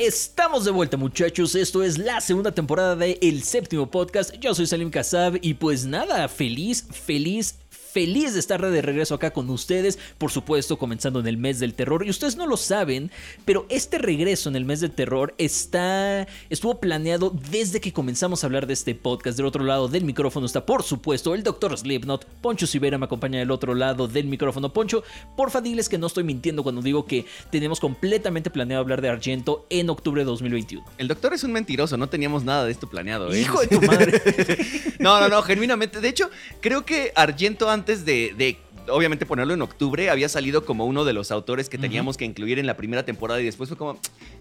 Estamos 0.00 0.64
de 0.64 0.70
vuelta 0.70 0.96
muchachos, 0.96 1.54
esto 1.54 1.82
es 1.82 1.98
la 1.98 2.22
segunda 2.22 2.52
temporada 2.52 2.96
de 2.96 3.18
El 3.20 3.42
Séptimo 3.42 3.90
Podcast, 3.90 4.34
yo 4.40 4.54
soy 4.54 4.66
Salim 4.66 4.90
Kassab 4.90 5.38
y 5.42 5.52
pues 5.52 5.84
nada, 5.84 6.26
feliz, 6.28 6.86
feliz, 6.90 7.56
feliz 7.92 8.34
de 8.34 8.40
estar 8.40 8.60
de 8.60 8.82
regreso 8.82 9.14
acá 9.14 9.32
con 9.32 9.48
ustedes, 9.50 9.98
por 10.18 10.30
supuesto 10.30 10.78
comenzando 10.78 11.20
en 11.20 11.26
el 11.26 11.36
mes 11.36 11.58
del 11.58 11.74
terror. 11.74 12.06
Y 12.06 12.10
ustedes 12.10 12.36
no 12.36 12.46
lo 12.46 12.56
saben, 12.56 13.10
pero 13.44 13.66
este 13.68 13.98
regreso 13.98 14.48
en 14.48 14.56
el 14.56 14.64
mes 14.64 14.80
del 14.80 14.90
terror 14.90 15.34
está 15.38 16.26
estuvo 16.48 16.80
planeado 16.80 17.30
desde 17.50 17.80
que 17.80 17.92
comenzamos 17.92 18.42
a 18.42 18.46
hablar 18.46 18.66
de 18.66 18.74
este 18.74 18.94
podcast. 18.94 19.36
Del 19.36 19.46
otro 19.46 19.64
lado 19.64 19.88
del 19.88 20.04
micrófono 20.04 20.46
está, 20.46 20.64
por 20.64 20.82
supuesto, 20.82 21.34
el 21.34 21.42
Dr. 21.42 21.76
Slipknot. 21.76 22.26
Poncho 22.40 22.66
Sivera 22.66 22.98
me 22.98 23.06
acompaña 23.06 23.38
del 23.38 23.50
otro 23.50 23.74
lado 23.74 24.08
del 24.08 24.26
micrófono. 24.26 24.72
Poncho, 24.72 25.02
porfa 25.36 25.60
diles 25.60 25.88
que 25.88 25.98
no 25.98 26.06
estoy 26.06 26.24
mintiendo 26.24 26.62
cuando 26.62 26.82
digo 26.82 27.06
que 27.06 27.26
tenemos 27.50 27.80
completamente 27.80 28.50
planeado 28.50 28.82
hablar 28.82 29.00
de 29.00 29.08
Argento 29.08 29.66
en 29.70 29.90
octubre 29.90 30.22
de 30.22 30.26
2021. 30.26 30.84
El 30.98 31.08
doctor 31.08 31.34
es 31.34 31.44
un 31.44 31.52
mentiroso, 31.52 31.96
no 31.96 32.08
teníamos 32.08 32.44
nada 32.44 32.64
de 32.64 32.72
esto 32.72 32.88
planeado. 32.88 33.32
¿eh? 33.32 33.40
Hijo 33.40 33.60
de 33.60 33.66
tu 33.66 33.80
madre. 33.82 34.20
no, 34.98 35.20
no, 35.20 35.28
no, 35.28 35.42
genuinamente. 35.42 36.00
De 36.00 36.08
hecho, 36.08 36.30
creo 36.60 36.84
que 36.84 37.12
Argento 37.14 37.68
antes 37.68 37.79
de, 37.86 38.58
obviamente 38.88 39.26
ponerlo 39.26 39.54
en 39.54 39.62
octubre, 39.62 40.10
había 40.10 40.28
salido 40.28 40.64
como 40.64 40.86
uno 40.86 41.04
de 41.04 41.12
los 41.12 41.30
autores 41.30 41.68
que 41.68 41.78
teníamos 41.78 42.16
que 42.16 42.24
incluir 42.24 42.58
en 42.58 42.66
la 42.66 42.76
primera 42.76 43.04
temporada 43.04 43.40
y 43.40 43.44
después 43.44 43.68
fue 43.68 43.76
como, 43.76 43.98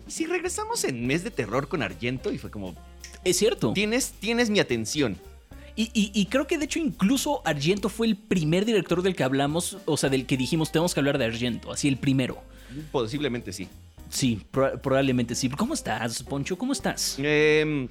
¿y 0.07 0.11
si 0.11 0.25
regresamos 0.25 0.83
en 0.83 1.05
mes 1.07 1.23
de 1.23 1.31
terror 1.31 1.67
con 1.67 1.81
Argento? 1.81 2.31
Y 2.31 2.37
fue 2.37 2.51
como... 2.51 2.75
Es 3.23 3.37
cierto. 3.37 3.73
Tienes, 3.73 4.13
tienes 4.19 4.49
mi 4.49 4.59
atención. 4.59 5.17
Y, 5.81 6.25
creo 6.25 6.45
que 6.45 6.57
de 6.57 6.65
hecho 6.65 6.77
incluso 6.77 7.41
Argento 7.45 7.87
fue 7.87 8.07
el 8.07 8.17
primer 8.17 8.65
director 8.65 9.01
del 9.01 9.15
que 9.15 9.23
hablamos, 9.23 9.77
o 9.85 9.95
sea, 9.95 10.09
del 10.09 10.25
que 10.25 10.35
dijimos 10.35 10.73
tenemos 10.73 10.93
que 10.93 10.99
hablar 10.99 11.17
de 11.17 11.23
Argento, 11.23 11.71
así 11.71 11.87
el 11.87 11.95
primero. 11.95 12.41
Posiblemente 12.91 13.53
sí. 13.53 13.69
Sí, 14.09 14.41
probablemente 14.51 15.35
sí. 15.35 15.49
¿Cómo 15.49 15.73
estás, 15.73 16.23
Poncho? 16.23 16.57
¿Cómo 16.57 16.73
estás? 16.73 17.15
Eh, 17.19 17.87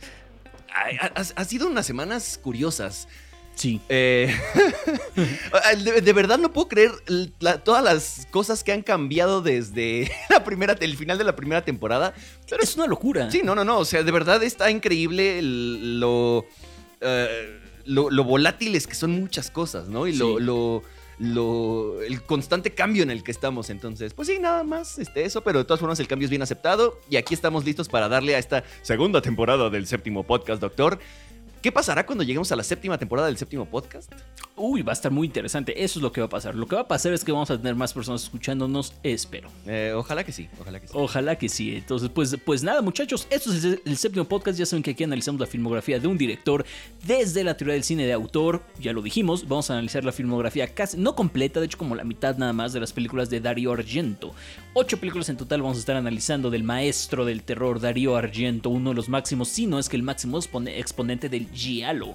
ha, 1.35 1.45
sido 1.45 1.69
unas 1.69 1.87
semanas 1.87 2.39
curiosas. 2.43 3.09
Sí. 3.59 3.81
Eh, 3.89 4.33
de, 6.05 6.13
verdad 6.13 6.39
no 6.39 6.53
puedo 6.53 6.69
creer 6.69 6.93
todas 7.65 7.83
las 7.83 8.29
cosas 8.31 8.63
que 8.63 8.71
han 8.71 8.83
cambiado 8.83 9.43
desde 9.43 10.13
la 10.31 10.45
primera, 10.45 10.77
el 10.79 10.97
final 10.97 11.19
de 11.19 11.25
la 11.25 11.35
primera 11.35 11.65
temporada. 11.65 12.15
Pero 12.49 12.63
es 12.63 12.77
una 12.77 12.87
locura. 12.87 13.29
Sí, 13.33 13.43
no, 13.43 13.57
no, 13.57 13.65
no. 13.65 13.79
O 13.79 13.85
sea, 13.85 14.05
de 14.05 14.13
verdad 14.13 14.45
está 14.45 14.71
increíble 14.71 15.41
lo, 15.43 16.47
eh, 17.01 17.59
lo, 17.85 18.25
volátiles 18.25 18.87
que 18.87 18.95
son 18.95 19.21
muchas 19.21 19.51
cosas, 19.51 19.89
¿no? 19.89 20.07
Y 20.07 20.13
lo, 20.15 20.39
lo, 21.19 22.01
el 22.01 22.23
constante 22.23 22.73
cambio 22.75 23.03
en 23.03 23.11
el 23.11 23.25
que 23.25 23.33
estamos. 23.33 23.71
Entonces, 23.71 24.15
pues 24.15 24.29
sí, 24.29 24.39
nada 24.39 24.63
más 24.63 25.01
este, 25.01 25.25
eso, 25.25 25.43
pero 25.43 25.59
de 25.59 25.65
todas 25.65 25.81
formas 25.81 25.99
el 25.99 26.07
cambio 26.07 26.27
es 26.27 26.31
bien 26.31 26.43
aceptado. 26.43 27.01
Y 27.11 27.17
aquí 27.17 27.35
estamos 27.35 27.65
listos 27.65 27.89
para 27.89 28.09
darle 28.09 28.37
a 28.37 28.39
esta 28.39 28.63
segunda 28.83 29.21
temporada 29.21 29.69
del 29.69 29.89
séptimo 29.89 30.23
podcast, 30.23 30.61
doctor. 30.61 31.01
¿Qué 31.63 31.73
pasará 31.73 32.07
cuando 32.07 32.23
lleguemos 32.23 32.53
a 32.53 32.57
la 32.57 32.63
séptima 32.63 32.99
temporada 32.99 33.27
del 33.27 33.37
séptimo 33.37 33.67
podcast? 33.67 34.13
Uy, 34.59 34.83
va 34.83 34.93
a 34.93 34.95
estar 34.95 35.13
muy 35.13 35.27
interesante. 35.27 35.83
Eso 35.83 35.99
es 35.99 36.03
lo 36.03 36.13
que 36.13 36.21
va 36.21 36.27
a 36.27 36.31
pasar. 36.31 36.55
Lo 36.55 36.67
que 36.67 36.77
va 36.77 36.83
a 36.83 36.89
pasar 36.89 37.13
es 37.13 37.25
que 37.25 37.33
vamos 37.33 37.51
a 37.51 37.57
tener 37.57 37.75
más 37.75 37.93
personas 37.93 38.23
escuchándonos, 38.23 38.93
espero. 39.03 39.49
Eh, 39.67 39.93
ojalá 39.95 40.25
que 40.25 40.33
sí, 40.33 40.49
ojalá 40.61 40.81
que 40.81 40.87
sí. 40.87 40.93
Ojalá 40.97 41.37
que 41.37 41.49
sí. 41.49 41.77
Entonces, 41.77 42.09
pues, 42.09 42.37
pues 42.45 42.63
nada, 42.63 42.83
muchachos, 42.83 43.27
esto 43.31 43.53
es 43.53 43.65
el 43.85 43.97
séptimo 43.97 44.25
podcast. 44.25 44.59
Ya 44.59 44.67
saben 44.67 44.83
que 44.83 44.91
aquí 44.91 45.05
analizamos 45.05 45.41
la 45.41 45.47
filmografía 45.47 45.99
de 45.99 46.09
un 46.09 46.19
director 46.19 46.65
desde 47.07 47.45
la 47.45 47.57
teoría 47.57 47.75
del 47.75 47.85
cine 47.85 48.07
de 48.07 48.13
autor. 48.13 48.63
Ya 48.81 48.93
lo 48.93 49.03
dijimos, 49.03 49.47
vamos 49.47 49.71
a 49.71 49.75
analizar 49.75 50.05
la 50.05 50.13
filmografía 50.13 50.75
casi, 50.75 50.97
no 50.97 51.15
completa, 51.15 51.61
de 51.61 51.67
hecho 51.67 51.79
como 51.79 51.95
la 51.95 52.05
mitad 52.05 52.37
nada 52.37 52.53
más 52.53 52.73
de 52.73 52.81
las 52.81 52.93
películas 52.93 53.31
de 53.31 53.41
Dario 53.41 53.73
Argento. 53.73 54.35
Ocho 54.75 54.99
películas 54.99 55.29
en 55.29 55.37
total 55.37 55.63
vamos 55.63 55.77
a 55.77 55.81
estar 55.81 55.97
analizando 55.97 56.51
del 56.51 56.63
maestro 56.63 57.25
del 57.25 57.43
terror 57.43 57.81
Dario 57.81 58.17
Argento, 58.17 58.71
uno 58.71 58.91
de 58.91 58.97
los 58.97 59.09
máximos, 59.09 59.49
si 59.49 59.67
no 59.67 59.79
es 59.79 59.89
que 59.89 59.97
el 59.97 60.03
máximo 60.03 60.39
exponente 60.39 61.29
del 61.29 61.49
Giallo. 61.51 62.15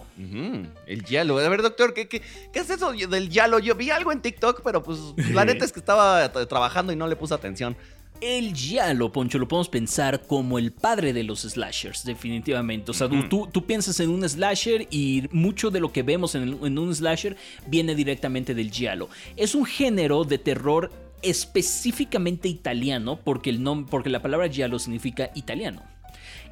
El 0.88 1.04
Giallo. 1.04 1.38
A 1.40 1.50
ver, 1.50 1.62
doctor, 1.62 1.94
¿qué, 1.94 2.08
¿qué, 2.08 2.22
es 2.54 2.70
eso 2.70 2.92
del 2.92 3.30
Giallo? 3.30 3.60
Yo 3.60 3.76
vi 3.76 3.90
algo 3.90 4.12
en 4.12 4.22
TikTok, 4.22 4.62
pero 4.64 4.84
pues 4.84 5.00
la 5.32 5.46
neta 5.46 5.66
es 5.66 5.72
que 5.72 5.80
estaba 5.80 6.32
trabajando 6.32 6.94
y 6.94 6.96
no 6.96 7.08
le 7.08 7.16
puse 7.16 7.34
atención. 7.34 7.76
El 8.22 8.54
Giallo, 8.54 9.12
Poncho, 9.12 9.38
lo 9.38 9.48
podemos 9.48 9.68
pensar 9.68 10.22
como 10.26 10.58
el 10.58 10.72
padre 10.72 11.12
de 11.12 11.24
los 11.24 11.42
slashers, 11.42 12.06
definitivamente. 12.06 12.92
O 12.92 12.94
sea, 12.94 13.10
tú, 13.10 13.50
tú, 13.52 13.66
piensas 13.66 14.00
en 14.00 14.10
un 14.10 14.28
slasher 14.28 14.88
y 14.92 15.28
mucho 15.32 15.72
de 15.72 15.82
lo 15.82 15.92
que 15.92 16.04
vemos 16.04 16.36
en, 16.36 16.58
en 16.64 16.78
un 16.78 16.96
slasher 16.96 17.36
viene 17.68 17.96
directamente 17.96 18.56
del 18.56 18.72
Giallo. 18.72 19.10
Es 19.36 19.56
un 19.56 19.66
género 19.66 20.24
de 20.24 20.38
terror 20.38 20.90
específicamente 21.24 22.48
italiano 22.48 23.20
porque, 23.24 23.50
el 23.50 23.64
porque 23.90 24.10
la 24.10 24.22
palabra 24.22 24.48
giallo 24.48 24.78
significa 24.78 25.32
italiano. 25.34 25.82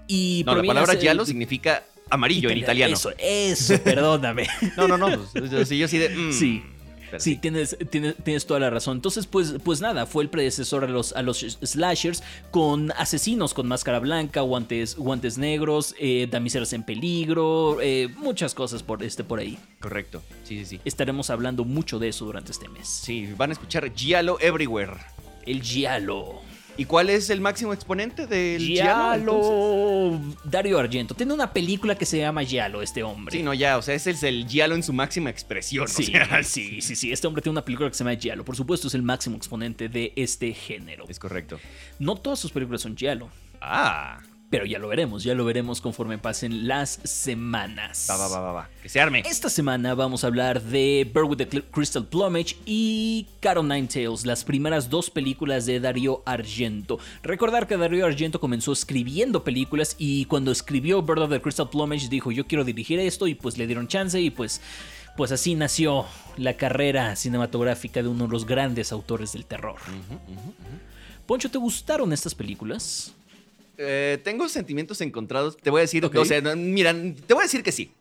Y 0.08 0.44
no, 0.46 0.56
la 0.56 0.64
palabra 0.64 0.96
giallo 0.96 1.26
significa 1.26 1.84
amarillo 2.12 2.50
en 2.50 2.60
italiano. 2.60 2.94
Eso, 2.94 3.12
eso, 3.18 3.82
perdóname. 3.82 4.48
no, 4.78 4.88
no, 4.88 4.98
no. 4.98 5.26
Pues, 5.34 5.70
yo 5.70 5.88
sí 5.88 5.98
de. 5.98 6.10
Mm, 6.10 6.34
sí. 6.34 6.64
Sí, 7.20 7.36
tienes, 7.36 7.78
tienes, 7.90 8.46
toda 8.46 8.60
la 8.60 8.70
razón. 8.70 8.98
Entonces, 8.98 9.28
pues, 9.28 9.56
pues 9.64 9.82
nada, 9.82 10.06
fue 10.06 10.24
el 10.24 10.30
predecesor 10.30 10.84
a 10.84 10.88
los, 10.88 11.14
a 11.14 11.22
los 11.22 11.40
slashers 11.40 12.24
con 12.52 12.92
asesinos 12.92 13.54
con 13.54 13.68
máscara 13.68 14.00
blanca, 14.00 14.42
guantes, 14.42 14.96
guantes 14.96 15.38
negros, 15.38 15.96
eh, 16.00 16.28
damiselas 16.30 16.74
en 16.74 16.84
peligro, 16.84 17.80
eh, 17.82 18.10
muchas 18.18 18.54
cosas 18.54 18.84
por, 18.84 19.04
este, 19.04 19.24
por 19.24 19.40
ahí. 19.40 19.58
Correcto, 19.80 20.22
sí, 20.44 20.60
sí, 20.60 20.66
sí. 20.66 20.82
Estaremos 20.86 21.30
hablando 21.30 21.66
mucho 21.66 22.00
de 22.00 22.10
eso 22.10 22.26
durante 22.26 22.52
este 22.52 22.70
mes. 22.70 22.88
Sí, 22.88 23.34
van 23.38 23.50
a 23.50 23.54
escuchar 23.54 23.94
Giallo 23.94 24.40
Everywhere. 24.40 24.94
El 25.46 25.62
Giallo. 25.62 26.42
¿Y 26.82 26.86
cuál 26.86 27.12
es 27.12 27.30
el 27.30 27.42
máximo 27.42 27.74
exponente 27.74 28.26
del 28.26 28.60
Giallo? 28.60 30.20
Dario 30.44 30.80
Argento. 30.80 31.14
Tiene 31.14 31.32
una 31.32 31.54
película 31.54 31.94
que 31.94 32.08
se 32.08 32.18
llama 32.18 32.44
Giallo, 32.44 32.82
este 32.82 33.04
hombre. 33.04 33.38
Sí, 33.38 33.44
no, 33.44 33.54
ya, 33.54 33.78
o 33.78 33.84
sea, 33.84 33.94
ese 33.94 34.10
es 34.10 34.24
el 34.24 34.48
Giallo 34.48 34.74
en 34.74 34.82
su 34.82 34.92
máxima 34.92 35.30
expresión. 35.30 35.88
Sí, 35.88 36.12
sí, 36.44 36.82
sí, 36.82 36.96
sí. 36.96 37.12
Este 37.12 37.28
hombre 37.28 37.44
tiene 37.44 37.52
una 37.52 37.64
película 37.64 37.88
que 37.88 37.94
se 37.94 38.04
llama 38.04 38.16
Giallo. 38.16 38.44
Por 38.44 38.56
supuesto, 38.56 38.88
es 38.88 38.96
el 38.96 39.04
máximo 39.04 39.38
exponente 39.38 39.90
de 39.90 40.12
este 40.16 40.56
género. 40.56 41.06
Es 41.08 41.20
correcto. 41.20 41.60
No 42.00 42.16
todas 42.16 42.40
sus 42.40 42.52
películas 42.52 42.82
son 42.82 42.98
Giallo. 42.98 43.30
Ah. 43.62 44.20
Pero 44.52 44.66
ya 44.66 44.80
lo 44.80 44.90
veremos, 44.90 45.24
ya 45.24 45.34
lo 45.34 45.46
veremos 45.46 45.80
conforme 45.80 46.18
pasen 46.18 46.68
las 46.68 47.00
semanas. 47.06 48.06
Va, 48.10 48.18
va, 48.18 48.28
va, 48.28 48.40
va, 48.42 48.52
va. 48.52 48.70
Que 48.84 48.90
se 48.90 49.00
arme. 49.00 49.24
Esta 49.26 49.50
semana 49.50 49.96
vamos 49.96 50.26
a 50.26 50.28
hablar 50.28 50.62
de 50.62 51.10
Bird 51.12 51.24
with 51.24 51.38
the 51.38 51.48
Crystal 51.72 52.06
Plumage 52.06 52.58
y 52.66 53.28
Caro 53.40 53.64
Nine 53.64 53.88
Tales, 53.88 54.26
las 54.26 54.44
primeras 54.44 54.90
dos 54.90 55.10
películas 55.10 55.66
de 55.66 55.80
Dario 55.80 56.22
Argento. 56.26 57.00
Recordar 57.24 57.66
que 57.66 57.78
Dario 57.78 58.06
Argento 58.06 58.42
comenzó 58.42 58.74
escribiendo 58.74 59.46
películas 59.46 59.96
y 59.98 60.26
cuando 60.26 60.52
escribió 60.52 61.02
Bird 61.02 61.20
of 61.20 61.30
the 61.30 61.42
Crystal 61.42 61.70
Plumage 61.70 62.10
dijo 62.10 62.30
yo 62.34 62.46
quiero 62.46 62.66
dirigir 62.66 63.00
esto 63.00 63.28
y 63.28 63.36
pues 63.36 63.58
le 63.58 63.68
dieron 63.68 63.88
chance 63.88 64.20
y 64.20 64.32
pues 64.32 64.60
pues 65.16 65.32
así 65.32 65.56
nació 65.56 66.06
la 66.36 66.58
carrera 66.58 67.16
cinematográfica 67.16 68.02
de 68.02 68.10
uno 68.10 68.26
de 68.26 68.32
los 68.32 68.46
grandes 68.46 68.92
autores 68.92 69.32
del 69.32 69.46
terror. 69.46 69.76
Poncho, 71.26 71.50
¿te 71.50 71.58
gustaron 71.58 72.12
estas 72.12 72.36
películas? 72.36 73.14
Eh, 73.84 74.20
tengo 74.24 74.48
sentimientos 74.48 75.02
encontrados. 75.02 75.58
Te 75.58 75.70
voy 75.70 75.80
a 75.80 75.82
decir, 75.82 76.06
o 76.06 76.26
sea, 76.26 76.42
mira, 76.56 76.94
te 76.94 77.34
voy 77.34 77.42
a 77.42 77.46
decir 77.46 77.64
que 77.64 77.72
sí. 77.72 77.92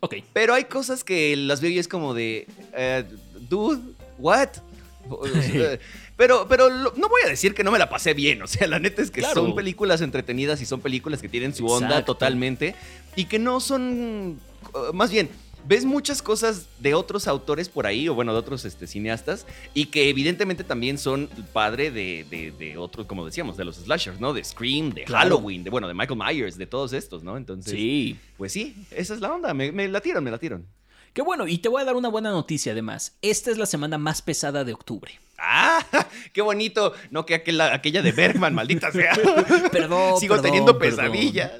Ok. 0.00 0.16
Pero 0.32 0.54
hay 0.54 0.64
cosas 0.64 1.04
que 1.04 1.36
las 1.36 1.60
veo 1.60 1.70
y 1.70 1.78
es 1.78 1.88
como 1.88 2.14
de, 2.14 2.46
eh, 2.74 3.04
dude, 3.48 3.80
what? 4.18 4.48
pero, 6.16 6.46
pero 6.48 6.68
no 6.68 7.08
voy 7.08 7.22
a 7.24 7.28
decir 7.28 7.54
que 7.54 7.64
no 7.64 7.70
me 7.70 7.78
la 7.78 7.88
pasé 7.88 8.14
bien. 8.14 8.42
O 8.42 8.46
sea, 8.46 8.66
la 8.66 8.78
neta 8.78 9.02
es 9.02 9.10
que 9.10 9.22
son 9.22 9.54
películas 9.54 10.00
entretenidas 10.00 10.60
y 10.62 10.66
son 10.66 10.80
películas 10.80 11.20
que 11.20 11.28
tienen 11.28 11.54
su 11.54 11.66
onda 11.66 12.04
totalmente 12.04 12.74
y 13.16 13.26
que 13.26 13.38
no 13.38 13.60
son, 13.60 14.40
más 14.94 15.10
bien, 15.10 15.28
ves 15.66 15.84
muchas 15.84 16.22
cosas 16.22 16.66
de 16.78 16.94
otros 16.94 17.28
autores 17.28 17.68
por 17.68 17.86
ahí, 17.86 18.08
o 18.08 18.14
bueno, 18.14 18.32
de 18.32 18.38
otros 18.38 18.64
este, 18.64 18.86
cineastas, 18.86 19.46
y 19.74 19.86
que 19.86 20.08
evidentemente 20.08 20.64
también 20.64 20.98
son 20.98 21.28
padre 21.52 21.90
de, 21.90 22.24
de, 22.58 22.76
otros, 22.78 23.06
como 23.06 23.24
decíamos, 23.24 23.56
de 23.56 23.64
los 23.64 23.76
slashers, 23.76 24.20
¿no? 24.20 24.32
De 24.32 24.44
Scream, 24.44 24.92
de 24.92 25.06
Halloween, 25.06 25.64
de 25.64 25.70
bueno, 25.70 25.88
de 25.88 25.94
Michael 25.94 26.18
Myers, 26.18 26.56
de 26.58 26.66
todos 26.66 26.92
estos, 26.92 27.22
¿no? 27.22 27.36
Entonces, 27.36 27.72
sí. 27.72 28.18
pues 28.36 28.52
sí, 28.52 28.74
esa 28.90 29.14
es 29.14 29.20
la 29.20 29.32
onda, 29.32 29.54
me, 29.54 29.72
me 29.72 29.88
la 29.88 30.00
tiran, 30.00 30.24
me 30.24 30.30
la 30.30 30.38
tiran. 30.38 30.66
Qué 31.12 31.22
bueno, 31.22 31.48
y 31.48 31.58
te 31.58 31.68
voy 31.68 31.82
a 31.82 31.84
dar 31.84 31.96
una 31.96 32.08
buena 32.08 32.30
noticia 32.30 32.72
además. 32.72 33.16
Esta 33.22 33.50
es 33.50 33.58
la 33.58 33.66
semana 33.66 33.98
más 33.98 34.22
pesada 34.22 34.64
de 34.64 34.72
octubre. 34.72 35.18
¡Ah! 35.38 35.84
¡Qué 36.32 36.42
bonito! 36.42 36.92
No 37.10 37.24
que 37.26 37.34
aquella, 37.34 37.74
aquella 37.74 38.02
de 38.02 38.12
Bergman, 38.12 38.54
maldita 38.54 38.92
sea. 38.92 39.16
perdón. 39.72 40.20
Sigo 40.20 40.40
teniendo 40.40 40.78
pesadillas. 40.78 41.52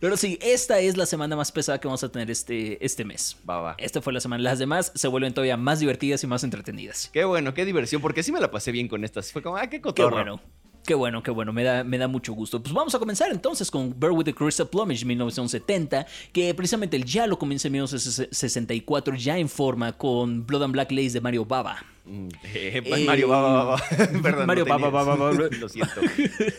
Pero 0.00 0.16
sí, 0.16 0.38
esta 0.42 0.80
es 0.80 0.96
la 0.96 1.06
semana 1.06 1.36
más 1.36 1.52
pesada 1.52 1.80
que 1.80 1.88
vamos 1.88 2.04
a 2.04 2.10
tener 2.10 2.30
este, 2.30 2.84
este 2.84 3.04
mes. 3.04 3.36
Va, 3.48 3.60
va. 3.60 3.74
Esta 3.78 4.00
fue 4.00 4.12
la 4.12 4.20
semana. 4.20 4.42
Las 4.42 4.58
demás 4.58 4.92
se 4.94 5.08
vuelven 5.08 5.34
todavía 5.34 5.56
más 5.56 5.80
divertidas 5.80 6.22
y 6.24 6.26
más 6.26 6.44
entretenidas. 6.44 7.10
Qué 7.12 7.24
bueno, 7.24 7.54
qué 7.54 7.64
diversión, 7.64 8.02
porque 8.02 8.22
sí 8.22 8.32
me 8.32 8.40
la 8.40 8.50
pasé 8.50 8.72
bien 8.72 8.88
con 8.88 9.04
estas. 9.04 9.32
Fue 9.32 9.42
como, 9.42 9.56
ah, 9.56 9.68
qué 9.68 9.80
cotorro. 9.80 10.10
Qué 10.10 10.14
bueno. 10.14 10.40
Qué 10.86 10.94
bueno, 10.94 11.22
qué 11.22 11.30
bueno, 11.30 11.52
me 11.52 11.64
da, 11.64 11.82
me 11.82 11.96
da 11.96 12.08
mucho 12.08 12.34
gusto. 12.34 12.62
Pues 12.62 12.74
vamos 12.74 12.94
a 12.94 12.98
comenzar 12.98 13.30
entonces 13.30 13.70
con 13.70 13.98
Bear 13.98 14.12
with 14.12 14.24
the 14.26 14.34
Crystal 14.34 14.68
Plumage 14.68 15.04
1970, 15.06 16.06
que 16.32 16.52
precisamente 16.54 17.00
ya 17.02 17.26
lo 17.26 17.38
comienza 17.38 17.68
en 17.68 17.72
1964 17.72 19.14
ya 19.16 19.38
en 19.38 19.48
forma 19.48 19.92
con 19.94 20.46
Blood 20.46 20.64
and 20.64 20.72
Black 20.74 20.90
Lace 20.92 21.10
de 21.10 21.20
Mario 21.22 21.46
Baba. 21.46 21.82
Eh, 22.06 22.82
Mario 23.06 23.28
Baba 23.28 23.64
Baba. 23.64 23.82
Perdón, 24.22 24.46
Mario 24.46 24.66
Baba 24.66 24.90
Baba. 24.90 25.32
Lo 25.58 25.68
siento, 25.70 26.00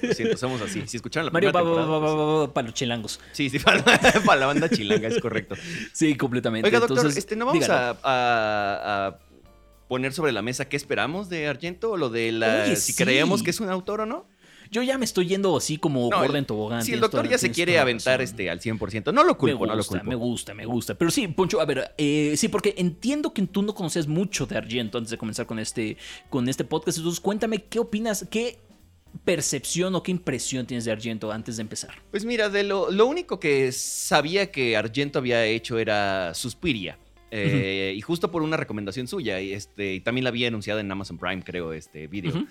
lo 0.02 0.14
siento, 0.14 0.38
somos 0.38 0.60
así. 0.62 0.82
Si 0.88 0.98
escucharon 0.98 1.28
la 1.28 1.32
Mario 1.32 1.52
Baba 1.52 1.66
temporada, 1.66 1.88
Baba 1.92 2.06
pues, 2.08 2.18
Baba 2.18 2.54
para 2.54 2.66
los 2.68 2.74
chilangos. 2.74 3.20
Sí, 3.32 3.52
sí, 3.52 3.60
para, 3.60 3.84
para 3.84 4.40
la 4.40 4.46
banda 4.48 4.70
chilanga, 4.70 5.08
es 5.08 5.20
correcto. 5.20 5.56
Sí, 5.94 6.16
completamente. 6.18 6.68
Oiga, 6.68 6.80
doctor, 6.80 6.98
Entonces, 6.98 7.20
este, 7.20 7.36
¿no 7.36 7.46
vamos 7.46 7.70
a, 7.70 7.92
a- 7.92 9.08
a 9.08 9.18
poner 9.88 10.14
sobre 10.14 10.32
la 10.32 10.42
mesa 10.42 10.68
qué 10.70 10.78
esperamos 10.78 11.30
de 11.30 11.48
Argento? 11.48 11.92
O 11.92 11.98
lo 11.98 12.10
de 12.10 12.32
la, 12.32 12.64
Oye, 12.66 12.76
si 12.76 12.94
sí. 12.94 13.04
creemos 13.04 13.44
que 13.44 13.50
es 13.52 13.60
un 13.60 13.70
autor 13.70 14.02
o 14.02 14.06
no. 14.06 14.28
Yo 14.72 14.82
ya 14.82 14.98
me 14.98 15.06
estoy 15.06 15.28
yendo 15.28 15.56
así 15.56 15.78
como 15.78 16.10
No, 16.10 16.36
en 16.36 16.44
tobogán. 16.46 16.84
Si 16.84 16.92
el 16.92 17.00
doctor 17.00 17.22
toda- 17.22 17.32
ya 17.32 17.38
se 17.38 17.52
quiere 17.52 17.78
aventar 17.78 18.20
razón. 18.20 18.24
este, 18.34 18.50
al 18.50 18.60
100%, 18.60 19.14
no 19.14 19.24
lo 19.24 19.38
culpo, 19.38 19.68
no 19.68 19.76
lo 19.76 19.84
culpo. 19.84 20.04
me 20.04 20.16
gusta, 20.16 20.56
me 20.56 20.66
gusta. 20.66 20.96
Pero 20.96 21.12
sí, 21.12 21.28
Poncho, 21.28 21.62
a 21.62 21.66
ver, 21.66 21.94
eh, 22.00 22.34
sí, 22.36 22.48
porque 22.48 22.74
entiendo 22.78 23.32
que 23.32 23.44
tú 23.44 23.62
no 23.62 23.76
conocías 23.76 24.08
mucho 24.08 24.48
de 24.48 24.58
Argento 24.58 24.98
antes 24.98 25.12
de 25.12 25.18
comenzar 25.20 25.46
con 25.46 25.60
este, 25.60 25.98
con 26.32 26.50
este 26.50 26.64
podcast. 26.64 26.98
Entonces, 26.98 27.20
cuéntame, 27.20 27.64
¿qué 27.64 27.78
opinas? 27.78 28.26
¿Qué 28.32 28.58
percepción 29.24 29.96
o 29.96 30.04
qué 30.04 30.12
impresión 30.12 30.66
tienes 30.66 30.84
de 30.86 30.92
Argento 30.92 31.32
antes 31.32 31.58
de 31.58 31.62
empezar? 31.62 31.92
Pues 32.12 32.26
mira, 32.26 32.50
de 32.50 32.64
lo, 32.64 32.92
lo 32.92 33.06
único 33.06 33.40
que 33.40 33.72
sabía 33.72 34.52
que 34.52 34.76
Argento 34.76 35.20
había 35.20 35.46
hecho 35.46 35.78
era 35.78 36.34
Suspiria. 36.34 36.98
Eh, 37.38 37.94
Y 37.96 38.02
justo 38.02 38.32
por 38.32 38.42
una 38.42 38.58
recomendación 38.58 39.08
suya. 39.08 39.42
Y, 39.42 39.54
este, 39.54 39.96
y 39.96 40.00
también 40.00 40.24
la 40.24 40.30
había 40.30 40.48
anunciada 40.48 40.82
en 40.82 40.92
Amazon 40.92 41.18
Prime, 41.18 41.44
creo, 41.44 41.74
este 41.74 42.08
video. 42.08 42.46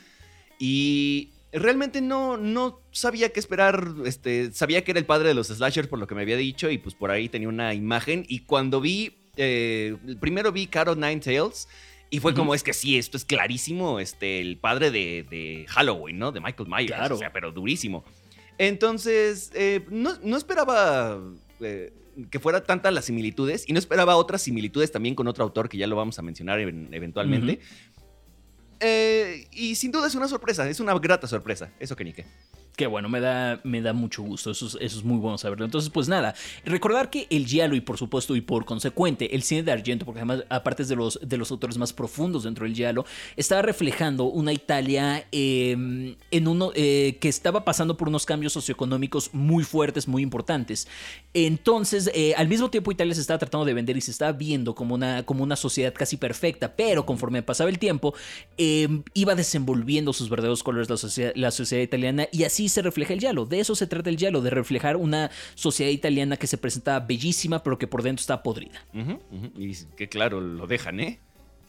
Y 0.58 1.30
realmente 1.52 2.00
no, 2.00 2.36
no 2.36 2.80
sabía 2.92 3.30
qué 3.32 3.40
esperar. 3.40 3.94
Este, 4.06 4.52
sabía 4.52 4.84
que 4.84 4.90
era 4.92 5.00
el 5.00 5.06
padre 5.06 5.28
de 5.28 5.34
los 5.34 5.48
slashers 5.48 5.88
por 5.88 5.98
lo 5.98 6.06
que 6.06 6.14
me 6.14 6.22
había 6.22 6.36
dicho. 6.36 6.70
Y 6.70 6.78
pues 6.78 6.94
por 6.94 7.10
ahí 7.10 7.28
tenía 7.28 7.48
una 7.48 7.74
imagen. 7.74 8.24
Y 8.28 8.40
cuando 8.40 8.80
vi. 8.80 9.16
eh, 9.36 9.96
primero 10.20 10.52
vi 10.52 10.66
Caro 10.66 10.94
Nine 10.94 11.18
Tails. 11.20 11.68
Y 12.10 12.20
fue 12.20 12.32
como, 12.32 12.54
es 12.54 12.62
que 12.62 12.72
sí, 12.72 12.96
esto 12.96 13.16
es 13.16 13.24
clarísimo, 13.24 13.98
este, 13.98 14.40
el 14.40 14.56
padre 14.58 14.92
de, 14.92 15.24
de 15.28 15.64
Halloween, 15.68 16.16
¿no? 16.18 16.30
De 16.30 16.38
Michael 16.40 16.68
Myers. 16.68 16.92
Claro. 16.92 17.16
O 17.16 17.18
sea, 17.18 17.32
pero 17.32 17.50
durísimo. 17.50 18.04
Entonces, 18.56 19.50
eh, 19.54 19.84
no, 19.90 20.12
no 20.22 20.36
esperaba 20.36 21.20
eh, 21.60 21.92
que 22.30 22.38
fuera 22.40 22.62
tantas 22.64 22.92
las 22.92 23.04
similitudes 23.06 23.64
y 23.68 23.72
no 23.72 23.78
esperaba 23.78 24.16
otras 24.16 24.42
similitudes 24.42 24.90
también 24.92 25.14
con 25.14 25.26
otro 25.28 25.44
autor 25.44 25.68
que 25.68 25.76
ya 25.78 25.86
lo 25.86 25.96
vamos 25.96 26.18
a 26.18 26.22
mencionar 26.22 26.60
en- 26.60 26.88
eventualmente. 26.92 27.58
Eh, 28.80 29.46
y 29.52 29.74
sin 29.76 29.90
duda 29.92 30.06
es 30.08 30.14
una 30.14 30.28
sorpresa, 30.28 30.68
es 30.68 30.80
una 30.80 30.98
grata 30.98 31.26
sorpresa, 31.26 31.70
eso 31.80 31.96
que 31.96 32.04
ni 32.04 32.12
qué. 32.12 32.24
Que 32.76 32.86
bueno, 32.86 33.08
me 33.08 33.20
da, 33.20 33.60
me 33.62 33.80
da 33.80 33.92
mucho 33.92 34.22
gusto, 34.22 34.50
eso 34.50 34.66
es, 34.66 34.76
eso 34.80 34.98
es 34.98 35.04
muy 35.04 35.18
bueno 35.18 35.38
saberlo. 35.38 35.64
Entonces, 35.64 35.90
pues 35.90 36.08
nada, 36.08 36.34
recordar 36.64 37.08
que 37.08 37.26
el 37.30 37.46
Giallo 37.46 37.74
y 37.74 37.80
por 37.80 37.98
supuesto 37.98 38.34
y 38.34 38.40
por 38.40 38.64
consecuente 38.64 39.34
el 39.34 39.42
cine 39.42 39.62
de 39.62 39.72
Argento, 39.72 40.04
porque 40.04 40.20
además 40.20 40.44
aparte 40.48 40.82
es 40.82 40.88
de 40.88 40.96
los, 40.96 41.20
de 41.22 41.36
los 41.36 41.50
autores 41.50 41.78
más 41.78 41.92
profundos 41.92 42.44
dentro 42.44 42.64
del 42.64 42.74
Giallo, 42.74 43.04
estaba 43.36 43.62
reflejando 43.62 44.24
una 44.24 44.52
Italia 44.52 45.26
eh, 45.30 46.16
en 46.30 46.48
uno, 46.48 46.72
eh, 46.74 47.16
que 47.20 47.28
estaba 47.28 47.64
pasando 47.64 47.96
por 47.96 48.08
unos 48.08 48.26
cambios 48.26 48.52
socioeconómicos 48.52 49.32
muy 49.32 49.64
fuertes, 49.64 50.08
muy 50.08 50.22
importantes. 50.22 50.88
Entonces, 51.32 52.10
eh, 52.14 52.34
al 52.36 52.48
mismo 52.48 52.70
tiempo 52.70 52.92
Italia 52.92 53.14
se 53.14 53.20
estaba 53.20 53.38
tratando 53.38 53.64
de 53.64 53.74
vender 53.74 53.96
y 53.96 54.00
se 54.00 54.10
estaba 54.10 54.32
viendo 54.32 54.74
como 54.74 54.94
una, 54.94 55.24
como 55.24 55.42
una 55.42 55.56
sociedad 55.56 55.94
casi 55.94 56.16
perfecta, 56.16 56.74
pero 56.76 57.06
conforme 57.06 57.42
pasaba 57.42 57.70
el 57.70 57.78
tiempo, 57.78 58.14
eh, 58.58 58.88
iba 59.14 59.34
desenvolviendo 59.34 60.12
sus 60.12 60.28
verdaderos 60.28 60.62
colores 60.62 60.88
la 60.88 60.96
sociedad, 60.96 61.32
la 61.34 61.50
sociedad 61.50 61.82
italiana 61.82 62.28
y 62.32 62.44
así 62.44 62.63
se 62.68 62.82
refleja 62.82 63.12
el 63.12 63.20
Giallo. 63.20 63.46
De 63.46 63.60
eso 63.60 63.74
se 63.74 63.86
trata 63.86 64.10
el 64.10 64.16
Giallo, 64.16 64.40
de 64.40 64.50
reflejar 64.50 64.96
una 64.96 65.30
sociedad 65.54 65.90
italiana 65.90 66.36
que 66.36 66.46
se 66.46 66.58
presentaba 66.58 67.00
bellísima, 67.04 67.62
pero 67.62 67.78
que 67.78 67.86
por 67.86 68.02
dentro 68.02 68.20
está 68.20 68.42
podrida. 68.42 68.84
Y 69.56 69.74
que 69.96 70.08
claro, 70.08 70.40
lo 70.40 70.66
dejan, 70.66 71.00
¿eh? 71.00 71.20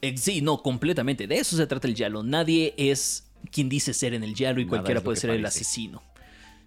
Eh, 0.02 0.18
sí, 0.18 0.42
no, 0.42 0.62
completamente. 0.62 1.28
De 1.28 1.38
eso 1.38 1.56
se 1.58 1.66
trata 1.68 1.88
el 1.88 1.96
Giallo. 1.96 2.24
Nadie 2.24 2.74
es 2.78 3.28
quien 3.52 3.70
dice 3.70 3.94
ser 3.94 4.14
en 4.14 4.24
el 4.24 4.36
Giallo 4.36 4.60
y 4.60 4.66
Nada 4.66 4.78
cualquiera 4.78 5.02
puede 5.02 5.18
ser 5.18 5.32
el 5.32 5.46
asesino. 5.46 6.02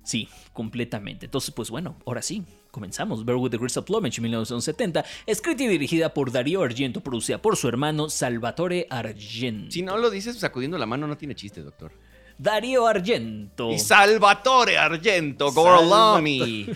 Sí, 0.08 0.26
completamente. 0.54 1.26
Entonces, 1.26 1.52
pues 1.54 1.70
bueno, 1.70 1.96
ahora 2.06 2.22
sí, 2.22 2.42
comenzamos. 2.70 3.26
Bear 3.26 3.36
with 3.36 3.50
the 3.50 3.58
Crystal 3.58 3.84
Plumage 3.84 4.22
1970, 4.22 5.04
escrita 5.26 5.64
y 5.64 5.69
dirigida 5.69 6.14
por 6.14 6.32
Darío 6.32 6.62
Argento, 6.62 7.02
producida 7.02 7.42
por 7.42 7.56
su 7.56 7.69
hermano 7.69 8.08
Salvatore 8.08 8.86
Argento. 8.88 9.70
Si 9.70 9.82
no 9.82 9.98
lo 9.98 10.10
dices 10.10 10.38
sacudiendo 10.38 10.78
la 10.78 10.86
mano, 10.86 11.06
no 11.06 11.19
tiene 11.19 11.34
chiste, 11.34 11.62
doctor. 11.62 11.92
Darío 12.38 12.87
Argento. 12.87 13.73
Y 13.73 13.79
Salvatore 13.81 14.79
Argento, 14.79 15.50
Gorlami. 15.52 16.69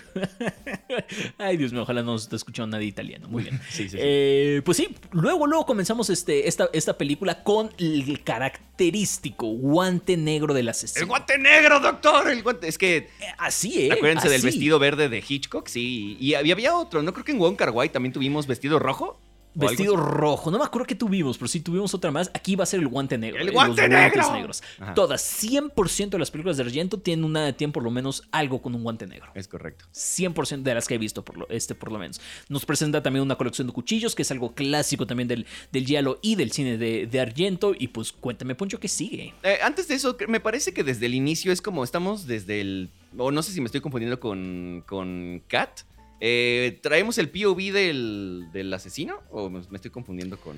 Ay, 1.37 1.57
Dios 1.57 1.71
mío, 1.71 1.83
ojalá 1.83 2.01
no 2.01 2.11
nos 2.13 2.23
esté 2.23 2.35
escuchando 2.35 2.75
nadie 2.75 2.87
italiano. 2.87 3.27
Muy 3.29 3.43
bien. 3.43 3.59
Sí, 3.69 3.83
sí, 3.83 3.89
sí. 3.91 3.97
Eh, 3.99 4.61
pues 4.65 4.77
sí, 4.77 4.89
luego, 5.11 5.47
luego 5.47 5.65
comenzamos 5.65 6.09
este, 6.09 6.47
esta, 6.47 6.69
esta 6.73 6.97
película 6.97 7.43
con 7.43 7.71
el 7.79 8.23
característico 8.23 9.47
guante 9.47 10.17
negro 10.17 10.53
del 10.53 10.69
asesino. 10.69 11.01
El 11.01 11.07
guante 11.07 11.37
negro, 11.37 11.79
doctor. 11.79 12.29
El 12.29 12.43
guante. 12.43 12.67
Es 12.67 12.77
que 12.77 12.97
Eh, 12.97 13.09
Así, 13.37 13.87
¿eh? 13.87 13.93
Acuérdense 13.93 14.29
del 14.29 14.41
vestido 14.41 14.79
verde 14.79 15.09
de 15.09 15.23
Hitchcock, 15.27 15.67
sí. 15.67 16.17
Y 16.19 16.33
había, 16.35 16.53
había 16.53 16.75
otro, 16.75 17.01
¿no? 17.01 17.13
Creo 17.13 17.25
que 17.25 17.31
en 17.31 17.39
Wong 17.39 17.55
Kar 17.55 17.71
Wai 17.71 17.89
también 17.89 18.11
tuvimos 18.13 18.47
vestido 18.47 18.79
rojo. 18.79 19.19
Vestido 19.55 19.95
rojo. 19.95 20.51
No 20.51 20.57
me 20.59 20.65
acuerdo 20.65 20.87
qué 20.87 20.95
tuvimos, 20.95 21.37
pero 21.37 21.47
sí 21.47 21.59
tuvimos 21.59 21.93
otra 21.93 22.11
más. 22.11 22.31
Aquí 22.33 22.55
va 22.55 22.63
a 22.63 22.67
ser 22.67 22.79
el 22.79 22.87
guante 22.87 23.17
negro. 23.17 23.41
¡El 23.41 23.49
eh, 23.49 23.51
guante 23.51 23.87
los 23.87 23.89
negro! 23.89 24.33
negros. 24.33 24.63
Ajá. 24.79 24.93
Todas, 24.93 25.43
100% 25.43 26.09
de 26.09 26.19
las 26.19 26.31
películas 26.31 26.57
de 26.57 26.63
Argento 26.63 26.99
tienen, 26.99 27.25
una, 27.25 27.53
tienen 27.53 27.71
por 27.71 27.83
lo 27.83 27.91
menos 27.91 28.23
algo 28.31 28.61
con 28.61 28.75
un 28.75 28.83
guante 28.83 29.05
negro. 29.07 29.31
Es 29.35 29.47
correcto. 29.47 29.85
100% 29.93 30.63
de 30.63 30.73
las 30.73 30.87
que 30.87 30.95
he 30.95 30.97
visto, 30.97 31.23
por 31.23 31.37
lo, 31.37 31.49
este 31.49 31.75
por 31.75 31.91
lo 31.91 31.99
menos. 31.99 32.19
Nos 32.49 32.65
presenta 32.65 33.03
también 33.03 33.23
una 33.23 33.35
colección 33.35 33.67
de 33.67 33.73
cuchillos, 33.73 34.15
que 34.15 34.23
es 34.23 34.31
algo 34.31 34.53
clásico 34.53 35.05
también 35.05 35.27
del, 35.27 35.45
del 35.71 35.85
Giallo 35.85 36.19
y 36.21 36.35
del 36.35 36.51
cine 36.51 36.77
de, 36.77 37.07
de 37.07 37.19
Argento. 37.19 37.73
Y 37.77 37.89
pues 37.89 38.11
cuéntame, 38.11 38.55
Poncho, 38.55 38.79
¿qué 38.79 38.87
sigue? 38.87 39.33
Eh, 39.43 39.59
antes 39.63 39.87
de 39.87 39.95
eso, 39.95 40.17
me 40.27 40.39
parece 40.39 40.73
que 40.73 40.83
desde 40.83 41.05
el 41.05 41.13
inicio 41.13 41.51
es 41.51 41.61
como 41.61 41.83
estamos 41.83 42.27
desde 42.27 42.61
el. 42.61 42.89
O 43.17 43.31
no 43.31 43.43
sé 43.43 43.51
si 43.51 43.61
me 43.61 43.67
estoy 43.67 43.81
confundiendo 43.81 44.19
con, 44.19 44.83
con 44.87 45.43
Kat. 45.47 45.81
Eh, 46.25 46.79
¿Traemos 46.81 47.17
el 47.17 47.29
POV 47.29 47.73
del, 47.73 48.45
del 48.53 48.73
asesino? 48.73 49.19
¿O 49.29 49.49
me 49.49 49.59
me 49.69 49.75
estoy 49.75 49.91
confundiendo 49.91 50.37
con.? 50.39 50.57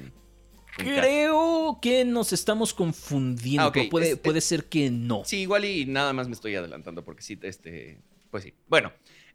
Creo 0.77 1.79
que 1.81 2.05
nos 2.05 2.33
estamos 2.33 2.73
confundiendo. 2.73 3.63
Ah, 3.63 3.71
puede, 3.89 4.11
Es- 4.11 4.17
puede 4.19 4.41
ser 4.41 4.65
que 4.65 4.89
no. 4.91 5.23
Sí, 5.25 5.37
igual 5.37 5.65
y 5.65 5.85
nada 5.85 6.13
más 6.13 6.27
me 6.27 6.33
estoy 6.33 6.53
adelantando 6.55 7.03
porque 7.03 7.21
sí, 7.23 7.39
este. 7.41 7.97
Pues 8.29 8.43
sí. 8.43 8.53
Bueno. 8.67 8.91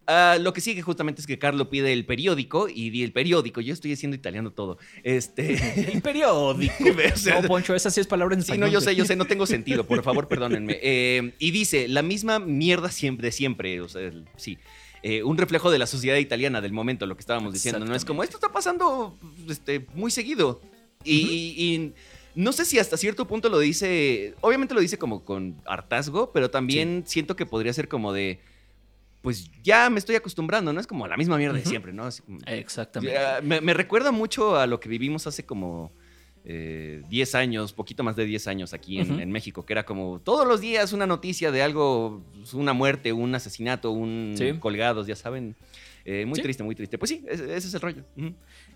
ah, 0.07 0.37
lo 0.41 0.53
que 0.53 0.61
sigue 0.61 0.83
justamente 0.83 1.21
es 1.21 1.27
que 1.27 1.39
Carlo 1.39 1.69
pide 1.71 1.93
el 1.93 2.05
periódico 2.07 2.69
y 2.69 2.91
di 2.91 3.03
el 3.03 3.13
periódico. 3.13 3.61
Yo 3.61 3.73
estoy 3.73 3.93
haciendo 3.93 4.15
italiano 4.17 4.53
todo. 4.53 4.79
Este. 5.03 5.55
El 5.93 6.03
periódico. 6.03 6.75
O 7.15 7.17
sea, 7.17 7.41
no, 7.41 7.49
Poncho, 7.49 7.75
esa 7.75 7.91
sí 7.91 8.01
es 8.01 8.07
palabra 8.07 8.35
en 8.37 8.43
Sí, 8.43 8.57
no, 8.59 8.69
yo 8.69 8.81
sé, 8.81 8.95
yo 8.95 9.05
sé, 9.05 9.17
no 9.17 9.25
tengo 9.25 9.47
sentido, 9.57 9.85
por 9.87 10.03
favor, 10.05 10.29
perdónenme. 10.29 10.79
Eh, 10.83 11.33
y 11.39 11.51
dice, 11.51 11.89
la 11.89 12.03
misma 12.03 12.39
mierda 12.39 12.91
siempre, 12.91 13.29
de 13.29 13.33
siempre, 13.33 13.81
o 13.81 13.89
sea, 13.89 14.03
el- 14.03 14.29
sí. 14.37 14.59
Eh, 15.03 15.23
un 15.23 15.39
reflejo 15.39 15.71
de 15.71 15.79
la 15.79 15.87
sociedad 15.87 16.17
italiana 16.17 16.61
del 16.61 16.73
momento, 16.73 17.07
lo 17.07 17.17
que 17.17 17.21
estábamos 17.21 17.55
diciendo, 17.55 17.85
¿no? 17.87 17.95
Es 17.95 18.05
como, 18.05 18.23
esto 18.23 18.37
está 18.37 18.53
pasando 18.53 19.17
este, 19.49 19.87
muy 19.95 20.11
seguido. 20.11 20.61
Y, 21.05 21.55
y 21.57 21.95
no 22.35 22.53
sé 22.53 22.65
si 22.65 22.79
hasta 22.79 22.97
cierto 22.97 23.27
punto 23.27 23.49
lo 23.49 23.59
dice, 23.59 24.35
obviamente 24.41 24.75
lo 24.75 24.81
dice 24.81 24.99
como 24.99 25.25
con 25.25 25.57
hartazgo, 25.67 26.33
pero 26.33 26.51
también 26.51 27.05
siento 27.07 27.35
que 27.35 27.47
podría 27.47 27.73
ser 27.73 27.89
como 27.89 28.13
de, 28.13 28.41
pues 29.23 29.51
ya 29.63 29.91
me 29.91 29.99
estoy 29.99 30.17
acostumbrando, 30.17 30.73
¿no? 30.73 30.81
Es 30.81 30.87
como 30.87 31.07
la 31.07 31.17
misma 31.17 31.39
mierda 31.39 31.57
de 31.57 31.65
siempre, 31.65 31.93
¿no? 31.93 32.05
Así 32.05 32.23
Exactamente. 32.47 33.15
ya, 33.15 33.41
me, 33.43 33.61
me 33.61 33.75
recuerda 33.75 34.13
mucho 34.13 34.57
a 34.57 34.67
lo 34.67 34.81
que 34.81 34.89
vivimos 34.89 35.27
hace 35.27 35.45
como 35.45 35.93
eh, 36.45 37.03
10 37.09 37.35
años, 37.35 37.73
poquito 37.73 38.03
más 38.03 38.17
de 38.17 38.25
10 38.25 38.47
años 38.49 38.73
aquí 38.73 38.99
en, 38.99 39.31
México, 39.31 39.65
que 39.67 39.73
era 39.73 39.85
como 39.85 40.21
todos 40.21 40.47
los 40.47 40.61
días 40.61 40.93
una 40.93 41.07
noticia 41.07 41.53
de 41.53 41.63
algo, 41.63 42.23
una 42.55 42.73
muerte, 42.73 43.13
un 43.13 43.35
asesinato, 43.35 43.91
un 43.91 44.35
Sí. 44.37 44.55
colgados, 44.59 45.07
ya 45.07 45.17
saben. 45.17 45.55
Eh, 46.13 46.27
muy 46.27 46.35
Sí. 46.37 46.43
triste, 46.43 46.63
muy 46.65 46.75
triste. 46.75 46.99
Pues 46.99 47.09
sí, 47.09 47.25
ese, 47.29 47.45
ese 47.55 47.69
es 47.69 47.75
el 47.75 47.81
rollo. 47.81 48.03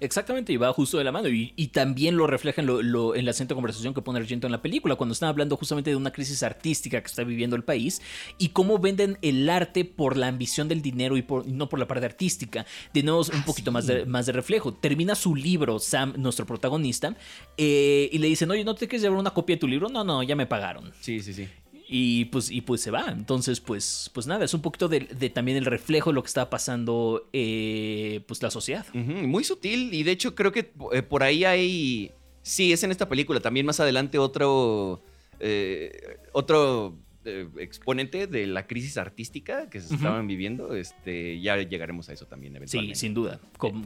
Exactamente, 0.01 0.53
y 0.53 0.57
va 0.57 0.73
justo 0.73 0.99
de 0.99 1.05
la 1.05 1.11
mano. 1.11 1.29
Y, 1.29 1.53
y 1.57 1.69
también 1.69 2.17
lo 2.17 2.27
refleja 2.29 2.61
en, 2.61 2.67
lo, 2.69 2.81
lo- 2.83 3.15
en 3.17 3.25
la 3.25 3.33
siguiente 3.33 3.55
conversación 3.55 3.93
que 3.93 4.03
pone 4.03 4.21
Argento 4.21 4.47
en 4.47 4.53
la 4.53 4.63
película, 4.63 4.95
cuando 4.95 5.13
están 5.15 5.29
hablando 5.31 5.57
justamente 5.57 5.91
de 5.91 5.97
una 5.97 6.13
crisis 6.13 6.43
artística 6.45 7.01
que 7.01 7.07
está 7.07 7.25
viviendo 7.25 7.57
el 7.57 7.65
país 7.65 8.01
y 8.39 8.51
cómo 8.51 8.79
venden 8.79 9.19
el 9.23 9.49
arte 9.51 9.85
por 9.85 10.17
la 10.17 10.29
ambición 10.29 10.69
del 10.69 10.81
dinero 10.81 11.17
y, 11.17 11.23
por, 11.23 11.47
no 11.47 11.69
por 11.69 11.79
la 11.81 11.89
parte 11.89 12.07
artística. 12.07 12.67
De 12.93 13.03
nuevo, 13.03 13.21
un 13.21 13.27
Ah, 13.41 13.43
poquito 13.45 13.71
sí. 13.71 13.75
más, 13.75 13.87
de, 13.89 14.05
más 14.07 14.27
de 14.27 14.33
reflejo. 14.33 14.73
Termina 14.75 15.15
su 15.17 15.35
libro, 15.35 15.79
Sam, 15.81 16.15
nuestro 16.17 16.47
protagonista, 16.47 17.17
eh, 17.57 18.09
y 18.13 18.19
le 18.19 18.29
dicen, 18.29 18.51
oye, 18.51 18.65
¿no 18.65 18.75
te 18.75 18.87
quieres 18.87 19.03
llevar 19.03 19.19
una 19.19 19.31
copia 19.33 19.57
de 19.57 19.61
tu 19.61 19.67
libro? 19.69 19.89
No, 19.89 20.05
no, 20.05 20.23
ya 20.23 20.37
me 20.37 20.47
pagaron. 20.47 20.93
Sí, 21.01 21.21
sí, 21.21 21.33
sí. 21.33 21.49
Y 21.87 22.25
pues, 22.27 22.51
y 22.51 22.63
pues 22.63 22.81
se 22.81 22.91
va. 22.91 23.07
Entonces, 23.11 23.61
pues, 23.61 24.11
pues 24.15 24.27
nada, 24.27 24.45
es 24.45 24.55
un 24.55 24.63
poquito 24.63 24.89
de, 24.89 25.01
de 25.01 25.29
también 25.29 25.59
el 25.59 25.67
reflejo 25.67 26.11
de 26.11 26.15
lo 26.15 26.23
que 26.23 26.29
está 26.29 26.49
pasando 26.49 27.29
eh, 27.33 28.23
pues 28.27 28.43
la 28.43 28.51
sociedad. 28.51 28.87
Muy 28.95 29.45
sutil 29.45 29.93
y 29.93 30.03
de 30.03 30.13
hecho 30.13 30.35
creo 30.35 30.51
que 30.51 30.73
eh, 30.93 31.03
por 31.03 31.23
ahí 31.23 31.45
hay... 31.45 32.11
Sí, 32.41 32.73
es 32.73 32.83
en 32.85 32.91
esta 32.91 33.09
película. 33.09 33.41
También 33.41 33.67
más 33.67 33.81
adelante 33.81 34.19
otro... 34.19 35.03
eh, 35.41 36.19
otro 36.33 36.99
eh, 37.27 37.49
exponente 37.59 38.27
de 38.27 38.47
la 38.47 38.67
crisis 38.67 38.97
artística 38.97 39.69
que 39.69 39.81
se 39.81 39.95
estaban 39.95 40.27
viviendo. 40.27 40.75
Este, 40.75 41.39
ya 41.41 41.57
llegaremos 41.59 42.09
a 42.09 42.15
eso 42.15 42.27
también 42.27 42.57
eventualmente. 42.57 42.95
Sí, 42.95 43.01
sin 43.01 43.15
duda, 43.15 43.41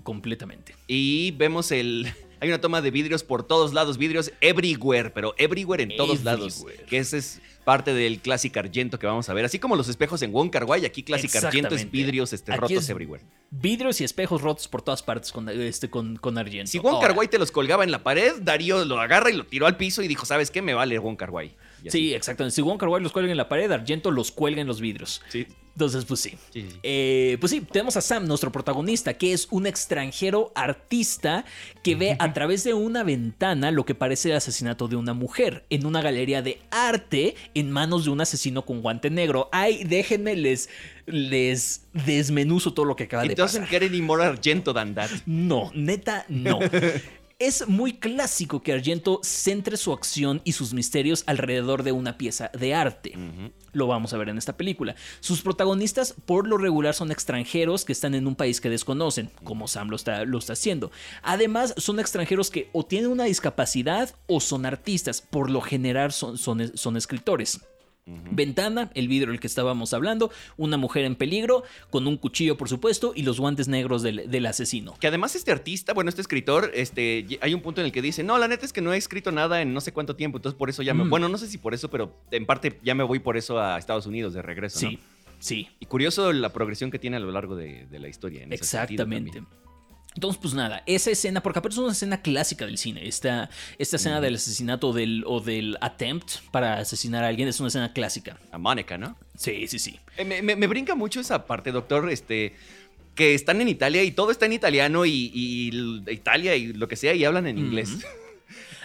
completamente. 0.05 0.75
Y 0.87 1.33
vemos 1.33 1.73
el... 1.73 2.07
Hay 2.41 2.49
una 2.49 2.61
toma 2.61 2.81
de 2.81 2.91
vidrios 2.91 3.25
por 3.25 3.43
todos 3.43 3.73
lados, 3.73 3.99
vidrios 3.99 4.33
everywhere, 4.41 5.11
pero 5.11 5.35
everywhere 5.39 5.83
en 5.83 5.97
todos 5.97 6.23
lados. 6.25 6.65
Que 6.89 6.99
ese 6.99 7.19
es 7.19 7.41
parte 7.65 7.93
del 7.93 8.21
clásico 8.21 8.59
Argento 8.61 8.99
que 8.99 9.07
vamos 9.07 9.29
a 9.29 9.35
ver. 9.35 9.45
Así 9.45 9.59
como 9.59 9.77
los 9.77 9.89
espejos 9.89 10.23
en 10.23 10.33
Wong 10.33 10.51
Kar 10.51 10.65
Wai, 10.65 10.87
aquí 10.87 11.03
clásico 11.03 11.39
Argento 11.39 11.75
es 11.75 11.91
vidrios 11.91 12.33
este, 12.33 12.57
rotos 12.57 12.89
everywhere. 12.89 13.23
Vidrios 13.51 14.01
y 14.01 14.05
espejos 14.05 14.41
rotos 14.41 14.69
por 14.69 14.83
todas 14.83 15.03
partes 15.03 15.33
con, 15.33 15.49
este, 15.49 15.91
con, 15.91 16.17
con 16.17 16.39
Argento. 16.39 16.71
Si 16.71 16.79
Wong 16.79 17.01
Kar 17.01 17.13
Wai 17.13 17.29
te 17.29 17.39
los 17.39 17.51
colgaba 17.51 17.85
en 17.85 17.91
la 17.91 18.03
pared, 18.03 18.35
Darío 18.41 18.85
lo 18.85 19.01
agarra 19.01 19.31
y 19.31 19.35
lo 19.35 19.45
tiró 19.45 19.67
al 19.67 19.77
piso 19.77 20.03
y 20.03 20.09
dijo, 20.09 20.25
¿sabes 20.25 20.51
qué? 20.51 20.63
Me 20.63 20.75
vale 20.75 20.99
Wong 20.99 21.17
Kar 21.17 21.31
Wai. 21.31 21.55
Sí, 21.87 22.15
exactamente. 22.15 22.55
Si 22.55 22.63
Wong 22.63 22.79
Kar 22.79 22.89
Wai 22.89 23.03
los 23.03 23.13
cuelga 23.13 23.31
en 23.31 23.37
la 23.37 23.49
pared, 23.49 23.71
Argento 23.71 24.11
los 24.11 24.33
cuelga 24.33 24.61
en 24.61 24.67
los 24.67 24.81
vidrios. 24.81 25.23
Sí. 25.29 25.47
Entonces, 25.79 26.07
pues 26.07 26.19
sí. 26.19 26.35
Eh, 26.83 27.37
pues 27.39 27.53
sí, 27.53 27.61
tenemos 27.61 27.97
a 27.97 28.01
Sam, 28.01 28.27
nuestro 28.27 28.51
protagonista, 28.51 29.15
que 29.15 29.33
es 29.33 29.47
un 29.53 29.65
extranjero 29.65 30.51
artista 30.57 31.45
que 31.85 31.95
ve 31.95 32.17
a 32.19 32.33
través 32.33 32.65
de 32.65 32.75
una 32.75 33.05
ventana 33.05 33.71
lo 33.71 33.85
que 33.85 33.95
parece 33.95 34.31
el 34.31 34.37
asesinato 34.37 34.89
de 34.89 34.97
una 34.97 35.15
mujer 35.15 35.67
en 35.71 35.87
una 35.87 36.03
galería 36.03 36.43
de 36.43 36.59
arte 36.73 37.37
en 37.55 37.71
manos 37.71 38.07
de 38.07 38.11
un 38.11 38.21
asesino 38.21 38.67
con 38.67 38.83
guante 38.83 39.09
negro. 39.09 39.49
Ay, 39.53 39.85
déjenme, 39.85 40.35
les, 40.35 40.69
les 41.07 41.83
desmenuzo 41.93 42.75
todo 42.75 42.85
lo 42.85 42.97
que 42.97 43.05
acaba 43.05 43.23
de 43.23 43.37
pasar. 43.37 43.63
It 43.63 43.69
doesn't 43.69 43.71
get 43.71 43.89
any 43.89 44.03
more 44.03 44.21
Argento 44.21 44.75
than 44.75 44.97
that. 44.97 45.11
No, 45.27 45.71
neta, 45.77 46.25
no. 46.29 46.59
Es 47.41 47.69
muy 47.69 47.93
clásico 47.93 48.63
que 48.63 48.73
Argento 48.73 49.21
centre 49.23 49.77
su 49.77 49.93
acción 49.93 50.41
y 50.43 50.55
sus 50.55 50.75
misterios 50.75 51.23
alrededor 51.29 51.85
de 51.85 51.93
una 51.93 52.19
pieza 52.19 52.51
de 52.53 52.75
arte. 52.75 53.17
Lo 53.71 53.87
vamos 53.87 54.13
a 54.13 54.19
ver 54.19 54.31
en 54.31 54.39
esta 54.39 54.57
película. 54.57 54.97
Sus 55.21 55.43
protagonistas 55.43 56.17
por 56.27 56.49
lo 56.49 56.59
regular 56.59 56.95
son 56.95 57.13
extranjeros 57.13 57.85
que 57.85 57.93
están 57.93 58.17
en 58.17 58.27
un 58.27 58.35
país 58.35 58.61
que 58.61 58.71
desconocen, 58.71 59.31
como 59.45 59.69
Sam 59.69 59.89
lo 59.89 59.95
está, 59.95 60.25
lo 60.25 60.39
está 60.39 60.55
haciendo. 60.55 60.91
Además, 61.23 61.75
son 61.77 62.01
extranjeros 62.01 62.51
que 62.51 62.71
o 62.73 62.85
tienen 62.85 63.13
una 63.13 63.23
discapacidad 63.23 64.13
o 64.27 64.41
son 64.41 64.67
artistas, 64.67 65.21
por 65.21 65.49
lo 65.49 65.61
general 65.61 66.11
son, 66.11 66.39
son, 66.39 66.77
son 66.77 66.97
escritores. 66.97 67.61
Ventana, 68.31 68.91
el 68.95 69.09
vidrio 69.09 69.31
del 69.31 69.41
que 69.41 69.47
estábamos 69.47 69.93
hablando, 69.95 70.31
una 70.57 70.77
mujer 70.77 71.05
en 71.05 71.17
peligro, 71.17 71.65
con 71.91 72.07
un 72.07 72.17
cuchillo, 72.17 72.57
por 72.57 72.69
supuesto, 72.69 73.13
y 73.15 73.23
los 73.23 73.41
guantes 73.41 73.69
negros 73.69 74.03
del, 74.03 74.47
asesino. 74.47 74.95
Que 74.99 75.09
además 75.09 75.35
este 75.35 75.53
artista, 75.53 75.93
bueno, 75.93 76.09
este 76.09 76.21
escritor, 76.21 76.71
este, 76.75 77.27
hay 77.41 77.55
un 77.55 77.61
punto 77.61 77.81
en 77.81 77.87
el 77.87 77.93
que 77.93 78.03
dice, 78.03 78.23
no, 78.23 78.39
la 78.39 78.49
neta 78.49 78.65
es 78.65 78.73
que 78.73 78.81
no 78.81 78.93
he 78.93 78.97
escrito 78.97 79.33
nada 79.33 79.61
en 79.61 79.75
no 79.75 79.81
sé 79.81 79.93
cuánto 79.93 80.17
tiempo, 80.17 80.39
entonces 80.39 80.57
por 80.57 80.71
eso 80.71 80.83
ya 80.83 80.95
me... 80.95 81.05
Mm. 81.05 81.11
Bueno, 81.11 81.29
no 81.29 81.39
sé 81.39 81.49
si 81.49 81.59
por 81.59 81.75
eso, 81.75 81.91
pero 81.91 82.17
en 82.31 82.47
parte 82.47 82.79
ya 82.83 82.95
me 82.95 83.05
voy 83.05 83.19
por 83.19 83.37
eso 83.37 83.61
a 83.61 83.79
Estados 83.79 84.07
Unidos 84.07 84.35
de 84.35 84.43
regreso. 84.43 84.79
Sí, 84.79 84.99
sí. 85.39 85.69
Y 85.81 85.87
curioso 85.87 86.33
la 86.33 86.53
progresión 86.53 86.91
que 86.91 86.99
tiene 86.99 87.17
a 87.17 87.21
lo 87.21 87.31
largo 87.31 87.57
de, 87.57 87.87
la 87.91 88.09
historia. 88.09 88.47
Exactamente. 88.51 89.43
Entonces, 90.19 90.41
pues 90.43 90.53
nada, 90.53 90.83
esa 90.87 91.13
escena, 91.13 91.45
porque 91.45 91.61
aparte 91.61 91.77
es 91.77 91.79
una 91.79 91.93
escena 91.93 92.21
clásica 92.21 92.67
del 92.67 92.77
cine. 92.77 93.07
Esta, 93.07 93.49
esta 93.79 93.95
escena 93.95 94.21
del 94.21 94.35
asesinato 94.35 94.93
del, 94.93 95.23
o 95.25 95.39
del 95.39 95.79
attempt 95.81 96.39
para 96.51 96.79
asesinar 96.79 97.23
a 97.23 97.29
alguien 97.29 97.47
es 97.47 97.61
una 97.61 97.69
escena 97.69 97.93
clásica. 97.93 98.37
A 98.51 98.59
Mónica, 98.59 98.99
¿no? 98.99 99.17
Sí, 99.37 99.69
sí, 99.69 99.79
sí. 99.79 100.01
Eh, 100.17 100.25
me, 100.25 100.67
brinca 100.67 100.97
mucho 100.97 101.21
esa 101.21 101.47
parte, 101.47 101.71
doctor. 101.71 102.11
Este. 102.11 102.57
Que 103.15 103.37
están 103.37 103.61
en 103.61 103.69
Italia 103.69 104.03
y 104.03 104.11
todo 104.11 104.33
está 104.33 104.47
en 104.47 104.55
italiano 104.55 105.07
y, 105.07 105.71
Italia 106.09 106.57
y 106.57 106.73
lo 106.73 106.89
que 106.89 106.97
sea 106.97 107.15
y 107.15 107.25
hablan 107.25 107.47
en 107.47 107.59
inglés. 107.59 107.91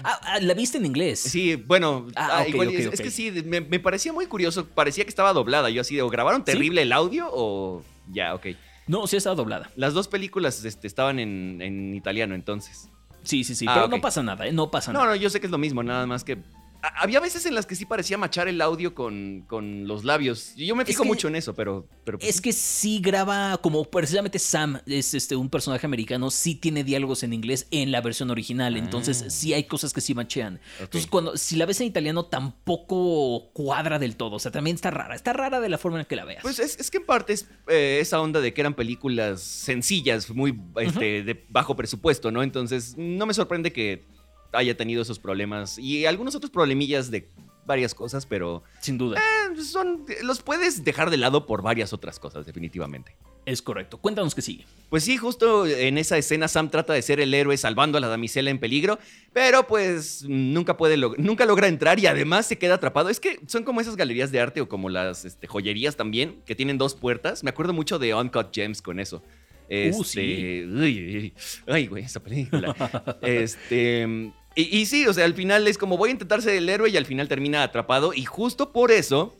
Ah, 0.03 0.19
ah, 0.23 0.39
la 0.39 0.53
viste 0.53 0.77
en 0.77 0.85
inglés. 0.85 1.19
Sí, 1.19 1.55
bueno, 1.55 2.07
ah, 2.15 2.45
es, 2.45 2.99
que 2.99 3.09
sí, 3.09 3.31
me, 3.31 3.79
parecía 3.79 4.13
muy 4.13 4.27
curioso. 4.27 4.67
Parecía 4.67 5.03
que 5.03 5.09
estaba 5.09 5.33
doblada. 5.33 5.71
Yo 5.71 5.81
así, 5.81 5.99
o 5.99 6.09
grabaron 6.09 6.43
terrible 6.43 6.83
el 6.83 6.91
audio 6.91 7.27
o 7.31 7.83
ya, 8.11 8.35
ok. 8.35 8.47
No, 8.87 9.07
sí 9.07 9.17
estaba 9.17 9.35
doblada. 9.35 9.69
Las 9.75 9.93
dos 9.93 10.07
películas 10.07 10.63
este, 10.65 10.87
estaban 10.87 11.19
en, 11.19 11.93
italiano 11.95 12.35
entonces. 12.35 12.89
Sí, 13.23 13.43
sí, 13.43 13.55
sí, 13.55 13.65
pero 13.65 13.87
no 13.87 14.01
pasa 14.01 14.21
nada, 14.21 14.45
¿eh? 14.45 14.51
No 14.51 14.69
pasa 14.69 14.91
nada. 14.91 15.05
No, 15.05 15.11
no, 15.11 15.15
yo 15.15 15.29
sé 15.29 15.39
que 15.39 15.45
es 15.45 15.51
lo 15.51 15.57
mismo, 15.57 15.81
nada 15.81 16.05
más 16.05 16.23
que 16.25 16.39
había 16.83 17.21
veces 17.21 17.45
en 17.45 17.55
las 17.55 17.65
que 17.65 17.75
sí 17.75 17.85
parecía 17.85 18.17
machar 18.17 18.49
el 18.49 18.59
audio 18.61 18.93
con, 18.93 19.45
con 19.47 19.87
los 19.87 20.03
labios. 20.03 20.53
Yo 20.57 20.75
me 20.75 20.85
fijo 20.85 21.05
mucho 21.05 21.29
en 21.29 21.35
eso, 21.35 21.53
pero. 21.53 21.87
pero 22.03 22.19
pues 22.19 22.29
es 22.29 22.41
que 22.41 22.51
sí 22.51 22.99
graba, 22.99 23.57
como 23.59 23.85
precisamente 23.85 24.37
Sam 24.37 24.81
es 24.85 25.13
este, 25.13 25.37
un 25.37 25.49
personaje 25.49 25.85
americano, 25.85 26.29
sí 26.29 26.55
tiene 26.55 26.83
diálogos 26.83 27.23
en 27.23 27.31
inglés 27.31 27.67
en 27.71 27.91
la 27.91 28.01
versión 28.01 28.29
original. 28.31 28.75
Entonces 28.75 29.23
ah. 29.25 29.29
sí 29.29 29.53
hay 29.53 29.63
cosas 29.63 29.93
que 29.93 30.01
sí 30.01 30.13
machean. 30.13 30.59
Entonces, 30.79 31.09
cuando, 31.09 31.37
si 31.37 31.55
la 31.55 31.65
ves 31.65 31.79
en 31.79 31.87
italiano, 31.87 32.25
tampoco 32.25 33.51
cuadra 33.53 33.97
del 33.97 34.17
todo. 34.17 34.35
O 34.35 34.39
sea, 34.39 34.51
también 34.51 34.75
está 34.75 34.91
rara. 34.91 35.15
Está 35.15 35.31
rara 35.31 35.61
de 35.61 35.69
la 35.69 35.77
forma 35.77 36.01
en 36.01 36.05
que 36.05 36.17
la 36.17 36.25
veas. 36.25 36.41
Pues 36.41 36.59
es, 36.59 36.91
que 36.91 36.97
en 36.97 37.05
parte 37.05 37.33
es 37.33 37.47
eh, 37.67 37.99
esa 38.01 38.19
onda 38.19 38.41
de 38.41 38.53
que 38.53 38.59
eran 38.59 38.73
películas 38.73 39.41
sencillas, 39.41 40.29
muy 40.29 40.59
este, 40.81 41.23
de 41.23 41.45
bajo 41.47 41.77
presupuesto, 41.77 42.29
¿no? 42.29 42.43
Entonces, 42.43 42.95
no 42.97 43.25
me 43.25 43.33
sorprende 43.33 43.71
que 43.71 44.03
haya 44.53 44.77
tenido 44.77 45.01
esos 45.01 45.19
problemas 45.19 45.77
y 45.77 46.05
algunos 46.05 46.35
otros 46.35 46.51
problemillas 46.51 47.11
de 47.11 47.27
varias 47.65 47.93
cosas, 47.93 48.25
pero... 48.25 48.63
Sin 48.79 48.97
duda. 48.97 49.19
Eh, 49.19 49.61
son, 49.61 50.05
los 50.23 50.41
puedes 50.41 50.83
dejar 50.83 51.09
de 51.09 51.17
lado 51.17 51.45
por 51.45 51.61
varias 51.61 51.93
otras 51.93 52.19
cosas, 52.19 52.45
definitivamente. 52.45 53.15
Es 53.45 53.61
correcto. 53.61 53.97
Cuéntanos 53.97 54.33
qué 54.35 54.41
sigue. 54.41 54.65
Pues 54.89 55.03
sí, 55.03 55.17
justo 55.17 55.65
en 55.65 55.97
esa 55.97 56.17
escena 56.17 56.47
Sam 56.47 56.69
trata 56.69 56.93
de 56.93 57.01
ser 57.01 57.19
el 57.19 57.33
héroe 57.33 57.57
salvando 57.57 57.97
a 57.97 58.01
la 58.01 58.07
damisela 58.07 58.49
en 58.49 58.59
peligro, 58.59 58.99
pero 59.33 59.67
pues 59.67 60.23
nunca 60.23 60.77
puede 60.77 60.95
nunca 61.17 61.45
logra 61.45 61.67
entrar 61.67 61.99
y 61.99 62.07
además 62.07 62.45
se 62.45 62.57
queda 62.57 62.75
atrapado. 62.75 63.09
Es 63.09 63.19
que 63.19 63.39
son 63.47 63.63
como 63.63 63.81
esas 63.81 63.97
galerías 63.97 64.31
de 64.31 64.39
arte 64.39 64.61
o 64.61 64.69
como 64.69 64.89
las 64.89 65.25
este, 65.25 65.47
joyerías 65.47 65.97
también, 65.97 66.41
que 66.45 66.55
tienen 66.55 66.77
dos 66.77 66.95
puertas. 66.95 67.43
Me 67.43 67.49
acuerdo 67.49 67.73
mucho 67.73 67.99
de 67.99 68.13
Uncut 68.13 68.53
Gems 68.53 68.81
con 68.81 68.99
eso. 68.99 69.21
uh, 69.69 70.03
sí. 70.03 70.61
Este, 70.63 71.33
ay, 71.67 71.87
güey, 71.87 72.05
esa 72.05 72.21
película. 72.21 72.73
este, 73.21 74.31
y, 74.55 74.85
sí, 74.85 75.07
o 75.07 75.13
sea, 75.13 75.25
al 75.25 75.33
final 75.33 75.67
es 75.67 75.77
como 75.77 75.97
voy 75.97 76.09
a 76.09 76.11
intentar 76.11 76.41
ser 76.41 76.55
el 76.55 76.69
héroe 76.69 76.89
y 76.89 76.97
al 76.97 77.05
final 77.05 77.27
termina 77.27 77.63
atrapado. 77.63 78.13
Y 78.13 78.25
justo 78.25 78.71
por 78.71 78.91
eso 78.91 79.35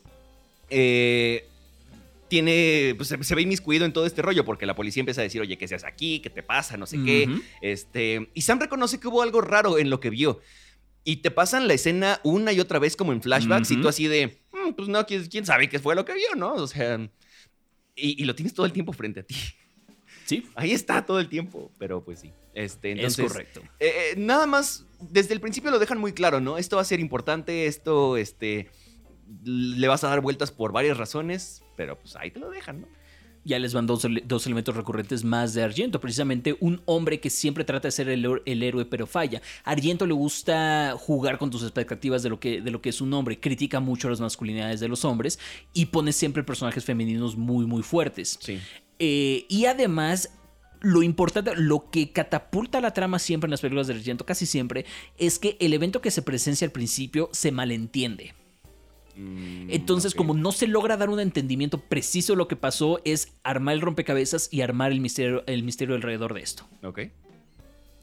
eh, 0.70 1.46
tiene, 2.30 2.96
pues, 2.98 3.10
se, 3.10 3.36
ve 3.36 3.42
inmiscuido 3.44 3.86
en 3.86 3.94
todo 3.94 4.08
este 4.08 4.24
rollo, 4.24 4.44
porque 4.44 4.66
la 4.66 4.76
policía 4.76 5.02
empieza 5.02 5.22
a 5.22 5.24
decir, 5.24 5.40
oye, 5.42 5.58
¿qué 5.58 5.68
seas 5.68 5.84
aquí? 5.84 6.20
¿Qué 6.20 6.32
te 6.32 6.42
pasa? 6.42 6.78
No 6.78 6.88
sé 6.88 6.98
qué. 7.06 7.30
Este, 7.62 8.30
y 8.34 8.42
Sam 8.42 8.60
reconoce 8.60 9.00
que 9.00 9.08
hubo 9.08 9.22
algo 9.22 9.42
raro 9.42 9.78
en 9.78 9.92
lo 9.92 10.00
que 10.00 10.10
vio. 10.10 10.42
Y 11.04 11.18
te 11.18 11.30
pasan 11.30 11.68
la 11.68 11.74
escena 11.74 12.20
una 12.24 12.52
y 12.52 12.60
otra 12.60 12.80
vez 12.80 12.96
como 12.96 13.12
en 13.12 13.22
flashbacks 13.22 13.70
y 13.72 13.82
tú 13.82 13.88
así 13.90 14.08
de, 14.08 14.40
mm, 14.52 14.72
pues 14.72 14.88
no, 14.88 15.06
¿quién, 15.06 15.46
sabe 15.46 15.70
qué 15.70 15.78
fue 15.78 15.96
lo 15.96 16.06
que 16.06 16.14
vio, 16.14 16.36
¿no? 16.36 16.54
O 16.54 16.68
sea, 16.68 16.98
y, 17.96 18.22
y 18.22 18.26
lo 18.26 18.34
tienes 18.34 18.54
todo 18.54 18.66
el 18.66 18.72
tiempo 18.72 18.94
frente 18.94 19.20
a 19.20 19.24
ti. 19.24 19.36
Sí. 20.26 20.48
Ahí 20.56 20.72
está 20.72 21.06
todo 21.06 21.20
el 21.20 21.30
tiempo, 21.30 21.72
pero 21.78 22.04
pues 22.04 22.20
sí. 22.20 22.32
Este, 22.54 22.92
entonces, 22.92 23.20
es 23.20 23.32
correcto. 23.32 23.62
Eh, 23.80 23.88
eh, 23.88 24.16
nada 24.18 24.46
más, 24.46 24.86
desde 25.00 25.34
el 25.34 25.42
principio 25.42 25.72
lo 25.72 25.80
dejan 25.80 25.98
muy 25.98 26.14
claro, 26.14 26.40
¿no? 26.40 26.58
Esto 26.58 26.76
va 26.76 26.82
a 26.82 26.86
ser 26.86 27.00
importante, 27.00 27.66
esto, 27.66 28.18
este, 28.18 28.70
le 29.44 29.88
vas 29.88 30.04
a 30.04 30.10
dar 30.10 30.22
vueltas 30.22 30.52
por 30.52 30.72
varias 30.72 30.98
razones, 30.98 31.64
pero 31.76 31.98
pues 32.00 32.16
ahí 32.16 32.32
te 32.32 32.40
lo 32.40 32.50
dejan, 32.50 32.82
¿no? 32.82 32.88
Ya 33.46 33.60
les 33.60 33.74
van 33.74 33.86
dos, 33.86 34.06
elementos 34.06 34.74
recurrentes 34.74 35.26
más 35.26 35.54
de 35.54 35.64
Argento. 35.64 36.00
Precisamente 36.00 36.56
un 36.62 36.82
hombre 36.86 37.20
que 37.20 37.30
siempre 37.30 37.66
trata 37.66 37.90
de 37.90 37.92
ser 37.92 38.08
el, 38.08 38.64
héroe 38.64 38.86
pero 38.86 39.06
falla. 39.06 39.42
Argento 39.66 40.06
le 40.06 40.14
gusta 40.14 40.96
jugar 40.98 41.38
con 41.38 41.50
tus 41.50 41.62
expectativas 41.62 42.24
de 42.24 42.30
lo, 42.30 42.40
que, 42.40 42.62
de 42.62 42.72
lo 42.72 42.82
que 42.82 42.88
es 42.88 43.02
un 43.02 43.14
hombre. 43.14 43.42
Critica 43.42 43.82
mucho 43.82 44.10
las 44.10 44.22
masculinidades 44.22 44.80
de 44.80 44.88
los 44.88 45.04
hombres 45.04 45.40
y 45.74 45.88
pone 45.88 46.14
siempre 46.14 46.44
personajes 46.44 46.86
femeninos 46.86 47.36
muy 47.36 47.66
muy 47.66 47.84
fuertes. 47.84 48.40
Sí. 48.40 48.62
Eh, 49.00 49.46
y 49.50 49.66
además 49.66 50.30
lo 50.82 51.02
importante, 51.02 51.56
lo 51.56 51.90
que 51.90 52.12
catapulta 52.12 52.82
la 52.82 52.94
trama 52.94 53.18
siempre 53.18 53.48
en 53.48 53.52
las 53.52 53.62
películas 53.62 53.88
de 53.88 53.94
Argento, 53.94 54.26
casi 54.26 54.46
siempre, 54.46 54.86
es 55.18 55.40
que 55.40 55.58
el 55.60 55.74
evento 55.74 56.02
que 56.02 56.12
se 56.12 56.22
presencia 56.22 56.66
al 56.66 56.72
principio 56.72 57.30
se 57.32 57.52
malentiende. 57.52 58.34
Mm, 59.16 59.70
Entonces, 59.70 60.14
como 60.14 60.34
no 60.34 60.52
se 60.52 60.68
logra 60.68 60.98
dar 60.98 61.10
un 61.10 61.20
entendimiento 61.20 61.80
preciso 61.80 62.34
de 62.34 62.38
lo 62.38 62.48
que 62.48 62.56
pasó, 62.56 63.00
es 63.06 63.34
armar 63.44 63.76
el 63.76 63.82
rompecabezas 63.82 64.50
y 64.52 64.62
armar 64.62 64.92
el 64.92 65.00
misterio, 65.00 65.44
el 65.48 65.64
misterio 65.64 65.96
alrededor 65.96 66.34
de 66.34 66.42
esto. 66.42 66.68
Ok. 66.84 67.00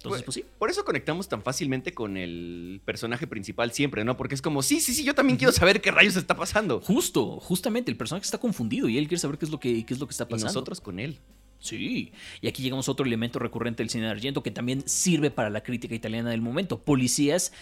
Entonces, 0.03 0.23
pues 0.23 0.35
sí. 0.35 0.45
Por 0.59 0.71
eso 0.71 0.83
conectamos 0.85 1.29
tan 1.29 1.43
fácilmente 1.43 1.93
con 1.93 2.17
el 2.17 2.81
personaje 2.87 3.27
principal 3.27 3.73
siempre, 3.73 4.03
¿no? 4.03 4.17
Porque 4.17 4.35
es 4.35 4.41
como, 4.41 4.63
sí, 4.63 4.81
sí, 4.81 4.95
sí, 4.95 5.05
yo 5.05 5.15
también 5.15 5.37
quiero 5.37 5.53
saber 5.53 5.83
qué 5.83 5.91
rayos 5.91 6.17
está 6.17 6.35
pasando. 6.35 6.81
Justo, 6.81 7.39
justamente, 7.39 7.91
el 7.91 7.99
personaje 7.99 8.25
está 8.25 8.39
confundido 8.39 8.89
y 8.89 8.97
él 8.97 9.09
quiere 9.09 9.21
saber 9.21 9.37
qué 9.37 9.45
es 9.45 9.51
lo 9.51 9.61
que, 9.61 9.85
qué 9.85 9.93
es 9.93 10.01
lo 10.01 10.07
que 10.07 10.13
está 10.13 10.27
pasando. 10.27 10.47
Y 10.47 10.55
nosotros 10.55 10.81
con 10.81 10.99
él. 10.99 11.19
Sí, 11.59 12.13
y 12.41 12.49
aquí 12.49 12.63
llegamos 12.63 12.89
a 12.89 12.93
otro 12.93 13.05
elemento 13.05 13.39
recurrente 13.39 13.83
del 13.83 13.91
cine 13.91 14.05
de 14.05 14.11
Argento 14.11 14.43
que 14.43 14.51
también 14.51 14.89
sirve 14.89 15.31
para 15.31 15.51
la 15.51 15.63
crítica 15.63 15.95
italiana 15.95 16.31
del 16.31 16.41
momento. 16.41 16.81
Policías 16.81 17.53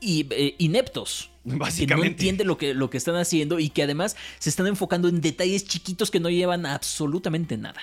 y, 0.00 0.26
eh, 0.30 0.56
ineptos. 0.58 1.30
Básicamente. 1.44 1.86
Que 1.86 1.94
no 1.94 2.04
entienden 2.04 2.46
lo 2.48 2.58
que, 2.58 2.74
lo 2.74 2.90
que 2.90 2.96
están 2.96 3.14
haciendo 3.14 3.60
y 3.60 3.70
que 3.70 3.84
además 3.84 4.16
se 4.40 4.50
están 4.50 4.66
enfocando 4.66 5.06
en 5.06 5.20
detalles 5.20 5.64
chiquitos 5.64 6.10
que 6.10 6.18
no 6.18 6.30
llevan 6.30 6.66
a 6.66 6.74
absolutamente 6.74 7.56
nada. 7.56 7.80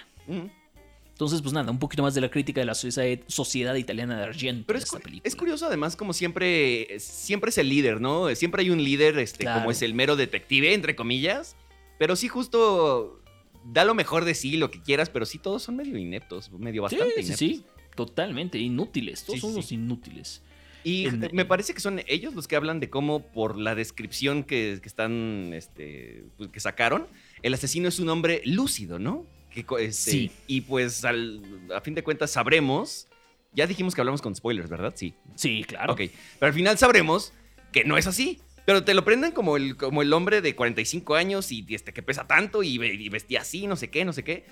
Entonces, 1.13 1.41
pues 1.41 1.53
nada, 1.53 1.72
un 1.72 1.77
poquito 1.77 2.01
más 2.01 2.15
de 2.15 2.22
la 2.22 2.29
crítica 2.29 2.60
de 2.60 2.65
la 2.65 2.74
sociedad, 2.74 3.75
italiana 3.75 4.17
de 4.17 4.24
Argento. 4.24 4.65
Pero 4.65 4.79
es, 4.79 4.91
es, 5.24 5.36
curioso, 5.36 5.67
además, 5.67 5.96
como 5.96 6.12
siempre, 6.12 7.00
siempre 7.00 7.50
es 7.50 7.58
el 7.60 7.70
líder, 7.70 8.01
¿no? 8.01 8.34
Siempre 8.36 8.63
hay 8.63 8.72
un 8.72 8.84
líder, 8.84 9.20
este, 9.20 9.46
como 9.46 9.70
es 9.70 9.84
el 9.84 9.93
mero 9.93 10.15
detective, 10.15 10.74
entre 10.74 10.96
comillas. 10.96 11.55
Pero 12.00 12.15
sí, 12.15 12.27
justo 12.27 13.22
da 13.63 13.86
lo 13.86 13.93
mejor 13.93 14.25
de 14.25 14.34
sí, 14.34 14.58
lo 14.58 14.72
que 14.72 14.82
quieras, 14.82 15.10
pero 15.10 15.25
sí, 15.25 15.38
todos 15.38 15.62
son 15.62 15.75
medio 15.75 15.98
ineptos, 15.98 16.51
medio 16.51 16.82
bastante 16.82 17.13
ineptos. 17.13 17.38
Sí, 17.38 17.58
sí, 17.58 17.63
totalmente, 17.96 18.58
inútiles. 18.58 19.24
Todos 19.24 19.39
son 19.39 19.53
los 19.53 19.72
inútiles. 19.72 20.41
Y 20.84 21.08
me 21.32 21.46
parece 21.46 21.74
que 21.74 21.79
son 21.79 22.01
ellos 22.08 22.34
los 22.34 22.48
que 22.48 22.55
hablan 22.55 22.79
de 22.79 22.89
cómo, 22.89 23.22
por 23.22 23.58
la 23.58 23.74
descripción 23.74 24.43
que, 24.43 24.74
están, 24.74 25.51
este, 25.53 26.25
pues, 26.38 26.50
que 26.50 26.60
sacaron, 26.60 27.08
el 27.41 27.53
asesino 27.53 27.88
es 27.88 28.00
un 28.00 28.10
hombre 28.10 28.41
lúcido, 28.46 29.00
¿no? 29.00 29.25
Este, 29.62 29.92
sí. 29.92 30.32
Y 30.48 30.62
pues 30.62 31.06
al, 31.06 31.42
a 31.76 31.82
fin 31.82 31.96
de 31.96 32.04
cuentas 32.04 32.32
sabremos, 32.32 33.08
ya 33.54 33.68
dijimos 33.68 33.96
que 33.96 34.02
hablamos 34.02 34.22
con 34.22 34.36
spoilers, 34.36 34.70
¿verdad? 34.70 34.94
Sí. 34.96 35.14
Sí, 35.36 35.64
claro. 35.68 35.94
Ok, 35.94 36.02
pero 36.40 36.48
al 36.48 36.54
final 36.54 36.78
sabremos 36.78 37.34
que 37.72 37.84
no 37.84 37.98
es 37.98 38.08
así. 38.08 38.42
Pero 38.66 38.86
te 38.86 38.94
lo 38.94 39.04
prenden 39.04 39.34
como 39.34 39.58
el, 39.58 39.76
como 39.76 40.02
el 40.02 40.14
hombre 40.14 40.40
de 40.40 40.56
45 40.56 41.16
años 41.16 41.52
y 41.52 41.66
este, 41.70 41.92
que 41.92 42.02
pesa 42.02 42.28
tanto 42.28 42.64
y, 42.64 42.82
y 42.82 43.10
vestía 43.10 43.42
así, 43.42 43.68
no 43.68 43.76
sé 43.76 43.90
qué, 43.90 44.06
no 44.06 44.14
sé 44.14 44.24
qué. 44.24 44.46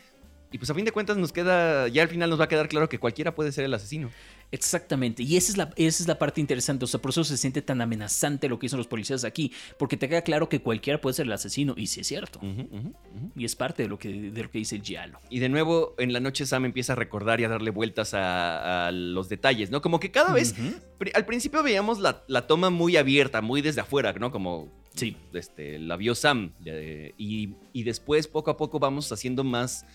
Y 0.51 0.58
pues 0.58 0.70
a 0.70 0.74
fin 0.74 0.84
de 0.84 0.91
cuentas 0.91 1.15
nos 1.15 1.31
queda, 1.31 1.88
ya 1.88 2.03
al 2.03 2.10
final 2.10 2.29
nos 2.29 2.39
va 2.39 2.43
a 2.43 2.48
quedar 2.48 2.67
claro 2.67 2.89
que 2.89 3.00
cualquiera 3.00 3.34
puede 3.34 3.53
ser 3.53 3.63
el 3.63 3.74
asesino. 3.74 4.10
Exactamente, 4.53 5.24
y 5.24 5.38
esa 5.38 5.51
es, 5.53 5.58
la, 5.58 5.70
esa 5.77 6.03
es 6.03 6.08
la 6.10 6.20
parte 6.20 6.41
interesante, 6.41 6.84
o 6.84 6.88
sea, 6.88 7.01
por 7.01 7.12
eso 7.12 7.24
se 7.24 7.38
siente 7.38 7.62
tan 7.62 7.79
amenazante 7.79 8.50
lo 8.50 8.60
que 8.60 8.65
hicieron 8.65 8.79
los 8.79 8.88
policías 8.88 9.24
aquí, 9.24 9.53
porque 9.79 9.96
te 9.96 10.10
queda 10.10 10.24
claro 10.24 10.50
que 10.50 10.60
cualquiera 10.60 11.00
puede 11.00 11.13
ser 11.13 11.25
el 11.25 11.31
asesino, 11.31 11.74
y 11.77 11.88
sí 11.88 12.01
es 12.01 12.08
cierto. 12.08 12.41
Y 13.34 13.46
es 13.46 13.55
parte 13.55 13.84
de 13.84 13.89
lo, 13.89 13.98
que, 13.98 14.10
de 14.10 14.43
lo 14.43 14.51
que 14.51 14.58
dice 14.58 14.81
Giallo. 14.81 15.20
Y 15.29 15.39
de 15.39 15.48
nuevo, 15.48 15.96
en 15.98 16.12
la 16.12 16.20
noche 16.20 16.46
Sam 16.46 16.65
empieza 16.65 16.93
a 16.93 16.96
recordar 16.98 17.39
y 17.39 17.46
a 17.46 17.48
darle 17.48 17.72
vueltas 17.72 18.13
a, 18.13 18.91
los 18.91 19.29
detalles, 19.29 19.72
¿no? 19.72 19.81
Como 19.81 20.01
que 20.01 20.12
cada 20.12 20.34
vez, 20.34 20.53
al 21.13 21.25
principio 21.25 21.63
veíamos 21.63 22.00
la, 22.00 22.48
toma 22.48 22.70
muy 22.70 22.98
abierta, 22.98 23.41
muy 23.41 23.62
desde 23.62 23.79
afuera, 23.79 24.12
¿no? 24.20 24.31
Como 24.31 24.70
sí. 24.96 25.15
este, 25.31 25.79
la 25.79 25.96
vio 25.96 26.13
Sam, 26.13 26.51
y, 27.17 27.51
y 27.72 27.84
después 27.84 28.27
poco 28.27 28.51
a 28.51 28.58
poco 28.58 28.79
vamos 28.79 29.10
haciendo 29.13 29.46
más 29.46 29.86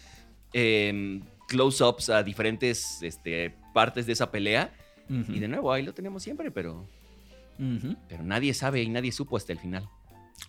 Em, 0.53 1.23
close-ups 1.49 2.11
a 2.11 2.23
diferentes 2.23 3.03
este, 3.03 3.55
partes 3.73 4.07
de 4.07 4.13
esa 4.13 4.31
pelea. 4.31 4.73
Y 5.09 5.39
de 5.39 5.47
nuevo, 5.47 5.73
ahí 5.73 5.85
lo 5.85 5.95
tenemos 5.95 6.25
siempre, 6.25 6.51
pero, 6.51 6.85
pero 8.09 8.25
nadie 8.25 8.53
sabe 8.55 8.83
y 8.83 8.89
nadie 8.89 9.13
supo 9.13 9.37
hasta 9.37 9.53
el 9.53 9.61
final. 9.61 9.89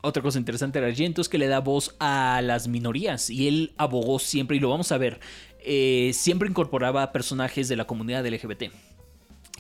Otra 0.02 0.24
cosa 0.24 0.40
interesante 0.40 0.82
de 0.82 0.88
Argento 0.88 1.22
es 1.22 1.30
que 1.30 1.38
le 1.38 1.48
da 1.48 1.60
voz 1.60 1.96
a 2.00 2.42
las 2.44 2.68
minorías 2.68 3.30
y 3.30 3.48
él 3.48 3.74
abogó 3.78 4.18
siempre, 4.18 4.58
y 4.58 4.60
lo 4.60 4.70
vamos 4.70 4.92
a 4.92 4.98
ver, 4.98 5.20
eh, 5.60 6.10
siempre 6.14 6.50
incorporaba 6.50 7.12
personajes 7.12 7.68
de 7.68 7.76
la 7.76 7.86
comunidad 7.86 8.26
LGBT. 8.26 8.72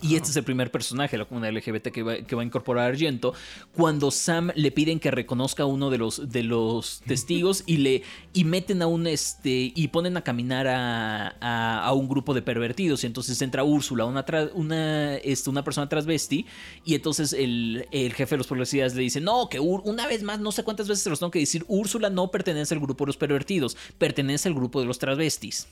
Y 0.01 0.15
este 0.15 0.29
es 0.29 0.35
el 0.35 0.43
primer 0.43 0.69
personaje 0.69 1.17
la 1.17 1.25
comunidad 1.25 1.53
LGBT 1.53 1.87
que 1.87 2.03
va, 2.03 2.17
que 2.17 2.35
va, 2.35 2.43
a 2.43 2.45
incorporar 2.45 2.91
Argento. 2.91 3.33
Cuando 3.73 4.11
Sam 4.11 4.51
le 4.55 4.71
piden 4.71 4.99
que 4.99 5.09
reconozca 5.09 5.63
a 5.63 5.65
uno 5.65 5.89
de 5.89 5.97
los, 5.97 6.29
de 6.29 6.43
los 6.43 7.01
testigos 7.07 7.63
y 7.65 7.77
le 7.77 8.03
y 8.33 8.43
meten 8.43 8.83
a 8.83 8.87
un 8.87 9.07
este 9.07 9.71
y 9.75 9.87
ponen 9.87 10.15
a 10.15 10.23
caminar 10.23 10.67
a, 10.67 11.79
a, 11.79 11.93
un 11.93 12.07
grupo 12.07 12.35
de 12.35 12.43
pervertidos. 12.43 13.03
Y 13.03 13.07
entonces 13.07 13.41
entra 13.41 13.63
Úrsula, 13.63 14.05
una, 14.05 14.23
una, 14.53 15.15
este, 15.15 15.49
una 15.49 15.63
persona 15.63 15.89
transvesti. 15.89 16.45
Y 16.85 16.93
entonces 16.93 17.33
el, 17.33 17.87
el, 17.91 18.13
jefe 18.13 18.35
de 18.35 18.37
los 18.37 18.47
policías 18.47 18.93
le 18.93 19.01
dice: 19.01 19.19
No, 19.19 19.49
que 19.49 19.59
una 19.59 20.05
vez 20.05 20.21
más, 20.21 20.39
no 20.39 20.51
sé 20.51 20.63
cuántas 20.63 20.87
veces 20.87 21.03
se 21.03 21.09
los 21.09 21.19
tengo 21.19 21.31
que 21.31 21.39
decir. 21.39 21.65
Úrsula 21.67 22.11
no 22.11 22.29
pertenece 22.29 22.75
al 22.75 22.81
grupo 22.81 23.05
de 23.05 23.07
los 23.07 23.17
pervertidos, 23.17 23.75
pertenece 23.97 24.47
al 24.47 24.53
grupo 24.53 24.79
de 24.79 24.85
los 24.85 24.99
transvestis. 24.99 25.67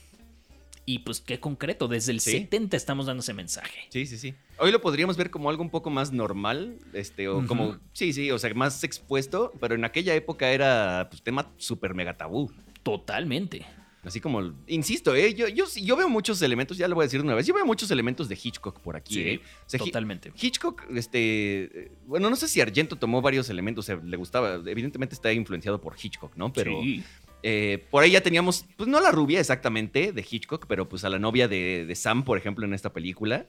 Y 0.88 1.00
pues 1.00 1.20
qué 1.20 1.40
concreto, 1.40 1.88
desde 1.88 2.12
el 2.12 2.20
70 2.20 2.76
estamos 2.76 3.06
dando 3.06 3.20
ese 3.20 3.34
mensaje. 3.34 3.80
Sí, 3.88 4.06
sí, 4.06 4.16
sí. 4.16 4.34
Hoy 4.58 4.70
lo 4.70 4.80
podríamos 4.80 5.16
ver 5.16 5.30
como 5.30 5.50
algo 5.50 5.62
un 5.64 5.70
poco 5.70 5.90
más 5.90 6.12
normal, 6.12 6.78
este, 6.92 7.28
o 7.28 7.44
como, 7.44 7.78
sí, 7.92 8.12
sí, 8.12 8.30
o 8.30 8.38
sea, 8.38 8.54
más 8.54 8.84
expuesto, 8.84 9.52
pero 9.60 9.74
en 9.74 9.84
aquella 9.84 10.14
época 10.14 10.48
era 10.50 11.08
pues, 11.10 11.22
tema 11.22 11.52
súper 11.56 11.92
mega 11.94 12.16
tabú. 12.16 12.52
Totalmente. 12.84 13.66
Así 14.04 14.20
como, 14.20 14.54
insisto, 14.68 15.16
¿eh? 15.16 15.34
yo, 15.34 15.48
yo, 15.48 15.64
yo 15.74 15.96
veo 15.96 16.08
muchos 16.08 16.40
elementos, 16.40 16.78
ya 16.78 16.86
lo 16.86 16.94
voy 16.94 17.02
a 17.02 17.06
decir 17.06 17.20
una 17.20 17.34
vez, 17.34 17.44
yo 17.44 17.52
veo 17.52 17.66
muchos 17.66 17.90
elementos 17.90 18.28
de 18.28 18.38
Hitchcock 18.40 18.78
por 18.78 18.94
aquí. 18.94 19.20
¿eh? 19.20 19.40
totalmente. 19.76 20.32
Hitchcock, 20.40 20.84
este, 20.94 21.90
bueno, 22.06 22.30
no 22.30 22.36
sé 22.36 22.46
si 22.46 22.60
Argento 22.60 22.94
tomó 22.94 23.20
varios 23.20 23.50
elementos, 23.50 23.88
le 23.88 24.16
gustaba, 24.16 24.62
evidentemente 24.64 25.16
está 25.16 25.32
influenciado 25.32 25.80
por 25.80 25.96
Hitchcock, 26.00 26.36
¿no? 26.36 26.52
Pero, 26.52 26.80
sí. 26.80 27.02
Eh, 27.42 27.84
por 27.90 28.02
ahí 28.02 28.10
ya 28.12 28.20
teníamos, 28.22 28.66
pues 28.76 28.88
no 28.88 29.00
la 29.00 29.12
rubia 29.12 29.40
exactamente 29.40 30.12
de 30.12 30.26
Hitchcock, 30.28 30.66
pero 30.66 30.88
pues 30.88 31.04
a 31.04 31.08
la 31.08 31.18
novia 31.18 31.48
de, 31.48 31.92
Sam, 31.94 32.24
por 32.24 32.38
ejemplo, 32.38 32.64
en 32.64 32.74
esta 32.74 32.92
película. 32.92 33.46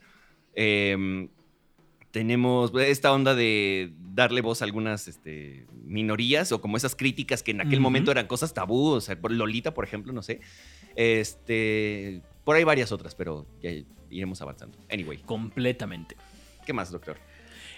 Em, 0.54 1.30
tenemos 2.12 2.72
esta 2.76 3.12
onda 3.12 3.36
de 3.36 3.94
darle 4.14 4.42
voz 4.42 4.62
a 4.62 4.66
algunas 4.66 5.08
este, 5.08 5.66
minorías 5.86 6.52
o 6.52 6.62
como 6.62 6.78
esas 6.78 6.96
críticas 6.96 7.44
que 7.44 7.52
en 7.52 7.62
aquel 7.62 7.80
momento 7.80 8.12
eran 8.12 8.28
cosas 8.28 8.54
tabú, 8.54 8.92
o 8.92 9.02
sea, 9.02 9.18
Lolita, 9.22 9.74
por 9.74 9.84
ejemplo, 9.84 10.14
no 10.14 10.22
sé. 10.22 10.40
Este, 10.96 12.22
por 12.44 12.56
ahí 12.56 12.64
varias 12.64 12.92
otras, 12.92 13.14
pero 13.14 13.46
ya 13.62 13.72
iremos 14.10 14.42
avanzando. 14.42 14.78
Anyway. 14.92 15.20
Completamente. 15.20 16.16
¿Qué 16.66 16.74
más, 16.74 16.92
doctor? 16.92 17.18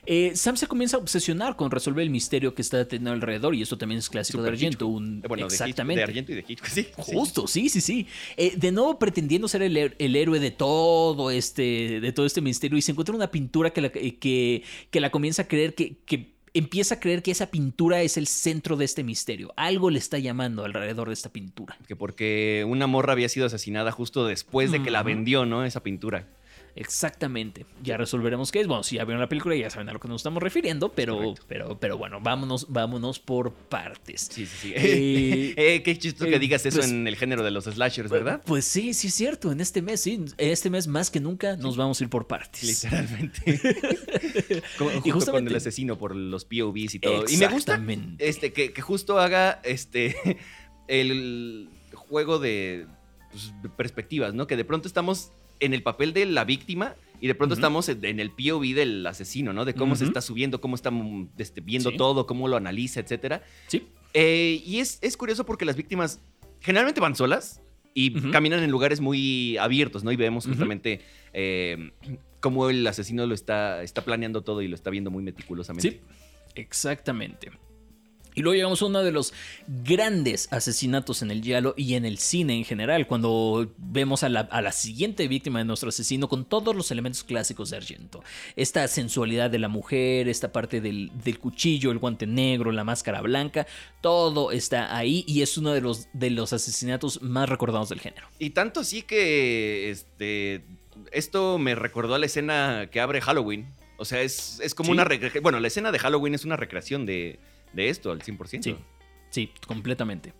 Eh, 0.05 0.31
Sam 0.35 0.57
se 0.57 0.67
comienza 0.67 0.97
a 0.97 0.99
obsesionar 0.99 1.55
con 1.55 1.71
resolver 1.71 2.03
el 2.03 2.09
misterio 2.09 2.53
que 2.53 2.61
está 2.61 2.87
teniendo 2.87 3.11
alrededor 3.11 3.55
y 3.55 3.61
esto 3.61 3.77
también 3.77 3.99
es 3.99 4.09
clásico 4.09 4.41
de 4.41 4.49
Argento. 4.49 4.87
Un, 4.87 5.21
bueno, 5.27 5.45
exactamente. 5.45 5.99
De, 5.99 6.03
Argento 6.03 6.31
y 6.31 6.35
de 6.35 6.45
Hitchcock, 6.47 6.69
sí. 6.71 6.87
Justo, 6.95 7.47
sí, 7.47 7.69
sí, 7.69 7.81
sí. 7.81 8.07
Eh, 8.37 8.53
de 8.55 8.71
nuevo 8.71 8.97
pretendiendo 8.99 9.47
ser 9.47 9.63
el, 9.63 10.15
héroe 10.15 10.39
de 10.39 10.51
todo 10.51 11.31
este, 11.31 11.99
de 11.99 12.11
todo 12.11 12.25
este 12.25 12.41
misterio 12.41 12.77
y 12.77 12.81
se 12.81 12.91
encuentra 12.91 13.15
una 13.15 13.31
pintura 13.31 13.71
que 13.71 13.81
la, 13.81 13.89
que, 13.89 14.63
que 14.89 14.99
la 14.99 15.09
comienza 15.09 15.43
a 15.43 15.47
creer 15.47 15.75
que, 15.75 15.97
que 16.05 16.39
empieza 16.53 16.95
a 16.95 16.99
creer 16.99 17.21
que 17.21 17.31
esa 17.31 17.51
pintura 17.51 18.01
es 18.01 18.17
el 18.17 18.27
centro 18.27 18.75
de 18.75 18.85
este 18.85 19.03
misterio. 19.03 19.53
Algo 19.55 19.89
le 19.89 19.99
está 19.99 20.17
llamando 20.19 20.65
alrededor 20.65 21.07
de 21.07 21.13
esta 21.13 21.29
pintura. 21.29 21.77
Que 21.87 21.95
porque 21.95 22.65
una 22.67 22.87
morra 22.87 23.13
había 23.13 23.29
sido 23.29 23.45
asesinada 23.45 23.91
justo 23.91 24.25
después 24.25 24.71
de 24.71 24.81
que 24.81 24.91
la 24.91 25.03
vendió, 25.03 25.45
¿no? 25.45 25.65
Esa 25.65 25.83
pintura. 25.83 26.27
Exactamente. 26.79 27.65
Ya 27.83 27.97
resolveremos 27.97 28.53
qué 28.53 28.61
es. 28.61 28.67
Bueno, 28.67 28.83
si 28.83 28.95
ya 28.95 29.03
vieron 29.03 29.19
la 29.19 29.27
película 29.27 29.53
ya 29.53 29.69
saben 29.69 29.89
a 29.89 29.93
lo 29.93 29.99
que 29.99 30.07
nos 30.07 30.21
estamos 30.21 30.41
refiriendo, 30.41 30.93
pero, 30.93 31.35
pero, 31.45 31.77
pero 31.77 31.97
bueno, 31.97 32.21
vámonos, 32.21 32.67
vámonos 32.69 33.19
por 33.19 33.51
partes. 33.51 34.29
Sí, 34.31 34.45
sí, 34.45 34.57
sí. 34.61 34.73
Eh, 34.73 35.53
eh, 35.57 35.83
qué 35.83 35.97
chistoso 35.97 36.29
que 36.29 36.37
eh, 36.37 36.39
digas 36.39 36.65
eso 36.65 36.77
pues 36.77 36.89
en 36.89 37.05
el 37.05 37.17
género 37.17 37.43
de 37.43 37.51
los 37.51 37.65
slashers, 37.65 38.09
¿verdad? 38.09 38.41
Pues 38.45 38.63
sí, 38.63 38.93
sí 38.93 39.07
es 39.07 39.13
cierto. 39.13 39.51
En 39.51 39.59
este 39.59 39.81
mes, 39.81 39.99
sí, 39.99 40.23
este 40.37 40.69
mes 40.69 40.87
más 40.87 41.11
que 41.11 41.19
nunca 41.19 41.57
nos 41.57 41.75
vamos 41.75 41.99
a 41.99 42.03
ir 42.05 42.09
por 42.09 42.27
partes. 42.27 42.63
Literalmente. 42.63 43.41
y 45.03 45.09
justo 45.09 45.33
con 45.33 45.45
el 45.45 45.55
asesino 45.55 45.97
por 45.97 46.15
los 46.15 46.45
POVs 46.45 46.95
y 46.95 46.99
todo. 46.99 47.25
Y 47.27 47.35
me 47.35 47.47
gusta 47.47 47.81
este, 48.19 48.53
que, 48.53 48.71
que 48.71 48.81
justo 48.81 49.19
haga 49.19 49.59
este 49.65 50.15
el 50.87 51.67
juego 51.93 52.39
de 52.39 52.87
pues, 53.31 53.51
perspectivas, 53.75 54.33
¿no? 54.33 54.47
Que 54.47 54.55
de 54.55 54.63
pronto 54.63 54.87
estamos 54.87 55.33
en 55.59 55.73
el 55.73 55.83
papel 55.83 56.13
de 56.13 56.25
la 56.25 56.45
víctima 56.45 56.95
y 57.21 57.27
de 57.27 57.35
pronto 57.35 57.53
estamos 57.55 57.89
en 57.89 58.19
el 58.19 58.31
POV 58.31 58.73
del 58.73 59.05
asesino, 59.05 59.51
¿no? 59.51 59.65
De 59.65 59.73
cómo 59.73 59.95
se 59.95 60.05
está 60.05 60.21
subiendo, 60.21 60.61
cómo 60.61 60.75
está 60.75 60.89
mm, 60.89 61.29
este, 61.37 61.61
viendo 61.61 61.91
todo, 61.91 62.25
cómo 62.25 62.47
lo 62.47 62.55
analiza, 62.55 62.99
etcétera. 63.01 63.43
Sí. 63.67 63.87
Eh, 64.13 64.61
y 64.65 64.79
es, 64.79 64.99
es, 65.01 65.17
curioso 65.17 65.45
porque 65.45 65.65
las 65.65 65.75
víctimas 65.75 66.21
generalmente 66.61 67.01
van 67.01 67.15
solas 67.15 67.61
y 67.93 68.31
caminan 68.31 68.63
en 68.63 68.71
lugares 68.71 69.01
muy 69.01 69.57
abiertos, 69.57 70.03
¿no? 70.03 70.11
Y 70.11 70.15
vemos 70.15 70.45
justamente 70.47 71.01
eh, 71.33 71.91
cómo 72.39 72.69
el 72.69 72.87
asesino 72.87 73.25
lo 73.25 73.33
está, 73.33 73.83
está 73.83 74.03
planeando 74.03 74.41
todo 74.41 74.61
y 74.61 74.67
lo 74.67 74.75
está 74.75 74.89
viendo 74.89 75.11
muy 75.11 75.23
meticulosamente. 75.23 75.89
Sí, 75.89 75.99
exactamente. 76.55 77.51
Y 78.35 78.41
luego 78.41 78.55
llegamos 78.55 78.81
a 78.81 78.85
uno 78.85 79.03
de 79.03 79.11
los 79.11 79.33
grandes 79.67 80.47
asesinatos 80.51 81.21
en 81.21 81.31
el 81.31 81.41
giallo 81.41 81.73
y 81.75 81.95
en 81.95 82.05
el 82.05 82.17
cine 82.19 82.55
en 82.55 82.63
general, 82.63 83.07
cuando 83.07 83.71
vemos 83.77 84.23
a 84.23 84.29
la, 84.29 84.71
siguiente 84.71 85.27
víctima 85.27 85.59
de 85.59 85.65
nuestro 85.65 85.89
asesino 85.89 86.29
con 86.29 86.45
todos 86.45 86.75
los 86.75 86.91
elementos 86.91 87.23
clásicos 87.23 87.69
de 87.69 87.77
Argento. 87.77 88.23
Esta 88.55 88.87
sensualidad 88.87 89.49
de 89.49 89.59
la 89.59 89.67
mujer, 89.67 90.29
esta 90.29 90.51
parte 90.51 90.79
del, 90.79 91.11
cuchillo, 91.39 91.91
el 91.91 91.97
guante 91.97 92.27
negro, 92.27 92.71
la 92.71 92.83
máscara 92.83 93.21
blanca, 93.21 93.67
todo 94.01 94.51
está 94.51 94.95
ahí 94.95 95.23
y 95.27 95.41
es 95.41 95.57
uno 95.57 95.73
de 95.73 95.81
los, 95.81 96.07
de 96.13 96.29
los 96.29 96.53
asesinatos 96.53 97.21
más 97.21 97.49
recordados 97.49 97.89
del 97.89 97.99
género. 97.99 98.27
Y 98.37 98.51
tanto 98.51 98.79
así 98.79 99.01
que 99.01 99.89
este, 99.89 100.63
esto 101.11 101.57
me 101.57 101.75
recordó 101.75 102.15
a 102.15 102.19
la 102.19 102.25
escena 102.25 102.89
que 102.91 102.99
abre 102.99 103.21
Halloween. 103.21 103.67
O 103.97 104.05
sea, 104.05 104.21
es, 104.21 104.59
es 104.63 104.75
como 104.75 104.91
una... 104.91 105.05
Bueno, 105.41 105.59
la 105.59 105.67
escena 105.67 105.91
de 105.91 105.99
Halloween 105.99 106.33
es 106.33 106.45
una 106.45 106.55
recreación 106.55 107.05
de 107.05 107.39
de 107.73 107.89
esto 107.89 108.11
al 108.11 108.21
100%. 108.21 108.63
Sí, 108.63 108.75
sí, 109.29 109.51
completamente. 109.67 110.33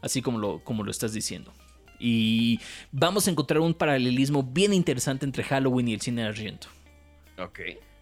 Así 0.00 0.22
como 0.22 0.38
lo, 0.38 0.62
como 0.62 0.84
lo 0.84 0.90
estás 0.90 1.12
diciendo. 1.12 1.52
Y 1.98 2.60
vamos 2.92 3.26
a 3.26 3.30
encontrar 3.30 3.60
un 3.60 3.74
paralelismo 3.74 4.42
bien 4.42 4.74
interesante 4.74 5.24
entre 5.24 5.44
Halloween 5.44 5.88
y 5.88 5.94
el 5.94 6.00
cine 6.00 6.22
de 6.22 6.28
Argento. 6.28 6.68
Ok. 7.38 7.60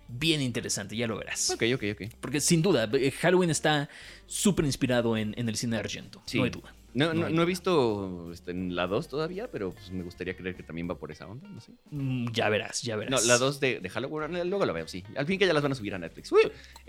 Bien 0.09 0.43
interesante, 0.43 0.97
ya 0.97 1.07
lo 1.07 1.17
verás. 1.17 1.51
Ok, 1.51 1.63
ok, 1.75 1.85
ok. 1.93 2.15
Porque 2.21 2.41
sin 2.41 2.61
duda, 2.61 2.89
eh, 2.93 3.11
Halloween 3.13 3.51
está 3.51 3.89
súper 4.27 4.65
inspirado 4.65 5.17
en, 5.17 5.35
el 5.37 5.57
cine 5.57 5.77
de 5.77 5.81
Argento, 5.81 6.23
no 6.35 6.45
hay 6.45 6.51
duda. 6.51 6.75
No, 6.95 7.15
no, 7.15 7.31
no, 7.31 7.43
he 7.43 7.45
visto 7.47 8.31
este, 8.33 8.51
en 8.51 8.75
la 8.77 8.87
2 8.87 9.09
todavía, 9.09 9.51
pero 9.51 9.73
pues, 9.73 9.91
me 9.91 10.03
gustaría 10.03 10.37
creer 10.37 10.55
que 10.55 10.63
también 10.63 10.89
va 10.91 10.99
por 10.99 11.11
esa 11.11 11.27
onda, 11.27 11.49
no 11.49 11.61
sé. 11.61 11.73
Mm, 11.91 12.31
ya 12.33 12.49
verás, 12.49 12.83
ya 12.83 12.97
verás. 12.97 13.23
No, 13.23 13.27
la 13.27 13.39
2 13.39 13.61
de, 13.61 13.81
de, 13.81 13.89
Halloween, 13.89 14.49
luego 14.49 14.67
la 14.67 14.73
veo, 14.73 14.87
sí. 14.87 15.03
Al 15.17 15.27
fin 15.27 15.39
que 15.39 15.47
ya 15.47 15.55
las 15.55 15.63
van 15.63 15.73
a 15.73 15.75
subir 15.75 15.95
a 15.95 15.99
Netflix. 15.99 16.31
Uy, 16.33 16.43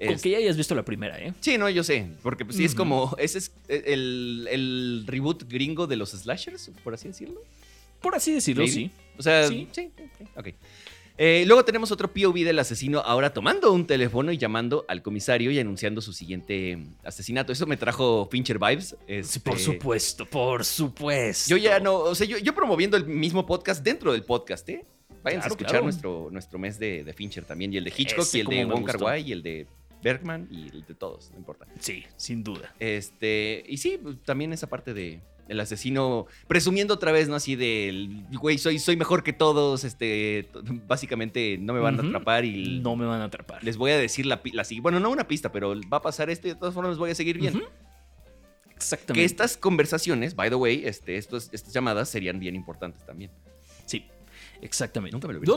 Con 0.06 0.20
que 0.20 0.30
ya 0.30 0.38
hayas 0.38 0.58
visto 0.58 0.76
la 0.76 0.84
primera, 0.84 1.18
¿eh? 1.20 1.34
Sí, 1.40 1.58
no, 1.58 1.70
yo 1.70 1.84
sé, 1.84 2.10
porque 2.22 2.44
pues, 2.44 2.58
sí 2.58 2.66
es 2.66 2.76
como, 2.76 3.16
ese 3.18 3.38
es 3.38 3.54
el, 3.68 4.48
el, 4.52 5.04
reboot 5.08 5.44
gringo 5.48 5.88
de 5.88 5.96
los 5.96 6.12
slashers, 6.12 6.72
por 6.84 6.94
así 6.94 7.08
decirlo. 7.08 7.42
Por 8.02 8.16
así 8.16 8.34
decirlo, 8.34 8.68
sí. 8.68 8.92
O 9.18 9.22
sea, 9.22 9.48
sí, 9.48 9.70
sí, 9.72 9.90
ok. 10.36 10.48
Eh, 11.18 11.44
luego 11.46 11.64
tenemos 11.64 11.92
otro 11.92 12.12
POV 12.12 12.44
del 12.44 12.58
asesino 12.58 13.00
ahora 13.00 13.32
tomando 13.34 13.72
un 13.72 13.86
teléfono 13.86 14.32
y 14.32 14.38
llamando 14.38 14.84
al 14.88 15.04
comisario 15.04 15.52
y 15.52 15.60
anunciando 15.60 16.02
su 16.02 16.12
siguiente 16.12 16.80
asesinato. 17.04 17.52
Eso 17.54 17.68
me 17.68 17.78
trajo 17.78 18.28
Fincher 18.32 18.58
vibes. 18.58 18.96
Sí, 19.24 19.40
por 19.40 19.54
este, 19.54 19.66
supuesto, 19.66 20.26
por 20.26 20.66
supuesto. 20.66 21.50
Yo 21.50 21.58
ya 21.58 21.80
no, 21.80 21.96
o 21.96 22.16
sea, 22.16 22.26
yo, 22.26 22.56
promoviendo 22.56 22.98
el 22.98 23.06
mismo 23.06 23.46
podcast 23.46 23.84
dentro 23.84 24.12
del 24.12 24.24
podcast, 24.24 24.68
¿eh? 24.70 24.84
Vayan 25.24 25.42
a 25.42 25.48
escuchar 25.48 25.84
nuestro, 25.84 26.30
nuestro 26.32 26.60
mes 26.60 26.80
de, 26.80 27.14
Fincher 27.16 27.46
también, 27.46 27.72
y 27.74 27.78
el 27.78 27.84
de 27.84 27.94
Hitchcock, 27.96 28.28
y 28.34 28.40
el 28.40 28.48
de 28.48 28.66
Wong 28.66 28.86
Kar 28.86 29.02
Wai, 29.02 29.30
y 29.30 29.32
el 29.32 29.42
de 29.42 29.68
Bergman, 30.02 30.48
y 30.52 30.68
el 30.70 30.86
de 30.86 30.96
todos, 30.96 31.32
no 31.32 31.38
importa. 31.38 31.66
Sí, 31.80 32.04
sin 32.18 32.44
duda. 32.44 32.74
Este, 32.80 33.64
y 33.68 33.78
sí, 33.78 33.98
pues, 34.02 34.18
también 34.24 34.52
esa 34.52 34.68
parte 34.68 34.94
de, 34.94 35.22
el 35.48 35.60
asesino 35.60 36.26
presumiendo 36.48 36.94
otra 36.94 37.12
vez, 37.12 37.28
¿no? 37.28 37.36
Así 37.36 37.56
del, 37.56 38.26
güey, 38.34 38.58
soy, 38.58 38.80
soy 38.80 38.98
mejor 38.98 39.24
que 39.24 39.34
todos, 39.34 39.84
este, 39.84 40.50
básicamente 40.88 41.58
no 41.60 41.74
me 41.74 41.80
van 41.80 42.00
a 42.00 42.04
atrapar 42.04 42.46
y... 42.46 42.80
No 42.80 42.96
me 42.96 43.06
van 43.06 43.22
a 43.22 43.26
atrapar. 43.26 43.64
Les 43.64 43.78
voy 43.78 43.92
a 43.92 43.98
decir 43.98 44.26
la, 44.26 44.42
la 44.54 44.64
bueno, 44.82 45.00
no 45.00 45.10
una 45.10 45.28
pista, 45.28 45.52
pero 45.52 45.76
va 45.92 45.98
a 45.98 46.02
pasar 46.02 46.30
esto 46.30 46.48
y 46.48 46.52
de 46.52 46.56
todas 46.56 46.74
formas 46.74 46.92
les 46.92 47.00
voy 47.00 47.12
a 47.12 47.16
seguir 47.16 47.40
bien. 47.40 47.64
Exactamente. 48.76 49.22
Que 49.22 49.26
estas 49.26 49.58
conversaciones, 49.58 50.36
by 50.36 50.50
the 50.50 50.56
way, 50.56 50.84
este, 50.86 51.18
estos, 51.18 51.50
estas 51.52 51.74
llamadas 51.74 52.10
serían 52.10 52.40
bien 52.40 52.56
importantes 52.56 53.06
también. 53.06 53.32
Sí, 53.86 54.06
exactamente. 54.62 55.16
Nunca 55.16 55.28
me 55.28 55.34
lo 55.34 55.40
vi 55.40 55.48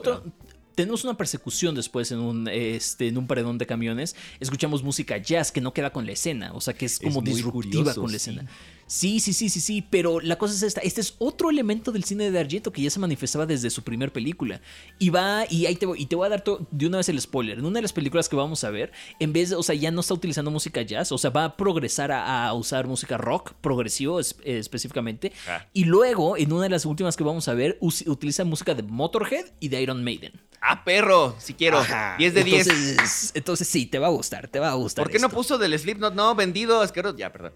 tenemos 0.76 1.04
una 1.04 1.16
persecución 1.16 1.74
después 1.74 2.12
en 2.12 2.18
un, 2.18 2.48
este, 2.48 3.08
en 3.08 3.16
un 3.16 3.26
paredón 3.26 3.58
de 3.58 3.66
camiones. 3.66 4.14
Escuchamos 4.38 4.82
música 4.82 5.16
jazz 5.16 5.50
que 5.50 5.62
no 5.62 5.72
queda 5.72 5.90
con 5.90 6.04
la 6.06 6.12
escena, 6.12 6.52
o 6.52 6.60
sea 6.60 6.74
que 6.74 6.84
es 6.84 7.00
como 7.00 7.22
disruptiva 7.22 7.94
con 7.94 8.10
la 8.10 8.18
escena. 8.18 8.42
Sí, 8.42 8.48
sí, 8.86 9.20
sí, 9.20 9.32
sí, 9.32 9.48
sí, 9.48 9.82
pero 9.88 10.20
la 10.20 10.36
cosa 10.36 10.54
es 10.54 10.62
esta. 10.62 10.80
Este 10.80 11.00
es 11.00 11.14
otro 11.18 11.50
elemento 11.50 11.92
del 11.92 12.04
cine 12.04 12.30
de 12.30 12.38
Argento 12.38 12.72
que 12.72 12.82
ya 12.82 12.90
se 12.90 13.00
manifestaba 13.00 13.46
desde 13.46 13.70
su 13.70 13.82
primer 13.82 14.12
película. 14.12 14.60
Y 14.98 15.10
va, 15.10 15.44
y 15.50 15.66
ahí 15.66 15.76
te 15.76 15.86
voy, 15.86 16.00
y 16.02 16.06
te 16.06 16.16
voy 16.16 16.26
a 16.26 16.30
dar 16.30 16.44
de 16.70 16.86
una 16.86 16.98
vez 16.98 17.08
el 17.08 17.20
spoiler. 17.20 17.58
En 17.58 17.64
una 17.64 17.78
de 17.78 17.82
las 17.82 17.92
películas 17.92 18.28
que 18.28 18.36
vamos 18.36 18.64
a 18.64 18.70
ver, 18.70 18.92
en 19.18 19.32
vez 19.32 19.50
de, 19.50 19.56
o 19.56 19.62
sea, 19.62 19.74
ya 19.74 19.90
no 19.90 20.00
está 20.00 20.14
utilizando 20.14 20.50
música 20.50 20.82
jazz, 20.82 21.12
o 21.12 21.18
sea, 21.18 21.30
va 21.30 21.44
a 21.44 21.56
progresar 21.56 22.12
a, 22.12 22.52
usar 22.54 22.86
música 22.86 23.18
rock, 23.18 23.52
progresivo 23.60 24.20
específicamente. 24.20 25.32
Ah. 25.48 25.66
Y 25.72 25.84
luego, 25.84 26.36
en 26.36 26.52
una 26.52 26.64
de 26.64 26.70
las 26.70 26.86
últimas 26.86 27.16
que 27.16 27.24
vamos 27.24 27.48
a 27.48 27.54
ver, 27.54 27.78
utiliza 27.80 28.44
música 28.44 28.74
de 28.74 28.82
Motorhead 28.82 29.46
y 29.60 29.68
de 29.68 29.82
Iron 29.82 30.04
Maiden. 30.04 30.32
Ah, 30.60 30.84
perro, 30.84 31.36
si 31.38 31.54
quiero. 31.54 31.80
10 32.18 32.34
de 32.34 32.44
10. 32.44 32.66
Entonces, 32.66 33.32
entonces, 33.34 33.68
sí, 33.68 33.86
te 33.86 33.98
va 33.98 34.08
a 34.08 34.10
gustar, 34.10 34.48
te 34.48 34.58
va 34.58 34.70
a 34.70 34.74
gustar. 34.74 35.04
¿Por 35.04 35.12
qué 35.12 35.18
no 35.18 35.28
puso 35.28 35.58
del 35.58 35.78
Slipknot? 35.78 36.14
No, 36.14 36.34
vendido, 36.34 36.80
asqueroso. 36.80 37.16
Ya, 37.16 37.30
perdón. 37.32 37.52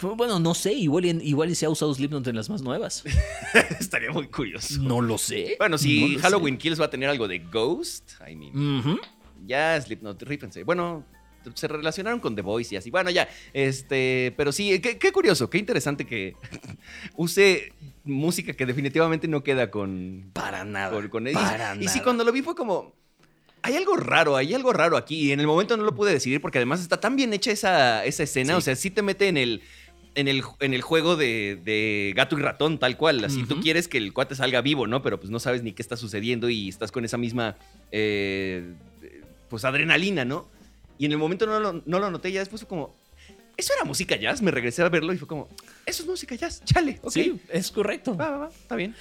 Bueno, 0.00 0.38
no 0.40 0.54
sé, 0.54 0.72
igual, 0.72 1.04
igual 1.22 1.54
se 1.54 1.66
ha 1.66 1.70
usado 1.70 1.94
Slipknot 1.94 2.26
en 2.26 2.36
las 2.36 2.50
más 2.50 2.62
nuevas. 2.62 3.04
Estaría 3.80 4.10
muy 4.10 4.26
curioso. 4.26 4.82
No 4.82 5.00
lo 5.00 5.18
sé. 5.18 5.56
Bueno, 5.58 5.78
si 5.78 6.16
Halloween 6.18 6.58
Kills 6.58 6.80
va 6.80 6.86
a 6.86 6.90
tener 6.90 7.08
algo 7.08 7.28
de 7.28 7.38
Ghost, 7.38 8.12
I 8.28 8.34
mean, 8.34 8.98
ya 9.46 9.80
Slipknot, 9.80 10.20
rífense. 10.22 10.64
Bueno, 10.64 11.04
se 11.54 11.68
relacionaron 11.68 12.20
con 12.20 12.34
The 12.34 12.42
Voice 12.42 12.74
y 12.74 12.78
así. 12.78 12.90
Bueno, 12.90 13.10
ya, 13.10 13.28
este, 13.52 14.34
pero 14.36 14.52
sí, 14.52 14.80
qué, 14.80 15.12
curioso, 15.12 15.48
qué 15.48 15.58
interesante 15.58 16.06
que 16.06 16.34
use 17.16 17.72
música 18.04 18.52
que 18.52 18.66
definitivamente 18.66 19.28
no 19.28 19.42
queda 19.42 19.70
con... 19.70 20.30
Para 20.32 20.64
nada. 20.64 21.08
Con, 21.08 21.28
y, 21.28 21.88
sí, 21.88 22.00
cuando 22.00 22.24
lo 22.24 22.32
vi 22.32 22.42
fue 22.42 22.54
como 22.54 22.94
hay 23.62 23.76
algo 23.76 23.96
raro, 23.96 24.36
hay 24.36 24.52
algo 24.52 24.74
raro 24.74 24.98
aquí. 24.98 25.16
Y 25.16 25.32
en 25.32 25.40
el 25.40 25.46
momento 25.46 25.74
no 25.78 25.84
lo 25.84 25.94
pude 25.94 26.12
decidir 26.12 26.42
porque 26.42 26.58
además 26.58 26.82
está 26.82 27.00
tan 27.00 27.16
bien 27.16 27.32
hecha 27.32 27.50
esa, 27.50 28.04
esa 28.04 28.22
escena. 28.22 28.58
O 28.58 28.60
sea, 28.60 28.76
sí 28.76 28.90
te 28.90 29.00
mete 29.00 29.28
en 29.28 29.38
el, 29.38 29.62
en 30.14 30.28
el, 30.28 30.42
en 30.60 30.74
el 30.74 30.82
juego 30.82 31.16
de, 31.16 32.12
gato 32.16 32.38
y 32.38 32.42
ratón, 32.42 32.78
tal 32.78 32.96
cual. 32.96 33.24
Así 33.24 33.44
tú 33.44 33.60
quieres 33.60 33.88
que 33.88 33.98
el 33.98 34.12
cuate 34.12 34.34
salga 34.34 34.60
vivo, 34.60 34.86
¿no? 34.86 35.02
Pero 35.02 35.18
pues 35.18 35.30
no 35.30 35.40
sabes 35.40 35.62
ni 35.62 35.72
qué 35.72 35.82
está 35.82 35.96
sucediendo 35.96 36.48
y 36.48 36.68
estás 36.68 36.92
con 36.92 37.04
esa 37.04 37.18
misma, 37.18 37.56
eh, 37.92 38.74
pues, 39.48 39.64
adrenalina, 39.64 40.24
¿no? 40.24 40.48
Y 40.98 41.06
en 41.06 41.12
el 41.12 41.18
momento 41.18 41.46
no 41.46 41.58
lo, 41.58 41.82
no 41.84 41.98
lo 41.98 42.10
noté, 42.10 42.30
ya 42.30 42.40
después 42.40 42.62
fue 42.62 42.68
como, 42.68 42.94
¿eso 43.56 43.72
era 43.74 43.84
música 43.84 44.16
jazz? 44.16 44.42
Me 44.42 44.50
regresé 44.50 44.82
a 44.82 44.88
verlo 44.88 45.12
y 45.12 45.18
fue 45.18 45.26
como, 45.26 45.48
eso 45.86 46.02
es 46.02 46.08
música 46.08 46.34
jazz, 46.34 46.62
chale. 46.64 47.00
Sí, 47.08 47.40
es 47.48 47.70
correcto. 47.70 48.16
Va, 48.16 48.30
va, 48.30 48.38
va, 48.38 48.48
está 48.48 48.76
bien. 48.76 48.94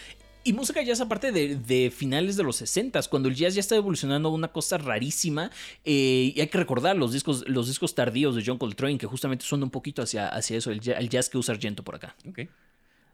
Y 0.46 0.52
música 0.52 0.82
jazz 0.82 1.00
aparte 1.00 1.32
de, 1.32 1.94
finales 1.96 2.36
de 2.36 2.44
los 2.44 2.58
60 2.58 3.02
cuando 3.04 3.30
el 3.30 3.36
jazz 3.36 3.56
ya 3.56 3.62
está 3.62 3.76
evolucionando 3.76 4.28
a 4.28 4.32
una 4.32 4.50
cosa 4.50 4.78
rarísima. 4.78 5.52
Eh, 5.86 6.34
y 6.36 6.42
hay 6.42 6.48
que 6.48 6.58
recordar 6.58 6.98
los 6.98 7.14
discos, 7.14 7.48
los 7.48 7.68
discos 7.68 7.96
tardíos 7.96 8.36
de 8.36 8.44
John 8.46 8.58
Coltrane, 8.58 8.98
que 8.98 9.08
justamente 9.08 9.46
son 9.46 9.64
un 9.64 9.70
poquito 9.70 10.02
hacia, 10.02 10.28
hacia 10.28 10.58
eso, 10.58 10.72
el, 10.72 10.82
el 10.88 11.10
jazz 11.10 11.30
que 11.30 11.38
usa 11.38 11.54
Argento 11.54 11.84
por 11.84 11.96
acá. 11.96 12.16
Ok. 12.28 12.42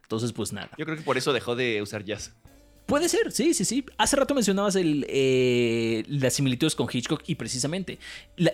Entonces, 0.01 0.33
pues 0.33 0.51
nada. 0.51 0.71
Yo 0.77 0.85
creo 0.85 0.97
que 0.97 1.03
por 1.03 1.17
eso 1.17 1.31
dejó 1.33 1.55
de 1.55 1.83
usar 1.83 2.03
jazz. 2.03 2.33
Puede 2.89 3.07
ser, 3.07 3.31
sí, 3.31 3.53
sí, 3.53 3.65
sí. 3.65 3.85
Hace 3.99 4.15
rato 4.15 4.33
mencionabas 4.33 4.75
el, 4.75 5.05
eh, 5.07 6.03
las 6.07 6.33
similitudes 6.33 6.73
con 6.73 6.87
Hitchcock 6.91 7.21
y 7.27 7.35
precisamente 7.35 7.99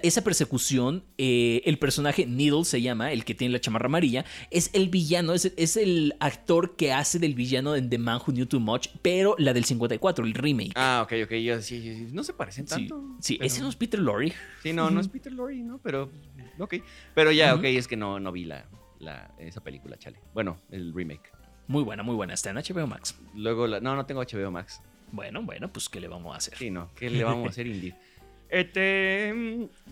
esa 0.03 0.25
persecución, 0.25 1.03
eh, 1.17 1.61
el 1.63 1.79
personaje 1.79 2.25
Needle 2.25 2.65
se 2.65 2.81
llama, 2.81 3.13
el 3.13 3.23
que 3.23 3.33
tiene 3.33 3.53
la 3.53 3.61
chamarra 3.61 3.85
amarilla, 3.85 4.25
es 4.51 4.71
el 4.73 4.89
villano, 4.89 5.33
es, 5.33 5.53
es, 5.55 5.77
el 5.77 6.15
actor 6.19 6.75
que 6.75 6.91
hace 6.91 7.17
del 7.17 7.33
villano 7.33 7.77
en 7.77 7.89
The 7.89 7.97
Man 7.97 8.17
Who 8.17 8.33
Knew 8.33 8.45
Too 8.45 8.59
Much, 8.59 8.89
pero 9.01 9.35
la 9.37 9.53
del 9.53 9.63
54, 9.63 10.25
el 10.25 10.33
remake. 10.33 10.73
Ah, 10.75 11.01
ok, 11.05 11.13
ok, 11.23 11.31
yo, 11.35 11.61
sí, 11.61 12.09
no 12.11 12.23
se 12.25 12.33
parecen 12.33 12.65
tanto. 12.65 13.15
Sí, 13.21 13.39
ese 13.41 13.61
no 13.61 13.69
es 13.69 13.77
Peter 13.77 14.01
Lorre. 14.01 14.33
Sí, 14.61 14.73
no, 14.73 14.89
no 14.89 14.99
es 14.99 15.07
Peter 15.07 15.31
Lorre, 15.31 15.55
¿no? 15.55 15.79
Pero, 15.81 16.11
ok. 16.59 16.75
Pero 17.13 17.31
ya, 17.31 17.55
ok, 17.55 17.63
es 17.63 17.87
que 17.87 17.95
no, 17.95 18.19
no 18.19 18.33
vi 18.33 18.43
la, 18.43 18.65
la, 18.99 19.33
esa 19.39 19.63
película, 19.63 19.97
chale. 19.97 20.19
Bueno, 20.33 20.59
el 20.71 20.93
remake. 20.93 21.34
Muy 21.67 21.83
buena, 21.83 22.03
muy 22.03 22.15
buena. 22.15 22.33
Está 22.33 22.51
en 22.51 22.57
HBO 22.57 22.87
Max. 22.87 23.15
Luego, 23.33 23.67
la... 23.67 23.79
no, 23.79 23.95
no 23.95 24.05
tengo 24.05 24.21
HBO 24.21 24.51
Max. 24.51 24.81
Bueno, 25.11 25.41
bueno, 25.43 25.71
pues 25.71 25.89
¿qué 25.89 25.99
le 25.99 26.07
vamos 26.07 26.33
a 26.33 26.37
hacer? 26.37 26.57
Sí, 26.57 26.69
no, 26.69 26.91
¿qué 26.95 27.09
le 27.09 27.23
vamos 27.23 27.47
a 27.47 27.49
hacer, 27.49 27.67
Indy? 27.67 27.93
Este. 28.47 29.33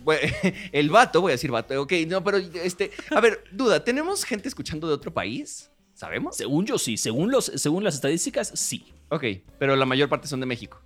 Bueno, 0.04 0.32
el 0.72 0.88
vato, 0.88 1.20
voy 1.20 1.30
a 1.30 1.34
decir 1.34 1.50
vato, 1.50 1.82
ok, 1.82 1.92
no, 2.06 2.22
pero 2.22 2.38
este. 2.38 2.92
A 3.10 3.20
ver, 3.20 3.42
duda, 3.50 3.82
¿tenemos 3.82 4.24
gente 4.24 4.46
escuchando 4.48 4.86
de 4.86 4.94
otro 4.94 5.12
país? 5.12 5.70
¿Sabemos? 5.92 6.36
Según 6.36 6.64
yo, 6.64 6.78
sí. 6.78 6.96
Según, 6.96 7.32
los, 7.32 7.46
según 7.46 7.82
las 7.82 7.96
estadísticas, 7.96 8.52
sí. 8.54 8.86
Ok, 9.08 9.24
pero 9.58 9.74
la 9.74 9.86
mayor 9.86 10.08
parte 10.08 10.28
son 10.28 10.40
de 10.40 10.46
México. 10.46 10.80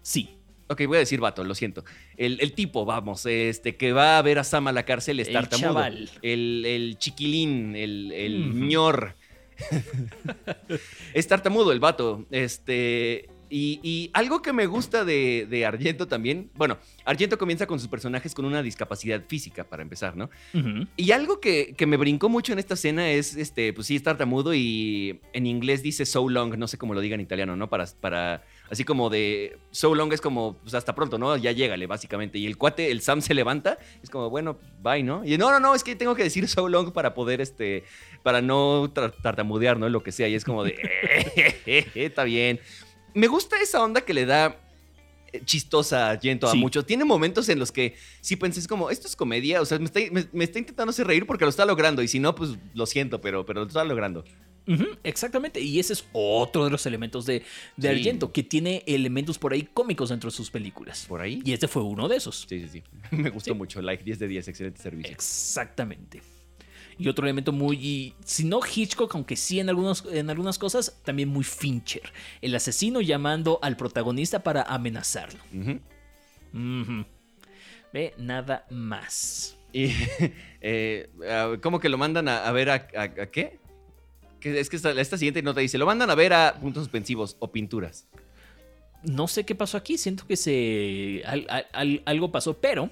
Sí. 0.00 0.36
Ok, 0.68 0.86
voy 0.86 0.96
a 0.96 1.00
decir 1.00 1.20
vato, 1.20 1.44
lo 1.44 1.54
siento. 1.54 1.84
El, 2.16 2.52
tipo, 2.54 2.86
vamos, 2.86 3.26
este, 3.26 3.76
que 3.76 3.92
va 3.92 4.16
a 4.16 4.22
ver 4.22 4.38
a 4.38 4.44
Sam 4.44 4.68
a 4.68 4.72
la 4.72 4.84
cárcel 4.84 5.20
es 5.20 5.28
el 5.28 5.48
Chaval. 5.48 6.10
El, 6.22 6.64
el 6.64 6.98
chiquilín, 6.98 7.76
el, 7.76 8.10
el 8.10 8.68
ñor 8.68 9.16
es 11.14 11.26
tartamudo 11.26 11.72
el 11.72 11.80
vato. 11.80 12.26
Este. 12.30 13.28
Y, 13.54 14.08
algo 14.14 14.40
que 14.40 14.54
me 14.54 14.64
gusta 14.64 15.04
de, 15.04 15.64
Argento 15.66 16.08
también, 16.08 16.50
bueno, 16.54 16.78
Argento 17.04 17.36
comienza 17.36 17.66
con 17.66 17.78
sus 17.78 17.88
personajes 17.88 18.34
con 18.34 18.46
una 18.46 18.62
discapacidad 18.62 19.22
física, 19.28 19.64
para 19.64 19.82
empezar, 19.82 20.16
¿no? 20.16 20.30
Y 20.96 21.10
algo 21.10 21.38
que, 21.38 21.76
me 21.86 21.98
brincó 21.98 22.30
mucho 22.30 22.54
en 22.54 22.58
esta 22.58 22.74
escena 22.74 23.10
es, 23.10 23.36
este, 23.36 23.74
pues 23.74 23.88
sí, 23.88 23.96
es 23.96 24.02
tartamudo 24.02 24.54
y 24.54 25.20
en 25.34 25.46
inglés 25.46 25.82
dice 25.82 26.06
so 26.06 26.26
long, 26.30 26.56
no 26.56 26.66
sé 26.66 26.78
cómo 26.78 26.94
lo 26.94 27.02
diga 27.02 27.14
en 27.14 27.20
italiano, 27.20 27.54
¿no? 27.54 27.68
Para, 27.68 27.84
para 28.00 28.42
así 28.70 28.84
como 28.84 29.10
de 29.10 29.58
so 29.70 29.94
long 29.94 30.12
es 30.12 30.20
como, 30.20 30.56
pues 30.62 30.74
hasta 30.74 30.94
pronto, 30.94 31.18
¿no? 31.18 31.36
Ya 31.36 31.52
llégale, 31.52 31.86
básicamente. 31.86 32.38
Y 32.38 32.46
el 32.46 32.56
cuate, 32.56 32.90
el 32.90 33.02
Sam 33.02 33.20
se 33.20 33.34
levanta, 33.34 33.78
es 34.02 34.10
como, 34.10 34.30
bueno, 34.30 34.58
bye, 34.82 35.02
¿no? 35.02 35.24
Y 35.24 35.36
no, 35.38 35.50
no, 35.50 35.60
no, 35.60 35.74
es 35.74 35.84
que 35.84 35.96
tengo 35.96 36.14
que 36.14 36.22
decir 36.22 36.48
so 36.48 36.68
long 36.68 36.92
para 36.92 37.14
poder, 37.14 37.40
este, 37.40 37.84
para 38.22 38.40
no 38.40 38.90
tartamudear, 39.22 39.78
¿no? 39.78 39.88
Lo 39.88 40.02
que 40.02 40.12
sea. 40.12 40.28
Y 40.28 40.34
es 40.34 40.44
como 40.44 40.64
de, 40.64 40.76
está 41.94 42.24
bien. 42.24 42.60
Me 43.14 43.26
gusta 43.26 43.60
esa 43.60 43.82
onda 43.82 44.00
que 44.00 44.14
le 44.14 44.24
da 44.24 44.56
eh, 45.32 45.42
chistosa 45.44 46.10
a 46.10 46.18
Gento 46.18 46.48
a 46.48 46.54
muchos. 46.54 46.86
Tiene 46.86 47.04
momentos 47.04 47.48
en 47.48 47.58
los 47.58 47.72
que 47.72 47.94
sí 48.20 48.36
pensé, 48.36 48.66
como, 48.66 48.90
esto 48.90 49.06
es 49.06 49.16
comedia, 49.16 49.60
o 49.60 49.66
sea, 49.66 49.78
me 49.78 49.84
está, 49.84 50.58
intentando 50.58 50.90
hacer 50.90 51.06
reír 51.06 51.26
porque 51.26 51.44
lo 51.44 51.50
está 51.50 51.66
logrando, 51.66 52.02
y 52.02 52.08
si 52.08 52.20
no, 52.20 52.34
pues 52.34 52.50
lo 52.74 52.86
siento, 52.86 53.20
pero, 53.20 53.44
pero 53.44 53.60
lo 53.60 53.66
está 53.66 53.84
logrando 53.84 54.24
exactamente, 55.02 55.60
y 55.60 55.78
ese 55.78 55.92
es 55.94 56.04
otro 56.12 56.64
de 56.64 56.70
los 56.70 56.86
elementos 56.86 57.26
de, 57.26 57.42
de 57.76 57.88
Argento, 57.88 58.32
que 58.32 58.42
tiene 58.42 58.82
elementos 58.86 59.38
por 59.38 59.52
ahí 59.52 59.68
cómicos 59.72 60.10
dentro 60.10 60.30
de 60.30 60.36
sus 60.36 60.50
películas. 60.50 61.06
Por 61.08 61.20
ahí. 61.20 61.42
Y 61.44 61.52
este 61.52 61.68
fue 61.68 61.82
uno 61.82 62.08
de 62.08 62.16
esos. 62.16 62.46
Sí, 62.48 62.60
sí, 62.60 62.68
sí. 62.68 62.82
Me 63.16 63.30
gustó 63.30 63.54
mucho. 63.54 63.82
Like 63.82 64.04
10 64.04 64.18
de 64.18 64.28
10, 64.28 64.48
excelente 64.48 64.82
servicio. 64.82 65.12
Exactamente. 65.12 66.22
Y 66.98 67.08
otro 67.08 67.24
elemento 67.24 67.52
muy, 67.52 68.14
si 68.24 68.44
no 68.44 68.60
Hitchcock, 68.64 69.14
aunque 69.14 69.34
sí 69.36 69.58
en, 69.60 69.68
algunos, 69.68 70.04
en 70.10 70.30
algunas 70.30 70.58
cosas, 70.58 71.00
también 71.04 71.28
muy 71.28 71.44
Fincher. 71.44 72.12
El 72.40 72.54
asesino 72.54 73.00
llamando 73.00 73.58
al 73.62 73.76
protagonista 73.76 74.42
para 74.42 74.62
amenazarlo. 74.62 75.40
Ve, 77.92 78.14
nada 78.18 78.66
más. 78.70 79.56
Y, 79.72 79.90
eh, 80.60 81.08
¿Cómo 81.62 81.80
que 81.80 81.88
lo 81.88 81.98
mandan 81.98 82.28
a, 82.28 82.50
ver 82.52 82.70
a, 82.70 82.74
a 82.94 83.08
qué? 83.30 83.58
Que 84.42 84.58
es 84.58 84.68
que 84.68 84.76
esta, 84.76 84.90
esta 84.90 85.16
siguiente 85.16 85.40
nota 85.40 85.60
dice, 85.60 85.78
lo 85.78 85.86
mandan 85.86 86.10
a 86.10 86.16
ver 86.16 86.32
a 86.32 86.56
puntos 86.60 86.82
suspensivos 86.82 87.36
o 87.38 87.52
pinturas. 87.52 88.06
No 89.04 89.28
sé 89.28 89.44
qué 89.44 89.54
pasó 89.54 89.76
aquí, 89.76 89.98
siento 89.98 90.26
que 90.26 90.36
se 90.36 91.22
algo 92.04 92.30
pasó, 92.30 92.54
pero 92.54 92.90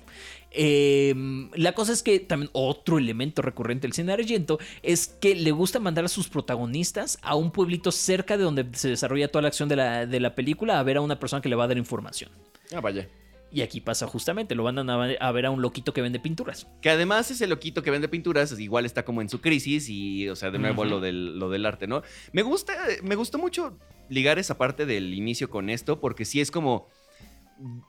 eh, 0.50 1.14
la 1.54 1.72
cosa 1.72 1.92
es 1.92 2.02
que 2.02 2.18
también 2.18 2.50
otro 2.52 2.98
elemento 2.98 3.42
recurrente 3.42 3.82
del 3.82 3.92
cine 3.92 4.12
Argento 4.12 4.58
es 4.82 5.06
que 5.06 5.36
le 5.36 5.52
gusta 5.52 5.78
mandar 5.78 6.04
a 6.04 6.08
sus 6.08 6.28
protagonistas 6.28 7.18
a 7.22 7.36
un 7.36 7.52
pueblito 7.52 7.92
cerca 7.92 8.36
de 8.36 8.44
donde 8.44 8.66
se 8.72 8.88
desarrolla 8.88 9.28
toda 9.28 9.42
la 9.42 9.48
acción 9.48 9.68
de 9.68 9.76
la, 9.76 10.06
de 10.06 10.20
la 10.20 10.34
película 10.34 10.80
a 10.80 10.82
ver 10.82 10.96
a 10.96 11.00
una 11.00 11.20
persona 11.20 11.42
que 11.42 11.48
le 11.48 11.56
va 11.56 11.64
a 11.64 11.68
dar 11.68 11.78
información. 11.78 12.30
Ah, 12.72 12.80
vaya. 12.80 13.08
Y 13.52 13.62
aquí 13.62 13.80
pasa 13.80 14.06
justamente, 14.06 14.54
lo 14.54 14.62
mandan 14.62 14.88
a 14.88 15.32
ver 15.32 15.46
a 15.46 15.50
un 15.50 15.60
loquito 15.60 15.92
que 15.92 16.02
vende 16.02 16.20
pinturas. 16.20 16.68
Que 16.80 16.90
además 16.90 17.30
ese 17.32 17.48
loquito 17.48 17.82
que 17.82 17.90
vende 17.90 18.08
pinturas 18.08 18.58
igual 18.60 18.86
está 18.86 19.04
como 19.04 19.22
en 19.22 19.28
su 19.28 19.40
crisis 19.40 19.88
y, 19.88 20.28
o 20.28 20.36
sea, 20.36 20.52
de 20.52 20.58
nuevo 20.58 20.84
lo, 20.84 21.00
del, 21.00 21.38
lo 21.38 21.50
del 21.50 21.66
arte, 21.66 21.88
¿no? 21.88 22.02
Me 22.32 22.42
gusta, 22.42 22.74
me 23.02 23.16
gustó 23.16 23.38
mucho 23.38 23.76
ligar 24.08 24.38
esa 24.38 24.56
parte 24.56 24.86
del 24.86 25.14
inicio 25.14 25.50
con 25.50 25.68
esto 25.68 26.00
porque 26.00 26.24
sí 26.24 26.40
es 26.40 26.52
como, 26.52 26.86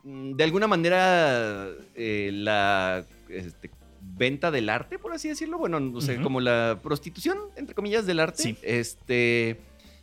mm, 0.02 0.32
de 0.32 0.44
alguna 0.44 0.66
manera, 0.66 1.68
eh, 1.94 2.30
la 2.32 3.04
este, 3.28 3.70
venta 4.00 4.50
del 4.50 4.68
arte, 4.68 4.98
por 4.98 5.12
así 5.12 5.28
decirlo. 5.28 5.58
Bueno, 5.58 5.78
no 5.78 6.00
sé, 6.00 6.20
como 6.20 6.40
la 6.40 6.80
prostitución, 6.82 7.38
entre 7.54 7.76
comillas, 7.76 8.04
del 8.06 8.20
arte. 8.20 8.42
Sí. 8.42 8.56
Este... 8.62 9.60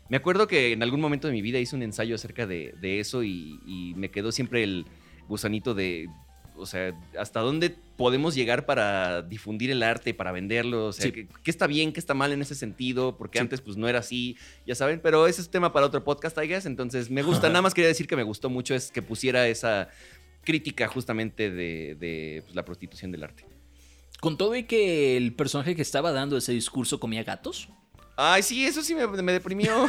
Me 0.08 0.18
acuerdo 0.18 0.48
que 0.48 0.72
en 0.72 0.82
algún 0.82 1.02
momento 1.02 1.28
de 1.28 1.34
mi 1.34 1.44
vida 1.44 1.60
hice 1.60 1.76
un 1.76 1.84
ensayo 1.84 2.16
acerca 2.16 2.48
de, 2.48 2.74
eso 2.82 3.24
y 3.24 3.94
me 3.96 4.10
quedó 4.10 4.32
siempre 4.32 4.64
el 4.64 4.88
gusanito 5.30 5.74
de, 5.74 6.10
o 6.58 6.66
sea, 6.66 6.94
hasta 7.18 7.40
dónde 7.40 7.74
podemos 7.96 8.36
llegar 8.36 8.66
para 8.66 9.22
difundir 9.22 9.72
el 9.72 9.82
arte, 9.82 10.14
para 10.14 10.32
venderlo, 10.32 10.88
o 10.88 10.94
sea, 10.94 11.12
¿qué, 11.12 11.28
está 11.46 11.68
bien, 11.68 11.94
qué 11.94 12.00
está 12.00 12.14
mal 12.14 12.34
en 12.34 12.42
ese 12.42 12.56
sentido, 12.56 13.18
porque 13.18 13.40
antes 13.40 13.62
pues 13.62 13.78
no 13.78 13.88
era 13.88 14.00
así, 14.00 14.38
ya 14.66 14.76
saben, 14.76 15.00
pero 15.02 15.28
ese 15.28 15.42
es 15.42 15.50
tema 15.50 15.72
para 15.72 15.86
otro 15.86 16.04
podcast, 16.04 16.38
I 16.38 16.48
guess, 16.48 16.66
entonces 16.66 17.10
me 17.10 17.24
gusta, 17.24 17.48
nada 17.48 17.62
más 17.62 17.74
quería 17.74 17.88
decir 17.88 18.08
que 18.08 18.16
me 18.16 18.24
gustó 18.24 18.50
mucho 18.50 18.76
es 18.76 18.92
que 18.92 19.02
pusiera 19.02 19.48
esa 19.48 19.90
crítica 20.44 20.88
justamente 20.88 21.50
de, 21.52 22.42
pues, 22.44 22.56
la 22.56 22.66
prostitución 22.66 23.12
del 23.12 23.24
arte. 23.24 23.46
Con 24.20 24.38
todo 24.38 24.56
y 24.56 24.64
que 24.64 25.16
el 25.16 25.34
personaje 25.34 25.76
que 25.76 25.82
estaba 25.82 26.12
dando 26.12 26.36
ese 26.36 26.52
discurso 26.52 27.00
comía 27.00 27.24
gatos. 27.24 27.70
Ay, 28.22 28.44
sí, 28.44 28.66
eso 28.66 28.82
sí 28.82 28.94
me, 28.96 29.32
deprimió. 29.32 29.88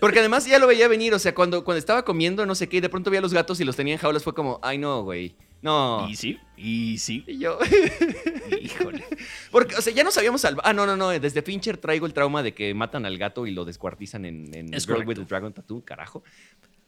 Porque 0.00 0.20
además 0.20 0.46
ya 0.46 0.60
lo 0.60 0.68
veía 0.68 0.86
venir. 0.86 1.12
O 1.12 1.18
sea, 1.18 1.34
cuando, 1.34 1.64
cuando 1.64 1.78
estaba 1.78 2.04
comiendo 2.04 2.46
no 2.46 2.54
sé 2.54 2.68
qué, 2.68 2.76
y 2.76 2.80
de 2.80 2.88
pronto 2.88 3.10
vi 3.10 3.16
a 3.16 3.20
los 3.20 3.34
gatos 3.34 3.58
y 3.58 3.64
los 3.64 3.74
tenía 3.74 3.94
en 3.94 3.98
jaulas, 3.98 4.22
fue 4.22 4.32
como, 4.32 4.60
ay, 4.62 4.78
no, 4.78 5.02
güey. 5.02 5.34
No. 5.60 6.08
Y 6.08 6.14
sí, 6.14 6.38
y 6.56 6.98
sí. 6.98 7.24
Y 7.26 7.38
yo. 7.38 7.58
Híjole. 8.60 9.04
Porque, 9.50 9.74
o 9.74 9.82
sea, 9.82 9.92
ya 9.92 10.04
nos 10.04 10.16
habíamos 10.18 10.40
salvado. 10.40 10.68
Ah, 10.68 10.72
no, 10.72 10.86
no, 10.86 10.96
no. 10.96 11.08
Desde 11.10 11.42
Fincher 11.42 11.78
traigo 11.78 12.06
el 12.06 12.12
trauma 12.12 12.44
de 12.44 12.54
que 12.54 12.74
matan 12.74 13.06
al 13.06 13.18
gato 13.18 13.44
y 13.46 13.50
lo 13.50 13.64
descuartizan 13.64 14.24
en, 14.24 14.54
en 14.54 14.72
Girl 14.72 15.04
with 15.04 15.16
the 15.16 15.24
Dragon 15.24 15.52
Tattoo, 15.52 15.84
carajo. 15.84 16.22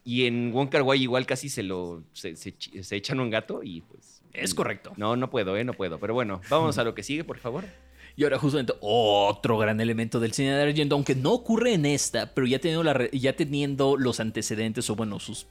Y 0.04 0.26
en 0.26 0.52
Wonka 0.52 0.80
Wai 0.82 1.02
igual 1.02 1.26
casi 1.26 1.48
se 1.48 1.64
lo. 1.64 2.04
Se, 2.12 2.36
se, 2.36 2.54
echan 2.96 3.18
un 3.18 3.30
gato 3.30 3.62
y 3.64 3.80
pues. 3.80 4.22
Es 4.32 4.54
correcto. 4.54 4.92
No, 4.96 5.16
no 5.16 5.30
puedo, 5.30 5.56
eh, 5.56 5.64
no 5.64 5.72
puedo. 5.74 5.98
Pero 5.98 6.14
bueno, 6.14 6.40
vamos 6.48 6.78
a 6.78 6.84
lo 6.84 6.94
que 6.94 7.02
sigue, 7.02 7.24
por 7.24 7.38
favor. 7.38 7.64
Y 8.16 8.24
ahora 8.24 8.38
justamente 8.38 8.74
otro 8.80 9.58
gran 9.58 9.80
elemento 9.80 10.20
del 10.20 10.32
cine 10.32 10.54
de 10.54 10.62
Argento, 10.62 10.94
aunque 10.94 11.14
no 11.14 11.32
ocurre 11.32 11.74
en 11.74 11.84
esta, 11.84 12.32
pero 12.32 12.46
ya 12.46 12.58
teniendo, 12.60 12.84
la, 12.84 13.10
ya 13.10 13.34
teniendo 13.34 13.96
los 13.96 14.20
antecedentes 14.20 14.88
o 14.88 14.96
bueno, 14.96 15.18
sus 15.18 15.46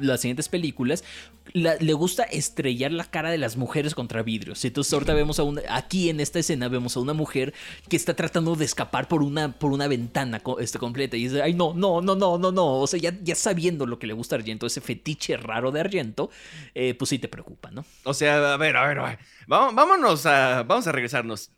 las 0.00 0.20
siguientes 0.20 0.48
películas, 0.48 1.04
le 1.52 1.92
gusta 1.92 2.24
estrellar 2.24 2.92
la 2.92 3.04
cara 3.04 3.30
de 3.30 3.38
las 3.38 3.56
mujeres 3.56 3.94
contra 3.94 4.22
vidrios. 4.22 4.64
Entonces 4.64 4.92
ahorita 4.92 5.14
vemos 5.14 5.38
a 5.38 5.44
una, 5.44 5.62
aquí 5.70 6.10
en 6.10 6.20
esta 6.20 6.38
escena 6.38 6.68
vemos 6.68 6.96
a 6.96 7.00
una 7.00 7.12
mujer 7.12 7.54
que 7.88 7.96
está 7.96 8.14
tratando 8.14 8.56
de 8.56 8.64
escapar 8.64 9.08
por 9.08 9.22
una, 9.22 9.52
por 9.52 9.72
una 9.72 9.86
ventana 9.86 10.42
este, 10.58 10.78
completa 10.78 11.16
y 11.16 11.24
dice, 11.24 11.42
ay 11.42 11.54
no, 11.54 11.72
no, 11.72 12.00
no, 12.00 12.16
no, 12.16 12.38
no, 12.38 12.52
no. 12.52 12.80
O 12.80 12.86
sea, 12.86 12.98
ya, 12.98 13.16
ya 13.22 13.34
sabiendo 13.34 13.86
lo 13.86 13.98
que 13.98 14.06
le 14.06 14.12
gusta 14.12 14.34
a 14.36 14.38
Argento, 14.38 14.66
ese 14.66 14.80
fetiche 14.80 15.36
raro 15.36 15.70
de 15.70 15.80
Argento, 15.80 16.30
eh, 16.74 16.94
pues 16.94 17.08
sí 17.08 17.18
te 17.18 17.28
preocupa, 17.28 17.70
¿no? 17.70 17.84
O 18.04 18.12
sea, 18.12 18.54
a 18.54 18.56
ver, 18.56 18.76
a 18.76 18.86
ver, 18.86 18.98
a 18.98 19.04
ver. 19.04 19.18
Vámonos 19.46 20.26
a, 20.26 20.64
vamos 20.64 20.86
a 20.86 20.92
regresarnos. 20.92 21.50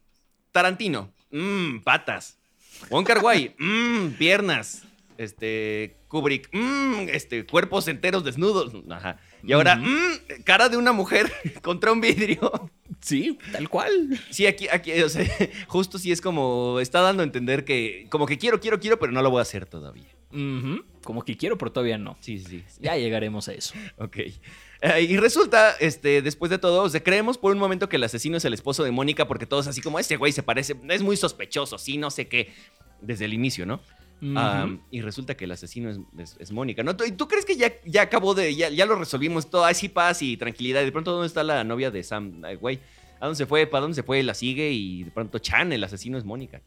Tarantino, 0.59 1.13
mmm, 1.31 1.79
patas. 1.85 2.37
Wong 2.91 3.07
Kar 3.07 3.23
mmm, 3.59 4.09
piernas. 4.19 4.83
Este, 5.17 5.95
Kubrick, 6.09 6.49
mmm, 6.53 7.09
este, 7.11 7.47
cuerpos 7.47 7.87
enteros 7.87 8.25
desnudos. 8.25 8.73
Ajá. 8.91 9.21
Y 9.45 9.53
ahora, 9.53 9.77
mmm, 9.77 10.43
cara 10.45 10.69
de 10.69 10.77
una 10.77 10.91
mujer 10.91 11.31
contra 11.63 11.93
un 11.93 12.01
vidrio. 12.01 12.73
Sí, 13.01 13.39
tal 13.53 13.69
cual. 13.69 14.21
Sí, 14.31 14.47
aquí, 14.47 14.67
aquí, 14.69 15.01
o 15.01 15.09
sea, 15.09 15.25
justo 15.69 15.97
sí 15.97 16.11
es 16.11 16.21
como, 16.21 16.81
está 16.81 17.03
dando 17.03 17.23
a 17.23 17.27
entender 17.27 17.65
que, 17.65 18.09
como 18.11 18.27
que 18.27 18.37
quiero, 18.37 18.59
quiero, 18.59 18.81
quiero, 18.81 18.99
pero 18.99 19.13
no 19.13 19.23
lo 19.23 19.31
voy 19.31 19.39
a 19.39 19.43
hacer 19.43 19.65
todavía. 19.65 20.09
Como 21.05 21.25
que 21.25 21.37
quiero, 21.37 21.57
pero 21.57 21.71
todavía 21.71 21.99
no. 21.99 22.17
Sí, 22.19 22.41
sí, 22.41 22.65
sí. 22.67 22.81
Ya 22.81 22.97
llegaremos 22.97 23.47
a 23.47 23.53
eso. 23.53 23.75
Ok. 23.99 24.17
Eh, 24.81 25.03
y 25.03 25.17
resulta, 25.17 25.73
este, 25.81 26.23
después 26.23 26.51
de 26.51 26.59
todo, 26.59 26.85
o 26.85 26.89
sea, 26.89 27.03
creemos 27.03 27.37
por 27.37 27.53
un 27.53 27.59
momento 27.59 27.89
que 27.89 27.97
el 27.97 28.05
asesino 28.05 28.37
es 28.37 28.45
el 28.45 28.55
esposo 28.55 28.85
de 28.85 28.93
Mónica 28.93 29.27
porque 29.27 29.47
todos 29.47 29.67
así 29.67 29.81
como, 29.81 29.99
este 29.99 30.17
güey 30.17 30.33
se 30.33 30.43
parece, 30.43 30.77
es 30.89 31.03
muy 31.03 31.17
sospechoso, 31.17 31.79
sí, 31.79 31.99
no 31.99 32.11
sé 32.11 32.29
qué, 32.29 32.53
desde 33.01 33.25
el 33.25 33.35
inicio, 33.35 33.67
¿no? 33.67 33.81
y 34.91 35.01
resulta 35.01 35.37
que 35.37 35.45
el 35.45 35.53
asesino 35.53 35.91
es, 36.19 36.51
Mónica, 36.51 36.83
¿no? 36.83 36.93
¿Y 37.07 37.13
tú 37.13 37.29
crees 37.29 37.45
que 37.45 37.57
ya, 37.57 37.73
ya 37.85 38.03
acabó 38.03 38.35
de, 38.35 38.55
ya, 38.55 38.69
ya 38.69 38.85
lo 38.85 38.97
resolvimos 38.97 39.49
todo, 39.49 39.65
así 39.65 39.89
paz 39.89 40.23
y 40.23 40.37
tranquilidad? 40.37 40.83
Y 40.83 40.87
de 40.87 40.93
pronto, 40.93 41.13
¿dónde 41.13 41.29
está 41.29 41.45
la 41.45 41.63
novia 41.63 41.93
de 41.93 42.03
Sam? 42.03 42.43
güey, 42.61 42.81
¿a 43.21 43.27
dónde 43.27 43.37
se 43.37 43.47
fue? 43.47 43.67
¿Para 43.69 43.83
dónde 43.83 43.95
se 43.95 44.03
fue? 44.03 44.23
La 44.25 44.35
sigue 44.35 44.73
y 44.73 45.05
de 45.05 45.11
pronto 45.13 45.39
Chan, 45.39 45.73
el 45.73 45.85
asesino 45.85 46.19
es 46.19 46.25
Mónica. 46.25 46.61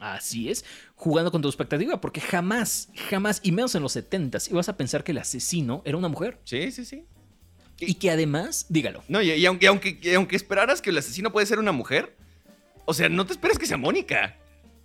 Así 0.00 0.50
es, 0.50 0.64
jugando 0.94 1.32
con 1.32 1.42
tu 1.42 1.48
expectativa, 1.48 2.00
porque 2.00 2.20
jamás, 2.20 2.90
jamás, 3.08 3.40
y 3.42 3.52
menos 3.52 3.74
en 3.74 3.82
los 3.82 3.96
70s, 3.96 4.50
ibas 4.50 4.68
a 4.68 4.76
pensar 4.76 5.02
que 5.02 5.12
el 5.12 5.18
asesino 5.18 5.82
era 5.86 5.96
una 5.96 6.08
mujer. 6.08 6.38
Sí, 6.44 6.70
sí, 6.70 6.84
sí. 6.84 7.04
Y 7.80 7.94
que 7.94 8.10
además, 8.10 8.66
dígalo. 8.68 9.02
No, 9.08 9.22
y, 9.22 9.44
aunque, 9.46 9.66
aunque, 9.66 10.14
aunque 10.14 10.36
esperaras 10.36 10.82
que 10.82 10.90
el 10.90 10.98
asesino 10.98 11.32
puede 11.32 11.46
ser 11.46 11.58
una 11.58 11.72
mujer, 11.72 12.16
o 12.84 12.94
sea, 12.94 13.08
no 13.08 13.24
te 13.26 13.32
esperes 13.32 13.58
que 13.58 13.66
sea 13.66 13.76
Mónica. 13.76 14.36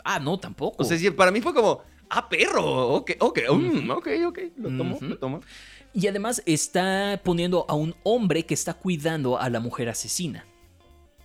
Ah, 0.03 0.19
no, 0.19 0.39
tampoco. 0.39 0.83
O 0.83 0.85
sea, 0.85 0.97
para 1.15 1.31
mí 1.31 1.41
fue 1.41 1.53
como, 1.53 1.81
ah, 2.09 2.29
perro, 2.29 2.89
ok, 2.95 3.11
ok, 3.19 3.39
mm, 3.49 3.89
ok, 3.89 4.07
ok, 4.27 4.39
lo 4.57 4.77
tomo, 4.77 4.97
lo 5.01 5.17
tomo. 5.17 5.41
Y 5.93 6.07
además 6.07 6.41
está 6.45 7.21
poniendo 7.23 7.65
a 7.67 7.75
un 7.75 7.95
hombre 8.03 8.45
que 8.45 8.53
está 8.53 8.73
cuidando 8.73 9.39
a 9.39 9.49
la 9.49 9.59
mujer 9.59 9.89
asesina. 9.89 10.45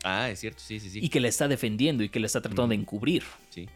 Ah, 0.05 0.31
es 0.31 0.41
cierto, 0.41 0.61
sí, 0.61 0.79
sí, 0.79 0.91
sí. 0.91 1.01
Y 1.03 1.09
que 1.09 1.21
la 1.21 1.29
está 1.29 1.49
defendiendo 1.49 2.05
y 2.05 2.09
que 2.09 2.21
la 2.21 2.27
está 2.27 2.41
tratando 2.41 2.69
de 2.69 2.77
encubrir. 2.77 3.25
Sí. 3.51 3.69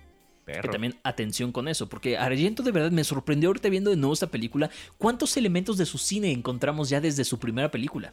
Que 0.44 0.68
también 0.68 0.98
atención 1.04 1.52
con 1.52 1.68
eso, 1.68 1.88
porque 1.88 2.18
Argento 2.18 2.62
de 2.62 2.72
verdad 2.72 2.90
me 2.90 3.04
sorprendió 3.04 3.48
ahorita 3.48 3.68
viendo 3.68 3.90
de 3.90 3.96
nuevo 3.96 4.12
esta 4.12 4.26
película 4.26 4.70
cuántos 4.98 5.36
elementos 5.36 5.76
de 5.78 5.86
su 5.86 5.98
cine 5.98 6.32
encontramos 6.32 6.88
ya 6.88 7.00
desde 7.00 7.24
su 7.24 7.38
primera 7.38 7.70
película. 7.70 8.12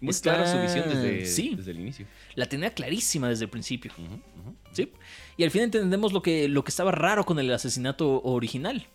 Muy 0.00 0.14
clara 0.14 0.50
su 0.50 0.58
visión 0.60 0.88
desde, 0.88 1.56
desde, 1.56 1.70
el 1.70 1.80
inicio. 1.80 2.06
La 2.34 2.46
tenía 2.46 2.72
clarísima 2.72 3.28
desde 3.28 3.44
el 3.44 3.50
principio. 3.50 3.92
¿Sí? 4.72 4.92
Y 5.36 5.44
al 5.44 5.50
fin 5.50 5.62
entendemos 5.62 6.12
lo 6.12 6.22
que, 6.22 6.48
lo 6.48 6.64
que 6.64 6.70
estaba 6.70 6.90
raro 6.92 7.24
con 7.24 7.38
el 7.38 7.52
asesinato 7.52 8.22
original. 8.22 8.86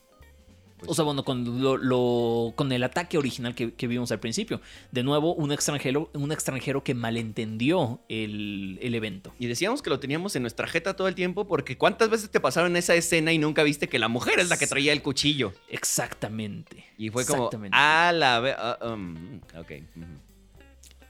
O 0.88 0.94
sea, 0.94 1.06
bueno, 1.06 1.24
con, 1.24 1.62
lo, 1.62 2.54
con 2.56 2.72
el 2.72 2.84
ataque 2.84 3.18
original 3.18 3.56
que, 3.56 3.88
vimos 3.88 4.12
al 4.12 4.20
principio. 4.20 4.62
De 4.92 5.04
nuevo, 5.04 5.34
un 5.34 5.52
extranjero, 5.52 6.10
un 6.14 6.32
extranjero 6.32 6.84
que 6.84 6.94
malentendió 6.94 8.02
el, 8.10 8.80
evento. 8.82 9.34
Y 9.40 9.48
decíamos 9.48 9.82
que 9.82 9.90
lo 9.90 10.00
teníamos 10.00 10.36
en 10.36 10.44
nuestra 10.44 10.68
jeta 10.68 10.96
todo 10.96 11.08
el 11.08 11.16
tiempo 11.16 11.48
porque 11.48 11.78
¿cuántas 11.78 12.10
veces 12.10 12.30
te 12.30 12.40
pasaron 12.40 12.76
esa 12.78 12.96
escena 12.96 13.34
y 13.34 13.38
nunca 13.38 13.64
viste 13.64 13.90
que 13.90 14.00
la 14.00 14.08
mujer 14.08 14.40
es 14.40 14.50
la 14.50 14.58
que 14.58 14.68
traía 14.68 14.94
el 14.94 15.02
cuchillo? 15.02 15.54
Exactamente. 15.70 16.86
Y 16.98 17.10
fue 17.10 17.26
como, 17.26 17.50
a 17.72 18.12
la 18.14 18.40
vez... 18.40 18.56
Uh, 18.58 18.86
um, 18.88 19.42
ok. 19.58 19.72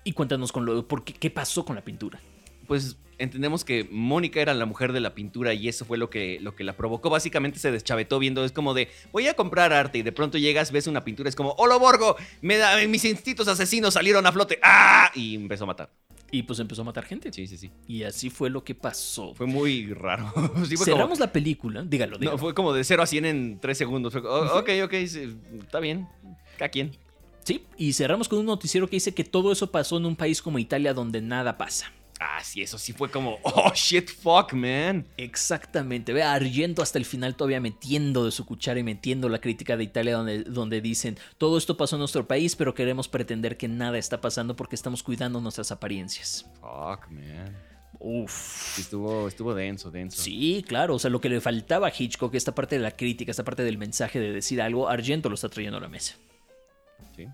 Y 0.04 0.14
cuéntanos 0.14 0.52
con 0.52 0.66
lo, 0.66 0.88
por 0.88 1.04
qué 1.04 1.30
pasó 1.30 1.64
con 1.64 1.76
la 1.76 1.84
pintura. 1.84 2.20
Pues 2.68 2.98
entendemos 3.18 3.64
que 3.64 3.88
Mónica 3.92 4.42
era 4.42 4.54
la 4.54 4.66
mujer 4.66 4.94
de 4.94 5.00
la 5.00 5.16
pintura 5.16 5.54
y 5.54 5.68
eso 5.68 5.86
fue 5.86 5.98
lo 5.98 6.10
que, 6.10 6.40
lo 6.42 6.56
que 6.56 6.64
la 6.64 6.76
provocó. 6.76 7.10
Básicamente 7.10 7.60
se 7.60 7.72
deschavetó 7.72 8.20
viendo, 8.20 8.44
es 8.44 8.52
como 8.52 8.74
de, 8.74 8.90
voy 9.12 9.28
a 9.28 9.36
comprar 9.36 9.74
arte 9.74 10.00
y 10.00 10.02
de 10.02 10.12
pronto 10.12 10.38
llegas, 10.38 10.72
ves 10.72 10.88
una 10.88 11.04
pintura, 11.04 11.30
es 11.30 11.36
como, 11.36 11.54
¡Holo 11.58 11.80
Borgo! 11.80 12.16
Me 12.42 12.58
da, 12.58 12.78
mis 12.88 13.06
instintos 13.06 13.48
asesinos 13.48 13.94
salieron 13.94 14.26
a 14.26 14.32
flote. 14.32 14.60
¡Ah! 14.62 15.12
Y 15.16 15.36
empezó 15.36 15.64
a 15.66 15.68
matar. 15.68 15.90
Y 16.32 16.44
pues 16.44 16.60
empezó 16.60 16.82
a 16.82 16.86
matar 16.86 17.06
gente. 17.06 17.32
Sí, 17.32 17.48
sí, 17.48 17.58
sí. 17.58 17.72
Y 17.88 18.04
así 18.04 18.30
fue 18.30 18.50
lo 18.50 18.64
que 18.64 18.76
pasó. 18.76 19.34
Fue 19.36 19.46
muy 19.46 19.94
raro. 19.94 20.34
Cerramos 20.84 21.20
la 21.20 21.32
película, 21.32 21.84
dígalo, 21.84 22.18
dígalo. 22.18 22.38
No, 22.38 22.42
fue 22.42 22.54
como 22.54 22.74
de 22.74 22.84
0 22.84 23.04
a 23.04 23.06
100 23.06 23.26
en 23.26 23.60
3 23.60 23.78
segundos. 23.78 24.16
Oh, 24.16 24.60
ok, 24.60 24.70
ok, 24.84 24.94
está 24.94 25.80
bien. 25.80 26.08
¿A 26.60 26.68
quién? 26.70 26.98
Sí, 27.44 27.64
y 27.78 27.94
cerramos 27.94 28.28
con 28.28 28.40
un 28.40 28.48
noticiero 28.48 28.88
que 28.88 28.96
dice 28.96 29.14
que 29.14 29.24
todo 29.24 29.52
eso 29.52 29.70
pasó 29.72 29.98
en 29.98 30.06
un 30.08 30.16
país 30.16 30.42
como 30.42 30.58
Italia 30.58 30.96
donde 30.96 31.22
nada 31.22 31.58
pasa. 31.58 31.94
Ah, 32.20 32.42
sí, 32.44 32.62
eso 32.62 32.78
sí 32.78 32.94
fue 32.94 33.12
como, 33.12 33.40
oh 33.44 33.72
shit, 33.74 34.10
fuck, 34.10 34.54
man. 34.54 35.06
Exactamente. 35.18 36.14
Ve 36.14 36.24
Argento 36.24 36.82
hasta 36.82 36.98
el 36.98 37.06
final 37.06 37.36
todavía 37.36 37.60
metiendo 37.60 38.26
de 38.26 38.32
su 38.32 38.46
cuchara 38.46 38.80
y 38.80 38.84
metiendo 38.84 39.28
la 39.30 39.40
crítica 39.40 39.76
de 39.76 39.84
Italia 39.84 40.16
donde, 40.16 40.44
donde 40.44 40.82
dicen, 40.82 41.18
todo 41.38 41.58
esto 41.58 41.78
pasó 41.78 41.96
en 41.96 42.00
nuestro 42.00 42.28
país, 42.28 42.56
pero 42.56 42.74
queremos 42.74 43.08
pretender 43.08 43.58
que 43.58 43.68
nada 43.68 43.98
está 43.98 44.22
pasando 44.22 44.56
porque 44.56 44.76
estamos 44.76 45.04
cuidando 45.04 45.42
nuestras 45.42 45.72
apariencias. 45.72 46.46
Fuck, 46.62 47.10
man. 47.10 47.56
Uf. 48.00 48.80
Estuvo, 48.80 49.28
estuvo 49.28 49.54
denso, 49.54 49.92
denso. 49.92 50.22
Sí, 50.22 50.64
claro. 50.68 50.96
O 50.96 51.00
sea, 51.00 51.10
lo 51.10 51.22
que 51.22 51.30
le 51.30 51.42
faltaba 51.42 51.88
a 51.88 51.94
Hitchcock, 51.98 52.34
esta 52.36 52.54
parte 52.54 52.76
de 52.76 52.82
la 52.82 52.92
crítica, 52.92 53.32
esta 53.32 53.44
parte 53.44 53.64
del 53.64 53.78
mensaje 53.78 54.20
de 54.20 54.32
decir 54.32 54.62
algo, 54.62 54.90
Argento 54.90 55.30
lo 55.30 55.36
está 55.36 55.50
trayendo 55.50 55.78
a 55.78 55.82
la 55.82 55.90
mesa. 55.90 56.16
Sí. 57.16 57.26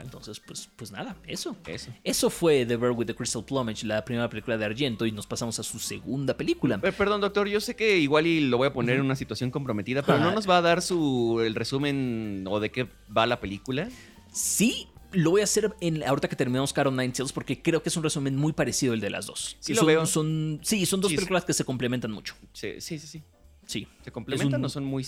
Entonces, 0.00 0.40
pues, 0.40 0.68
pues 0.76 0.90
nada, 0.90 1.16
eso. 1.26 1.56
Eso. 1.66 1.92
Eso 2.02 2.30
fue 2.30 2.66
The 2.66 2.76
Bird 2.76 2.96
with 2.96 3.06
the 3.06 3.14
Crystal 3.14 3.44
Plumage, 3.44 3.86
la 3.86 4.04
primera 4.04 4.28
película 4.28 4.56
de 4.56 4.64
Argento, 4.64 5.06
y 5.06 5.12
nos 5.12 5.26
pasamos 5.26 5.58
a 5.58 5.62
su 5.62 5.78
segunda 5.78 6.36
película. 6.36 6.80
Eh, 6.82 6.92
perdón, 6.92 7.20
doctor, 7.20 7.48
yo 7.48 7.60
sé 7.60 7.76
que 7.76 7.98
igual 7.98 8.26
y 8.26 8.40
lo 8.40 8.58
voy 8.58 8.68
a 8.68 8.72
poner 8.72 8.96
en 8.96 9.02
una 9.02 9.16
situación 9.16 9.50
comprometida, 9.50 10.02
pero 10.02 10.18
¿no 10.18 10.32
nos 10.32 10.48
va 10.48 10.58
a 10.58 10.62
dar 10.62 10.82
su 10.82 11.40
el 11.44 11.54
resumen 11.54 12.44
o 12.48 12.60
de 12.60 12.70
qué 12.70 12.88
va 13.16 13.26
la 13.26 13.40
película? 13.40 13.88
Sí, 14.32 14.88
lo 15.12 15.30
voy 15.30 15.40
a 15.40 15.44
hacer 15.44 15.74
en, 15.80 16.02
ahorita 16.02 16.28
que 16.28 16.36
terminamos 16.36 16.72
Caro 16.72 16.90
Nine 16.90 17.10
Tales 17.10 17.32
porque 17.32 17.62
creo 17.62 17.82
que 17.82 17.88
es 17.88 17.96
un 17.96 18.02
resumen 18.02 18.36
muy 18.36 18.52
parecido 18.52 18.92
al 18.92 19.00
de 19.00 19.10
las 19.10 19.26
dos. 19.26 19.56
Sí, 19.60 19.74
lo 19.74 19.84
veo. 19.84 20.06
Son, 20.06 20.60
sí, 20.62 20.84
son 20.86 21.00
dos 21.00 21.12
películas 21.12 21.44
que 21.44 21.52
se 21.52 21.64
complementan 21.64 22.10
mucho. 22.10 22.34
Sí, 22.52 22.80
sí, 22.80 22.98
sí. 22.98 23.22
Sí. 23.66 23.86
¿Se 24.02 24.10
complementan 24.10 24.64
o 24.64 24.68
son 24.68 24.84
muy 24.84 25.06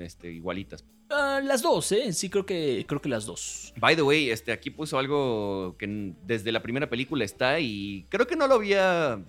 este, 0.00 0.32
igualitas? 0.32 0.84
Ah, 1.10 1.40
las 1.42 1.62
dos, 1.62 1.92
¿eh? 1.92 2.12
Sí, 2.12 2.30
creo 2.30 2.46
que, 2.46 2.84
creo 2.88 3.00
que 3.00 3.08
las 3.08 3.26
dos. 3.26 3.72
By 3.76 3.96
the 3.96 4.02
way, 4.02 4.30
este, 4.30 4.52
aquí 4.52 4.70
puso 4.70 4.98
algo 4.98 5.76
que 5.78 6.14
desde 6.24 6.52
la 6.52 6.62
primera 6.62 6.88
película 6.88 7.24
está 7.24 7.60
y 7.60 8.06
creo 8.08 8.26
que 8.26 8.36
no 8.36 8.46
lo 8.46 8.54
había... 8.54 9.22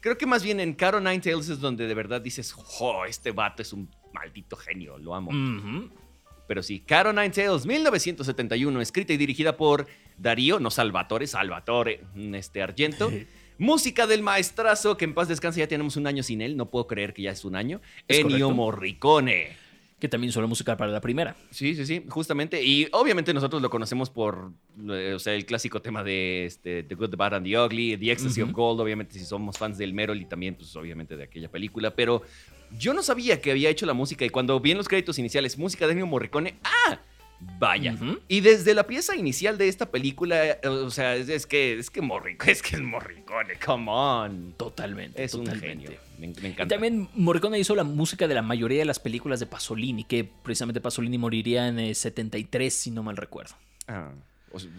Creo 0.00 0.18
que 0.18 0.26
más 0.26 0.42
bien 0.42 0.60
en 0.60 0.74
Caro 0.74 1.00
Nine 1.00 1.20
Tales 1.20 1.48
es 1.48 1.60
donde 1.60 1.86
de 1.86 1.94
verdad 1.94 2.20
dices, 2.20 2.54
oh, 2.80 3.04
este 3.06 3.30
vato 3.30 3.62
es 3.62 3.72
un 3.72 3.88
maldito 4.12 4.56
genio, 4.56 4.98
lo 4.98 5.14
amo. 5.14 5.30
Pero 6.46 6.62
sí, 6.62 6.80
Caro 6.80 7.12
Nine 7.12 7.30
Tales, 7.30 7.64
1971, 7.64 8.80
escrita 8.82 9.14
y 9.14 9.16
dirigida 9.16 9.56
por 9.56 9.86
Darío, 10.18 10.60
no 10.60 10.70
Salvatore, 10.70 11.26
Salvatore 11.26 12.02
este, 12.14 12.62
Argento. 12.62 13.10
Música 13.58 14.06
del 14.06 14.22
maestrazo, 14.22 14.96
que 14.96 15.04
en 15.04 15.14
paz 15.14 15.28
descanse, 15.28 15.60
ya 15.60 15.68
tenemos 15.68 15.96
un 15.96 16.06
año 16.06 16.22
sin 16.22 16.40
él, 16.40 16.56
no 16.56 16.70
puedo 16.70 16.86
creer 16.86 17.14
que 17.14 17.22
ya 17.22 17.30
es 17.30 17.44
un 17.44 17.54
año. 17.54 17.80
Ennio 18.08 18.50
Morricone. 18.50 19.64
Que 20.00 20.08
también 20.08 20.32
la 20.34 20.46
música 20.46 20.76
para 20.76 20.90
la 20.90 21.00
primera. 21.00 21.36
Sí, 21.50 21.74
sí, 21.74 21.86
sí, 21.86 22.04
justamente. 22.08 22.62
Y 22.62 22.88
obviamente 22.92 23.32
nosotros 23.32 23.62
lo 23.62 23.70
conocemos 23.70 24.10
por, 24.10 24.52
eh, 24.90 25.12
o 25.14 25.18
sea, 25.18 25.34
el 25.34 25.46
clásico 25.46 25.80
tema 25.80 26.02
de 26.02 26.44
este, 26.44 26.82
The 26.82 26.94
Good, 26.94 27.10
The 27.10 27.16
Bad 27.16 27.34
and 27.36 27.46
The 27.46 27.58
Ugly, 27.58 27.96
The 27.96 28.10
Ecstasy 28.12 28.42
of 28.42 28.50
Gold, 28.50 28.80
obviamente 28.80 29.18
si 29.18 29.24
somos 29.24 29.56
fans 29.56 29.78
del 29.78 29.94
Merrill 29.94 30.20
y 30.20 30.26
también, 30.26 30.56
pues 30.56 30.74
obviamente 30.76 31.16
de 31.16 31.22
aquella 31.24 31.50
película. 31.50 31.94
Pero 31.94 32.22
yo 32.78 32.92
no 32.92 33.02
sabía 33.02 33.40
que 33.40 33.52
había 33.52 33.70
hecho 33.70 33.86
la 33.86 33.94
música 33.94 34.24
y 34.24 34.30
cuando 34.30 34.58
vi 34.60 34.72
en 34.72 34.78
los 34.78 34.88
créditos 34.88 35.18
iniciales 35.18 35.56
música 35.56 35.86
de 35.86 35.92
Ennio 35.92 36.06
Morricone, 36.06 36.56
¡ah! 36.64 36.98
Vaya. 37.58 37.96
Y 38.28 38.40
desde 38.40 38.74
la 38.74 38.86
pieza 38.86 39.16
inicial 39.16 39.58
de 39.58 39.68
esta 39.68 39.90
película, 39.90 40.58
o 40.64 40.90
sea, 40.90 41.14
es, 41.16 41.46
que 41.46 41.78
es 41.78 41.90
que 41.90 42.00
Morricone, 42.00 42.52
es 42.52 42.62
que 42.62 42.76
es 42.76 42.82
Morricone, 42.82 43.54
come 43.64 43.90
on. 43.90 44.54
Totalmente. 44.56 45.22
Es 45.22 45.34
un 45.34 45.46
genio. 45.46 45.90
Me, 46.18 46.28
encanta. 46.28 46.64
Y 46.64 46.68
también 46.68 47.08
Morricone 47.14 47.58
hizo 47.58 47.74
la 47.74 47.84
música 47.84 48.28
de 48.28 48.34
la 48.34 48.42
mayoría 48.42 48.78
de 48.78 48.84
las 48.84 48.98
películas 48.98 49.40
de 49.40 49.46
Pasolini, 49.46 50.04
que 50.04 50.24
precisamente 50.24 50.80
Pasolini 50.80 51.18
moriría 51.18 51.68
en 51.68 51.78
el 51.78 51.94
73, 51.94 52.72
si 52.72 52.90
no 52.90 53.02
mal 53.02 53.16
recuerdo. 53.16 53.54
Ah. 53.88 54.12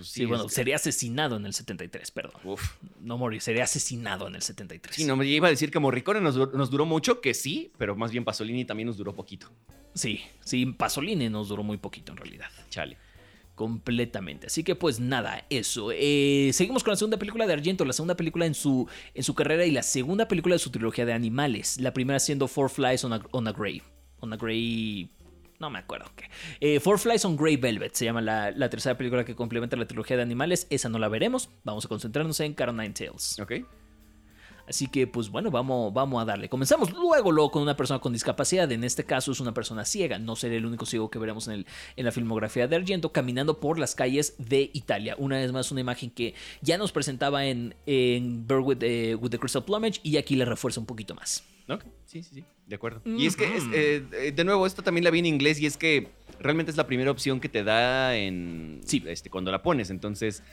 Sí, 0.02 0.26
bueno, 0.26 0.50
sería 0.50 0.76
asesinado 0.76 1.38
en 1.38 1.46
el 1.46 1.54
73, 1.54 2.12
perdón. 2.12 2.42
Uf. 2.44 2.78
No 3.02 3.18
morir, 3.18 3.42
sería 3.42 3.64
asesinado 3.64 4.28
en 4.28 4.36
el 4.36 4.42
73. 4.42 4.96
Sí, 4.96 5.06
no, 5.06 5.16
me 5.16 5.26
iba 5.26 5.48
a 5.48 5.52
decir 5.52 5.72
que 5.72 5.80
Morricone 5.80 6.22
nos, 6.22 6.36
nos, 6.54 6.70
duró 6.70 6.86
mucho, 6.86 7.22
que 7.22 7.34
sí, 7.34 7.72
pero 7.78 7.96
más 7.96 8.12
bien 8.12 8.24
Pasolini 8.26 8.66
también 8.66 8.88
nos 8.88 8.98
duró 8.98 9.14
poquito. 9.14 9.52
Sí, 9.94 10.22
sí, 10.44 10.66
Pasolini 10.66 11.30
nos 11.30 11.48
duró 11.48 11.64
muy 11.64 11.78
poquito 11.78 12.12
en 12.12 12.18
realidad. 12.18 12.50
Chale. 12.70 12.98
Completamente. 13.56 14.48
Así 14.48 14.64
que 14.64 14.76
pues 14.76 15.00
nada, 15.00 15.46
eso. 15.50 15.90
Eh, 15.94 16.52
seguimos 16.54 16.84
con 16.84 16.92
la 16.92 16.98
segunda 16.98 17.18
película 17.18 17.48
de 17.48 17.54
Argento, 17.54 17.86
la 17.86 17.94
segunda 17.94 18.16
película 18.16 18.46
en 18.46 18.54
su, 18.54 18.88
en 19.14 19.24
su 19.24 19.34
carrera 19.34 19.66
y 19.66 19.72
la 19.72 19.82
segunda 19.82 20.28
película 20.28 20.56
de 20.56 20.60
su 20.60 20.72
trilogía 20.72 21.06
de 21.06 21.14
animales. 21.14 21.80
La 21.80 21.94
primera 21.94 22.20
siendo 22.20 22.50
Four 22.50 22.70
Flies 22.70 23.06
on 23.06 23.14
a, 23.14 23.22
on 23.32 23.48
a 23.48 23.54
Grey. 23.54 23.82
On 24.20 24.34
a 24.34 24.38
Grey 24.38 25.10
no 25.60 25.70
me 25.70 25.80
acuerdo 25.80 26.12
qué. 26.15 26.26
Eh, 26.60 26.80
Four 26.80 27.00
Flies 27.00 27.26
on 27.26 27.38
Grey 27.38 27.58
Velvet 27.58 27.94
se 27.94 28.06
llama 28.06 28.22
la, 28.22 28.52
la, 28.52 28.70
tercera 28.70 28.98
película 28.98 29.24
que 29.26 29.36
complementa 29.36 29.76
la 29.78 29.88
trilogía 29.88 30.18
de 30.18 30.24
animales. 30.24 30.68
Esa 30.70 30.89
no 30.89 31.00
la 31.00 31.08
veremos. 31.08 31.50
Vamos 31.63 31.86
a 31.86 31.88
concentrarnos 31.88 32.39
en 32.39 32.54
Caroline 32.54 32.94
Tales. 32.94 33.39
Ok. 33.39 33.54
Así 34.68 34.88
que, 34.88 35.06
pues 35.06 35.30
bueno, 35.30 35.52
vamos, 35.52 35.94
vamos 35.94 36.22
a 36.22 36.26
darle. 36.26 36.50
Comenzamos 36.50 36.91
luego, 36.91 37.32
luego 37.32 37.52
con 37.52 37.62
una 37.62 37.78
persona 37.78 38.00
con 38.00 38.13
discapacidad. 38.13 38.72
En 38.72 38.84
este 38.84 39.04
caso 39.04 39.32
es 39.32 39.39
una 39.39 39.54
persona 39.54 39.86
ciega. 39.86 40.18
No 40.18 40.36
será 40.36 40.56
el 40.56 40.65
único 40.65 40.86
ciego 40.86 41.10
que 41.10 41.20
veremos 41.20 41.48
en, 41.48 41.54
el, 41.54 41.68
en 41.96 42.06
la 42.06 42.12
filmografía 42.12 42.68
de 42.68 42.76
Argento 42.76 43.12
caminando 43.12 43.60
por 43.60 43.78
las 43.78 43.94
calles 43.94 44.36
de 44.39 44.72
Italia. 44.74 45.15
Una 45.20 45.38
vez 45.38 45.52
más, 45.52 45.72
una 45.72 45.82
imagen 45.82 46.10
que 46.10 46.34
ya 46.62 46.78
nos 46.78 46.91
presentaba 46.91 47.46
en, 47.46 47.76
en 47.86 48.48
Bird 48.48 48.63
with, 48.63 48.78
the 48.80 49.39
Crystal 49.39 49.63
Plumage 49.63 50.00
y 50.04 50.18
aquí 50.18 50.36
le 50.36 50.46
refuerza 50.46 50.80
un 50.80 50.86
poquito 50.88 51.13
más. 51.13 51.44
Ok, 51.70 51.84
sí, 52.06 52.22
sí, 52.24 52.36
sí, 52.36 52.46
de 52.67 52.75
acuerdo. 52.75 53.01
Y 53.06 53.28
es 53.28 53.36
que, 53.36 53.45
eh, 53.45 54.04
eh, 54.12 54.32
de 54.32 54.43
nuevo, 54.43 54.65
esto 54.65 54.82
también 54.82 55.04
la 55.04 55.12
vi 55.12 55.19
en 55.19 55.25
inglés 55.25 55.60
y 55.60 55.65
es 55.65 55.78
que 55.78 56.08
realmente 56.39 56.71
es 56.71 56.78
la 56.78 56.88
primera 56.88 57.12
opción 57.12 57.39
que 57.39 57.49
te 57.49 57.63
da 57.63 58.15
en 58.15 58.82
sí. 58.86 59.04
este, 59.08 59.30
cuando 59.30 59.51
la 59.51 59.62
pones. 59.62 59.89
Entonces, 59.89 60.43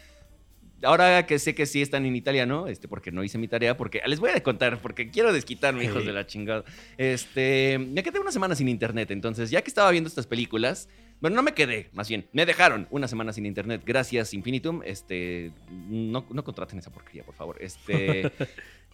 ahora 0.83 1.27
que 1.27 1.39
sé 1.39 1.55
que 1.55 1.65
sí 1.65 1.81
están 1.81 2.05
en 2.05 2.15
italiano, 2.15 2.67
este, 2.67 2.89
porque 2.89 3.13
no 3.13 3.25
hice 3.25 3.39
mi 3.39 3.49
tarea, 3.49 3.77
porque 3.77 4.03
les 4.07 4.21
voy 4.21 4.31
a 4.31 4.43
contar, 4.43 4.81
porque 4.81 5.11
quiero 5.11 5.33
desquitarme, 5.33 5.85
hijos 5.85 6.05
de 6.05 6.13
la 6.13 6.27
chingada. 6.27 6.65
Este, 6.99 7.79
me 7.79 8.03
quedé 8.03 8.21
una 8.21 8.33
semana 8.33 8.55
sin 8.55 8.69
internet, 8.69 9.11
entonces 9.11 9.51
ya 9.51 9.63
que 9.63 9.69
estaba 9.69 9.91
viendo 9.91 10.09
estas 10.09 10.27
películas, 10.27 10.89
bueno, 11.21 11.37
no 11.37 11.43
me 11.43 11.55
quedé, 11.55 11.89
más 11.93 12.09
bien, 12.09 12.27
me 12.33 12.45
dejaron 12.45 12.89
una 12.91 13.07
semana 13.07 13.33
sin 13.33 13.47
internet. 13.47 13.83
Gracias, 13.87 14.35
Infinitum. 14.35 14.83
Este, 14.85 15.53
no, 15.71 16.27
no 16.29 16.45
contraten 16.45 16.81
esa 16.81 16.91
porquería, 16.91 17.23
por 17.23 17.37
favor. 17.37 17.59
Este. 17.61 18.33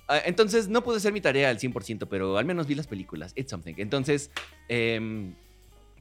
Ah, 0.08 0.22
entonces 0.24 0.68
no 0.68 0.82
pude 0.82 0.96
hacer 0.96 1.12
mi 1.12 1.20
tarea 1.20 1.50
al 1.50 1.58
100%, 1.58 2.08
pero 2.08 2.38
al 2.38 2.44
menos 2.46 2.66
vi 2.66 2.74
las 2.74 2.86
películas. 2.86 3.32
It's 3.36 3.50
something. 3.50 3.74
Entonces, 3.76 4.30
em, 4.68 5.34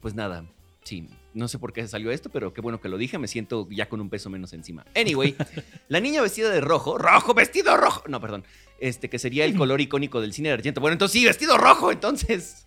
pues 0.00 0.14
nada, 0.14 0.46
sí, 0.82 1.08
no 1.34 1.46
sé 1.46 1.58
por 1.58 1.74
qué 1.74 1.86
salió 1.86 2.10
esto, 2.10 2.30
pero 2.30 2.54
qué 2.54 2.62
bueno 2.62 2.80
que 2.80 2.88
lo 2.88 2.96
dije. 2.96 3.18
Me 3.18 3.28
siento 3.28 3.68
ya 3.70 3.88
con 3.88 4.00
un 4.00 4.08
peso 4.08 4.30
menos 4.30 4.54
encima. 4.54 4.86
Anyway, 4.96 5.36
la 5.88 6.00
niña 6.00 6.22
vestida 6.22 6.50
de 6.50 6.60
rojo, 6.60 6.96
rojo, 6.96 7.34
vestido 7.34 7.76
rojo. 7.76 8.02
No, 8.08 8.20
perdón. 8.20 8.44
Este, 8.80 9.10
que 9.10 9.18
sería 9.18 9.44
el 9.44 9.54
color 9.54 9.80
icónico 9.80 10.20
del 10.20 10.32
cine 10.32 10.48
de 10.48 10.54
Argento. 10.54 10.80
Bueno, 10.80 10.94
entonces 10.94 11.20
sí, 11.20 11.26
vestido 11.26 11.58
rojo, 11.58 11.92
entonces. 11.92 12.66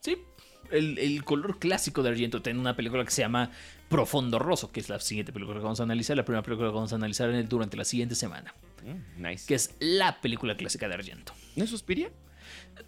Sí, 0.00 0.18
el, 0.70 1.24
color 1.24 1.58
clásico 1.58 2.02
de 2.02 2.10
Argento 2.10 2.42
tiene 2.42 2.60
una 2.60 2.76
película 2.76 3.04
que 3.04 3.10
se 3.10 3.22
llama 3.22 3.50
Profundo 3.88 4.38
Rosso, 4.38 4.72
que 4.72 4.80
es 4.80 4.88
la 4.88 4.98
siguiente 5.00 5.32
película 5.32 5.58
que 5.58 5.64
vamos 5.64 5.80
a 5.80 5.82
analizar, 5.84 6.16
la 6.16 6.24
primera 6.24 6.42
película 6.42 6.68
que 6.68 6.74
vamos 6.74 6.92
a 6.92 6.96
analizar 6.96 7.48
durante 7.48 7.76
la 7.76 7.84
siguiente 7.84 8.14
semana. 8.14 8.54
Mm, 8.82 9.22
nice. 9.22 9.46
Que 9.46 9.54
es 9.54 9.74
la 9.80 10.20
película 10.20 10.56
clásica 10.56 10.88
de 10.88 10.94
Argento. 10.94 11.32
¿No 11.56 11.64
es 11.64 11.70
Suspiria? 11.70 12.10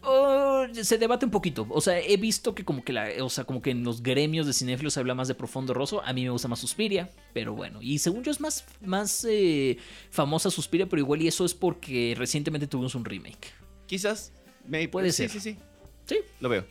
Oh, 0.02 0.64
se 0.72 0.98
debate 0.98 1.24
un 1.24 1.30
poquito. 1.30 1.66
O 1.70 1.80
sea, 1.80 1.98
he 1.98 2.16
visto 2.16 2.54
que 2.54 2.64
como 2.64 2.85
que 2.85 2.92
la, 2.92 3.09
o 3.20 3.28
sea, 3.28 3.44
como 3.44 3.62
que 3.62 3.70
en 3.70 3.85
los 3.85 4.02
gremios 4.02 4.46
de 4.46 4.52
cinéfilos 4.52 4.94
se 4.94 5.00
habla 5.00 5.14
más 5.14 5.28
de 5.28 5.35
Profundo 5.35 5.74
Rosso. 5.74 6.02
A 6.02 6.12
mí 6.12 6.24
me 6.24 6.30
gusta 6.30 6.48
más 6.48 6.59
Suspiria, 6.59 7.11
pero 7.32 7.54
bueno. 7.54 7.80
Y 7.82 7.98
según 7.98 8.22
yo 8.22 8.30
es 8.30 8.40
más, 8.40 8.64
más 8.80 9.26
eh, 9.28 9.78
famosa 10.11 10.50
Suspiria, 10.50 10.88
pero 10.88 11.00
igual 11.00 11.22
y 11.22 11.28
eso 11.28 11.44
es 11.44 11.54
porque 11.54 12.14
recientemente 12.16 12.66
tuvimos 12.66 12.94
un 12.94 13.04
remake. 13.04 13.52
Quizás. 13.87 14.32
Me, 14.66 14.88
Puede 14.88 15.12
ser. 15.12 15.30
Sí, 15.30 15.40
sí, 15.40 15.52
sí. 15.52 15.59
Sí. 16.06 16.18
Lo 16.40 16.48
veo. 16.48 16.64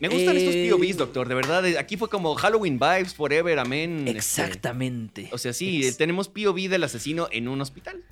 Me 0.00 0.08
gustan 0.08 0.36
estos 0.36 0.54
eh, 0.54 0.70
POVs, 0.70 0.96
doctor, 0.96 1.28
de 1.28 1.34
verdad. 1.34 1.64
Aquí 1.78 1.96
fue 1.96 2.08
como 2.08 2.34
Halloween 2.34 2.78
vibes, 2.78 3.14
forever, 3.14 3.58
amén. 3.58 4.04
Este, 4.06 4.18
Exactamente. 4.18 5.28
o 5.32 5.38
sea, 5.38 5.52
sí, 5.52 5.82
tenemos 5.98 6.28
POV 6.28 6.68
del 6.68 6.84
asesino 6.84 7.28
en 7.30 7.48
un 7.48 7.60
hospital. 7.60 8.02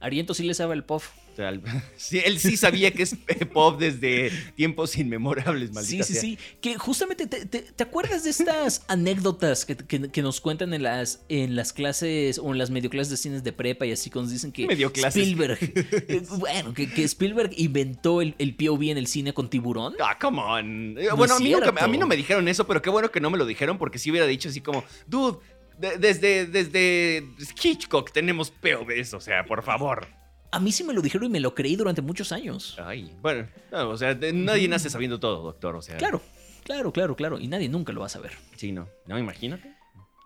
Ariento 0.00 0.34
sí 0.34 0.44
le 0.44 0.54
sabe 0.54 0.74
el 0.74 0.84
pop. 0.84 1.02
Sí, 1.96 2.20
él 2.24 2.38
sí 2.38 2.56
sabía 2.56 2.90
que 2.92 3.02
es 3.02 3.16
pop 3.52 3.78
desde 3.78 4.30
tiempos 4.56 4.96
inmemorables, 4.96 5.72
maldita 5.72 6.04
Sí, 6.04 6.14
sí, 6.14 6.20
sí. 6.20 6.38
Que 6.60 6.76
justamente, 6.76 7.26
te, 7.26 7.82
acuerdas 7.82 8.24
de 8.24 8.30
estas 8.30 8.84
anécdotas 8.88 9.64
que, 9.64 10.22
nos 10.22 10.40
cuentan 10.40 10.74
en 10.74 10.82
las, 10.82 11.24
en 11.28 11.54
las 11.54 11.72
clases 11.72 12.38
o 12.38 12.50
en 12.52 12.58
las 12.58 12.70
medioclases 12.70 13.10
de 13.10 13.16
cines 13.16 13.44
de 13.44 13.52
prepa 13.52 13.86
y 13.86 13.92
así, 13.92 14.10
cuando 14.10 14.30
dicen 14.30 14.52
que 14.52 14.64
Spielberg, 14.64 15.58
eh, 16.08 16.22
bueno, 16.38 16.74
que, 16.74 17.04
Spielberg 17.04 17.52
inventó 17.56 18.20
el, 18.20 18.34
el, 18.38 18.54
POV 18.56 18.82
en 18.90 18.98
el 18.98 19.06
cine 19.06 19.32
con 19.32 19.48
tiburón? 19.48 19.94
Ah, 20.00 20.18
come 20.20 20.40
on. 20.40 20.98
Eh, 20.98 21.08
bueno, 21.16 21.34
a 21.34 21.38
mí, 21.38 21.52
a 21.52 21.88
mí 21.88 21.98
no 21.98 22.06
me 22.06 22.16
dijeron 22.16 22.48
eso, 22.48 22.66
pero 22.66 22.82
qué 22.82 22.90
bueno 22.90 23.10
que 23.10 23.20
no 23.20 23.30
me 23.30 23.38
lo 23.38 23.46
dijeron 23.46 23.78
porque 23.78 23.98
si 23.98 24.10
hubiera 24.10 24.26
dicho 24.26 24.48
así 24.48 24.60
como, 24.60 24.84
dude, 25.06 25.38
desde, 25.78 26.46
desde 26.46 27.24
Hitchcock 27.62 28.12
tenemos 28.12 28.50
POVs, 28.50 29.14
o 29.14 29.20
sea, 29.20 29.44
por 29.44 29.62
favor. 29.62 30.06
A 30.50 30.60
mí 30.60 30.72
sí 30.72 30.82
me 30.82 30.94
lo 30.94 31.02
dijeron 31.02 31.26
y 31.26 31.30
me 31.30 31.40
lo 31.40 31.54
creí 31.54 31.76
durante 31.76 32.00
muchos 32.00 32.32
años. 32.32 32.76
Ay, 32.78 33.12
bueno, 33.20 33.48
o 33.72 33.96
sea, 33.96 34.14
nadie 34.32 34.66
nace 34.68 34.90
sabiendo 34.90 35.20
todo, 35.20 35.42
doctor, 35.42 35.76
o 35.76 35.82
sea. 35.82 35.96
Claro, 35.98 36.22
claro, 36.64 36.92
claro, 36.92 37.16
claro. 37.16 37.38
Y 37.38 37.48
nadie 37.48 37.68
nunca 37.68 37.92
lo 37.92 38.00
va 38.00 38.06
a 38.06 38.10
saber. 38.10 38.32
Sí, 38.56 38.72
no, 38.72 38.88
no, 39.06 39.18
imagínate. 39.18 39.74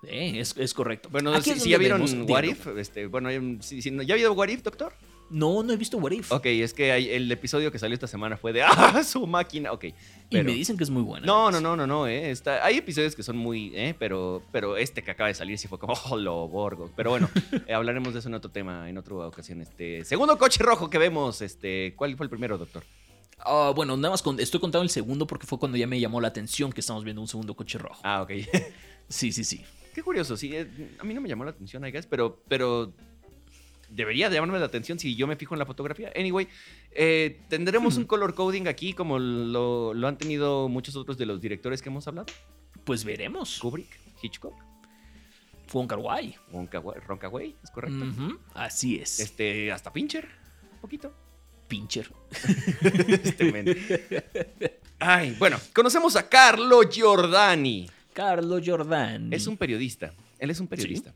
Eh, 0.04 0.40
es, 0.40 0.56
es 0.56 0.74
correcto. 0.74 1.08
Bueno, 1.10 1.40
si, 1.40 1.70
ya 1.70 1.78
vieron 1.78 2.02
What 2.28 2.42
If, 2.44 2.66
este, 2.78 3.06
bueno, 3.06 3.30
¿ya 3.30 3.38
ha 3.38 4.14
habido 4.14 4.32
What 4.32 4.48
If, 4.48 4.62
doctor? 4.62 4.92
No, 5.32 5.62
no 5.62 5.72
he 5.72 5.76
visto 5.76 5.96
What 5.96 6.12
If. 6.12 6.30
Ok, 6.30 6.46
es 6.46 6.74
que 6.74 7.16
el 7.16 7.32
episodio 7.32 7.72
que 7.72 7.78
salió 7.78 7.94
esta 7.94 8.06
semana 8.06 8.36
fue 8.36 8.52
de 8.52 8.62
¡Ah, 8.66 9.02
su 9.02 9.26
máquina! 9.26 9.72
Ok. 9.72 9.86
y 10.30 10.36
me 10.42 10.52
dicen 10.52 10.76
que 10.76 10.84
es 10.84 10.90
muy 10.90 11.02
buena. 11.02 11.26
No, 11.26 11.50
no, 11.50 11.60
no, 11.60 11.74
no, 11.74 11.86
no. 11.86 12.06
Eh, 12.06 12.30
está, 12.30 12.64
hay 12.64 12.76
episodios 12.76 13.16
que 13.16 13.22
son 13.22 13.36
muy. 13.38 13.72
Eh, 13.74 13.94
pero, 13.98 14.42
pero 14.52 14.76
este 14.76 15.02
que 15.02 15.10
acaba 15.10 15.28
de 15.28 15.34
salir 15.34 15.58
sí 15.58 15.68
fue 15.68 15.78
como 15.78 15.94
¡Oh, 16.10 16.16
lo 16.16 16.46
borgo! 16.48 16.90
Pero 16.94 17.10
bueno, 17.10 17.30
eh, 17.66 17.72
hablaremos 17.72 18.12
de 18.12 18.18
eso 18.18 18.28
en 18.28 18.34
otro 18.34 18.50
tema, 18.50 18.88
en 18.90 18.98
otra 18.98 19.14
ocasión. 19.14 19.62
Este, 19.62 20.04
segundo 20.04 20.36
coche 20.36 20.62
rojo 20.62 20.90
que 20.90 20.98
vemos. 20.98 21.40
Este, 21.40 21.94
¿Cuál 21.96 22.14
fue 22.16 22.24
el 22.24 22.30
primero, 22.30 22.58
doctor? 22.58 22.84
Ah, 23.38 23.72
bueno, 23.74 23.96
nada 23.96 24.10
más 24.10 24.22
estoy 24.38 24.60
contando 24.60 24.82
el 24.82 24.90
segundo 24.90 25.26
porque 25.26 25.46
fue 25.46 25.58
cuando 25.58 25.78
ya 25.78 25.86
me 25.86 25.98
llamó 25.98 26.20
la 26.20 26.28
atención 26.28 26.72
que 26.72 26.80
estamos 26.80 27.04
viendo 27.04 27.22
un 27.22 27.28
segundo 27.28 27.54
coche 27.54 27.78
rojo. 27.78 28.00
Ah, 28.04 28.22
ok. 28.22 28.30
sí, 29.08 29.32
sí, 29.32 29.44
sí. 29.44 29.64
Qué 29.94 30.02
curioso, 30.02 30.36
sí. 30.36 30.54
Eh, 30.54 30.96
a 30.98 31.04
mí 31.04 31.14
no 31.14 31.20
me 31.20 31.28
llamó 31.28 31.44
la 31.44 31.50
atención, 31.50 31.84
I 31.86 31.90
guess, 31.90 32.06
pero, 32.06 32.42
pero 32.48 32.92
debería 33.94 34.28
llamarme 34.30 34.58
la 34.58 34.66
atención 34.66 34.98
si 34.98 35.14
yo 35.14 35.26
me 35.26 35.36
fijo 35.36 35.54
en 35.54 35.58
la 35.58 35.66
fotografía. 35.66 36.12
Anyway, 36.16 36.48
eh, 36.92 37.40
tendremos 37.48 37.96
un 37.96 38.04
color 38.04 38.34
coding 38.34 38.66
aquí 38.66 38.92
como 38.92 39.18
lo, 39.18 39.92
han 40.06 40.18
tenido 40.18 40.68
muchos 40.68 40.96
otros 40.96 41.18
de 41.18 41.26
los 41.26 41.40
directores 41.40 41.82
que 41.82 41.88
hemos 41.88 42.06
hablado. 42.08 42.26
Pues 42.84 43.04
veremos. 43.04 43.58
Kubrick, 43.60 43.88
Hitchcock. 44.22 44.54
Wong 45.72 45.88
Kar 45.88 46.00
Wai. 46.00 47.56
es 47.62 47.70
correcto. 47.70 48.04
Así 48.54 48.96
es. 48.96 49.20
Este, 49.20 49.72
hasta 49.72 49.92
Pincher, 49.92 50.28
un 50.72 50.78
poquito. 50.80 51.12
Pincher. 51.68 52.10
este 52.82 54.80
Ay, 54.98 55.34
bueno, 55.38 55.58
conocemos 55.74 56.14
a 56.16 56.28
Carlo 56.28 56.82
Giordani. 56.82 57.88
Carlo 58.12 58.60
Giordani. 58.60 59.34
Es 59.34 59.46
un 59.46 59.56
periodista. 59.56 60.12
Él 60.38 60.50
es 60.50 60.60
un 60.60 60.66
periodista 60.68 61.14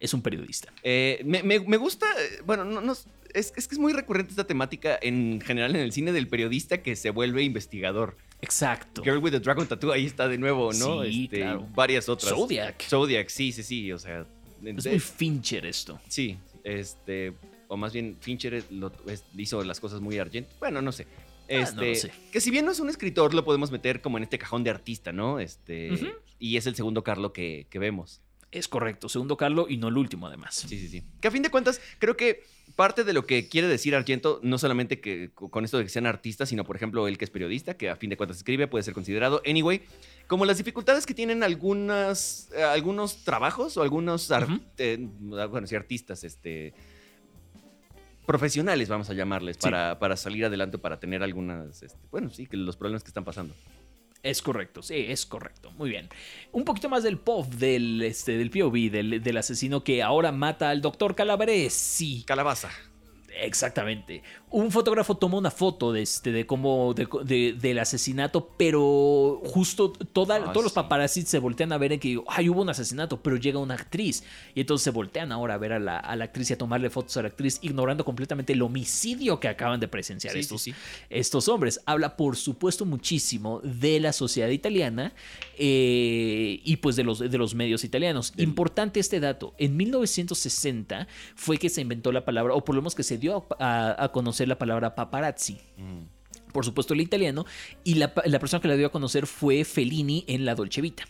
es 0.00 0.14
un 0.14 0.22
periodista. 0.22 0.72
Eh, 0.82 1.22
me, 1.24 1.76
gusta, 1.78 2.06
bueno, 2.44 2.64
no, 2.64 2.96
es, 3.32 3.52
que 3.52 3.60
es 3.60 3.78
muy 3.78 3.92
recurrente 3.92 4.30
esta 4.30 4.46
temática 4.46 4.98
en 5.00 5.40
general 5.40 5.74
en 5.76 5.82
el 5.82 5.92
cine 5.92 6.12
del 6.12 6.28
periodista 6.28 6.82
que 6.82 6.96
se 6.96 7.10
vuelve 7.10 7.42
investigador. 7.42 8.16
Exacto. 8.40 9.02
Girl 9.02 9.18
with 9.18 9.32
the 9.32 9.40
Dragon 9.40 9.66
Tattoo, 9.66 9.92
ahí 9.92 10.06
está 10.06 10.28
de 10.28 10.38
nuevo, 10.38 10.72
¿no? 10.72 11.04
Sí, 11.04 11.24
este, 11.24 11.38
claro. 11.38 11.66
Varias 11.74 12.08
otras. 12.08 12.30
Zodiac. 12.30 12.82
Zodiac, 12.82 13.28
sí, 13.28 13.52
sí, 13.52 13.62
sí, 13.62 13.92
o 13.92 13.98
sea. 13.98 14.26
Es 14.64 14.86
muy 14.86 14.98
Fincher 14.98 15.64
esto. 15.66 16.00
Sí, 16.08 16.38
este, 16.64 17.34
o 17.68 17.76
más 17.76 17.92
bien 17.92 18.16
Fincher 18.20 18.64
hizo 19.36 19.62
las 19.64 19.80
cosas 19.80 20.00
muy 20.00 20.18
argent. 20.18 20.48
Bueno, 20.58 20.82
no 20.82 20.92
sé. 20.92 21.06
Ah, 21.48 21.70
no 21.74 21.82
este, 21.82 21.94
sé. 21.94 22.12
Que 22.32 22.40
si 22.40 22.50
bien 22.50 22.64
no 22.64 22.72
es 22.72 22.80
un 22.80 22.88
escritor, 22.88 23.32
lo 23.32 23.44
podemos 23.44 23.70
meter 23.70 24.00
como 24.00 24.18
en 24.18 24.24
este 24.24 24.38
cajón 24.38 24.64
de 24.64 24.70
artista, 24.70 25.12
¿no? 25.12 25.38
Este, 25.38 25.90
y 26.38 26.56
es 26.56 26.66
el 26.66 26.74
segundo 26.74 27.04
Carlo 27.04 27.32
que, 27.32 27.66
que 27.70 27.78
vemos. 27.78 28.20
Es 28.52 28.68
correcto, 28.68 29.08
segundo 29.08 29.36
Carlo 29.36 29.66
y 29.68 29.76
no 29.76 29.88
el 29.88 29.96
último 29.96 30.26
además. 30.26 30.54
Sí, 30.54 30.78
sí, 30.78 30.88
sí. 30.88 31.02
Que 31.20 31.28
a 31.28 31.30
fin 31.30 31.42
de 31.42 31.50
cuentas, 31.50 31.80
creo 31.98 32.16
que 32.16 32.44
parte 32.74 33.04
de 33.04 33.12
lo 33.12 33.26
que 33.26 33.48
quiere 33.48 33.68
decir 33.68 33.94
Argento, 33.94 34.40
no 34.42 34.58
solamente 34.58 35.00
que 35.00 35.30
con 35.34 35.64
esto 35.64 35.78
de 35.78 35.84
que 35.84 35.90
sean 35.90 36.06
artistas, 36.06 36.48
sino 36.48 36.64
por 36.64 36.76
ejemplo 36.76 37.06
él 37.08 37.18
que 37.18 37.24
es 37.24 37.30
periodista, 37.30 37.76
que 37.76 37.90
a 37.90 37.96
fin 37.96 38.10
de 38.10 38.16
cuentas 38.16 38.38
escribe, 38.38 38.66
puede 38.66 38.82
ser 38.82 38.94
considerado. 38.94 39.42
Anyway, 39.46 39.82
como 40.26 40.44
las 40.44 40.58
dificultades 40.58 41.06
que 41.06 41.14
tienen 41.14 41.42
algunas, 41.42 42.48
eh, 42.56 42.62
algunos 42.62 43.24
trabajos 43.24 43.76
o 43.76 43.82
algunos 43.82 44.30
eh, 44.78 44.98
bueno, 45.20 45.66
artistas, 45.76 46.24
este 46.24 46.74
profesionales, 48.26 48.88
vamos 48.88 49.08
a 49.08 49.14
llamarles, 49.14 49.56
para, 49.56 50.00
para, 50.00 50.16
salir 50.16 50.44
adelante, 50.44 50.78
para 50.78 50.98
tener 50.98 51.22
algunas, 51.22 51.80
este, 51.82 51.98
bueno, 52.10 52.28
sí, 52.30 52.46
que 52.46 52.56
los 52.56 52.76
problemas 52.76 53.04
que 53.04 53.08
están 53.08 53.24
pasando. 53.24 53.54
Es 54.26 54.42
correcto, 54.42 54.82
sí, 54.82 55.06
es 55.08 55.24
correcto. 55.24 55.70
Muy 55.72 55.88
bien. 55.88 56.08
Un 56.50 56.64
poquito 56.64 56.88
más 56.88 57.04
del 57.04 57.16
pop 57.16 57.46
del, 57.46 58.02
este, 58.02 58.36
del 58.36 58.50
POV, 58.50 58.90
del, 58.90 59.22
del 59.22 59.36
asesino 59.36 59.84
que 59.84 60.02
ahora 60.02 60.32
mata 60.32 60.70
al 60.70 60.82
doctor 60.82 61.14
Sí. 61.72 62.24
Calabaza. 62.26 62.70
Exactamente. 63.38 64.22
Un 64.50 64.70
fotógrafo 64.70 65.16
tomó 65.16 65.38
una 65.38 65.50
foto 65.50 65.92
de 65.92 66.02
este, 66.02 66.32
de 66.32 66.46
cómo, 66.46 66.94
del 66.94 67.78
asesinato, 67.78 68.50
pero 68.56 69.42
justo 69.44 69.92
toda, 69.92 70.36
ah, 70.36 70.52
todos 70.52 70.64
los 70.64 70.72
paparazzi 70.72 71.22
se 71.22 71.38
voltean 71.38 71.72
a 71.72 71.78
ver 71.78 71.92
en 71.92 72.00
que 72.00 72.08
digo, 72.08 72.24
ay, 72.28 72.48
hubo 72.48 72.62
un 72.62 72.70
asesinato, 72.70 73.20
pero 73.20 73.36
llega 73.36 73.58
una 73.58 73.74
actriz. 73.74 74.24
Y 74.54 74.60
entonces 74.60 74.84
se 74.84 74.90
voltean 74.90 75.32
ahora 75.32 75.54
a 75.54 75.58
ver 75.58 75.74
a 75.74 75.78
la, 75.78 75.98
actriz 75.98 76.50
y 76.50 76.54
a 76.54 76.58
tomarle 76.58 76.88
fotos 76.88 77.16
a 77.18 77.22
la 77.22 77.28
actriz, 77.28 77.58
ignorando 77.60 78.04
completamente 78.04 78.54
el 78.54 78.62
homicidio 78.62 79.38
que 79.40 79.48
acaban 79.48 79.80
de 79.80 79.88
presenciar 79.88 80.36
estos, 80.36 80.68
estos, 81.10 81.48
hombres. 81.48 81.80
Habla, 81.84 82.16
por 82.16 82.36
supuesto, 82.36 82.86
muchísimo 82.86 83.60
de 83.62 84.00
la 84.00 84.12
sociedad 84.12 84.48
italiana 84.48 85.12
eh, 85.58 86.60
y 86.64 86.76
pues 86.76 86.96
de 86.96 87.04
los, 87.04 87.18
de 87.18 87.38
los 87.38 87.54
medios 87.54 87.84
italianos. 87.84 88.32
Importante 88.38 89.00
este 89.00 89.20
dato. 89.20 89.54
En 89.58 89.76
1960 89.76 91.06
fue 91.34 91.58
que 91.58 91.68
se 91.68 91.82
inventó 91.82 92.12
la 92.12 92.24
palabra, 92.24 92.54
o 92.54 92.64
por 92.64 92.74
lo 92.74 92.80
menos 92.80 92.94
que 92.94 93.02
se 93.02 93.18
dio 93.18 93.25
a, 93.58 94.10
conocer 94.12 94.48
la 94.48 94.58
palabra 94.58 94.94
paparazzi. 94.94 95.58
Mm. 95.76 96.52
Por 96.52 96.64
supuesto 96.64 96.94
el 96.94 97.00
italiano. 97.00 97.44
Y 97.84 97.94
la, 97.94 98.12
persona 98.14 98.60
que 98.60 98.68
la 98.68 98.76
dio 98.76 98.86
a 98.86 98.92
conocer 98.92 99.26
fue 99.26 99.64
Fellini 99.64 100.24
en 100.26 100.44
La 100.44 100.54
Dolce 100.54 100.80
Vita. 100.80 101.04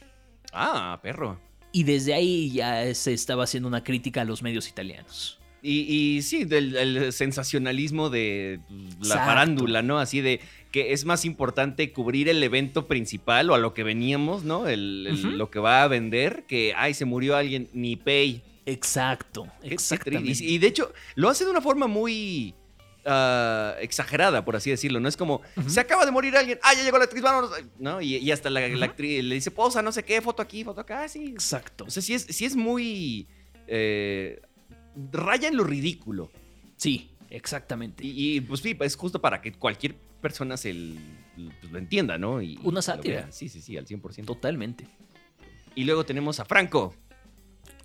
Ah, 0.52 0.98
perro. 1.02 1.38
Y 1.72 1.84
desde 1.84 2.14
ahí 2.14 2.50
ya 2.50 2.94
se 2.94 3.12
estaba 3.12 3.44
haciendo 3.44 3.68
una 3.68 3.84
crítica 3.84 4.22
a 4.22 4.24
los 4.24 4.42
medios 4.42 4.68
italianos. 4.68 5.38
Y, 5.68 6.22
sí, 6.22 6.44
del 6.44 7.12
sensacionalismo 7.12 8.08
de 8.08 8.60
la 9.00 9.16
farándula, 9.16 9.82
¿no? 9.82 9.98
Así 9.98 10.20
de 10.20 10.40
que 10.70 10.92
es 10.92 11.04
más 11.04 11.24
importante 11.24 11.92
cubrir 11.92 12.28
el 12.28 12.40
evento 12.42 12.86
principal 12.86 13.50
o 13.50 13.54
a 13.54 13.58
lo 13.58 13.74
que 13.74 13.82
veníamos, 13.82 14.44
¿no? 14.44 14.64
Lo 14.66 15.50
que 15.50 15.58
va 15.58 15.82
a 15.82 15.88
vender, 15.88 16.44
que, 16.46 16.72
ay, 16.76 16.94
se 16.94 17.04
murió 17.04 17.36
alguien, 17.36 17.68
ni 17.72 17.96
pay. 17.96 18.42
Exacto, 18.66 19.46
exactamente. 19.62 20.44
Y, 20.44 20.58
de 20.58 20.66
hecho, 20.66 20.92
lo 21.14 21.28
hace 21.28 21.44
de 21.44 21.52
una 21.52 21.60
forma 21.60 21.86
muy 21.86 22.52
ah, 23.04 23.76
exagerada, 23.80 24.44
por 24.44 24.56
así 24.56 24.70
decirlo. 24.70 24.98
No 24.98 25.08
es 25.08 25.16
como, 25.16 25.40
se 25.68 25.78
acaba 25.78 26.04
de 26.04 26.10
morir 26.10 26.36
alguien, 26.36 26.58
ah, 26.64 26.74
ya 26.74 26.82
llegó 26.82 26.98
la 26.98 27.04
actriz, 27.04 27.22
vámonos. 27.22 27.52
¿No? 27.78 28.02
Y, 28.02 28.30
hasta 28.32 28.50
la, 28.50 28.60
actriz 28.84 29.22
le 29.22 29.36
dice, 29.36 29.52
posa, 29.52 29.82
no 29.82 29.92
sé 29.92 30.04
qué, 30.04 30.20
foto 30.20 30.42
aquí, 30.42 30.64
foto 30.64 30.80
acá, 30.80 31.08
sí. 31.08 31.28
Exacto. 31.28 31.84
O 31.86 31.90
sea, 31.90 32.02
sí 32.02 32.12
es, 32.14 32.28
es 32.28 32.56
muy. 32.56 33.28
Eh, 33.68 34.42
raya 35.12 35.46
en 35.46 35.56
lo 35.56 35.62
ridículo. 35.62 36.32
Sí, 36.76 37.12
exactamente. 37.30 38.02
Y, 38.04 38.40
pues 38.40 38.60
sí, 38.60 38.76
es 38.80 38.96
justo 38.96 39.20
para 39.20 39.40
que 39.40 39.52
cualquier 39.52 39.94
persona 40.20 40.56
se 40.56 40.74
pues, 41.60 41.70
lo 41.70 41.78
entienda, 41.78 42.18
¿no? 42.18 42.42
Y, 42.42 42.58
Una 42.64 42.82
sátira. 42.82 43.30
Sí, 43.30 43.48
sí, 43.48 43.62
sí, 43.62 43.76
al 43.76 43.86
100%. 43.86 44.24
Totalmente. 44.24 44.88
Y 45.76 45.84
luego 45.84 46.04
tenemos 46.04 46.40
a 46.40 46.44
Franco 46.44 46.94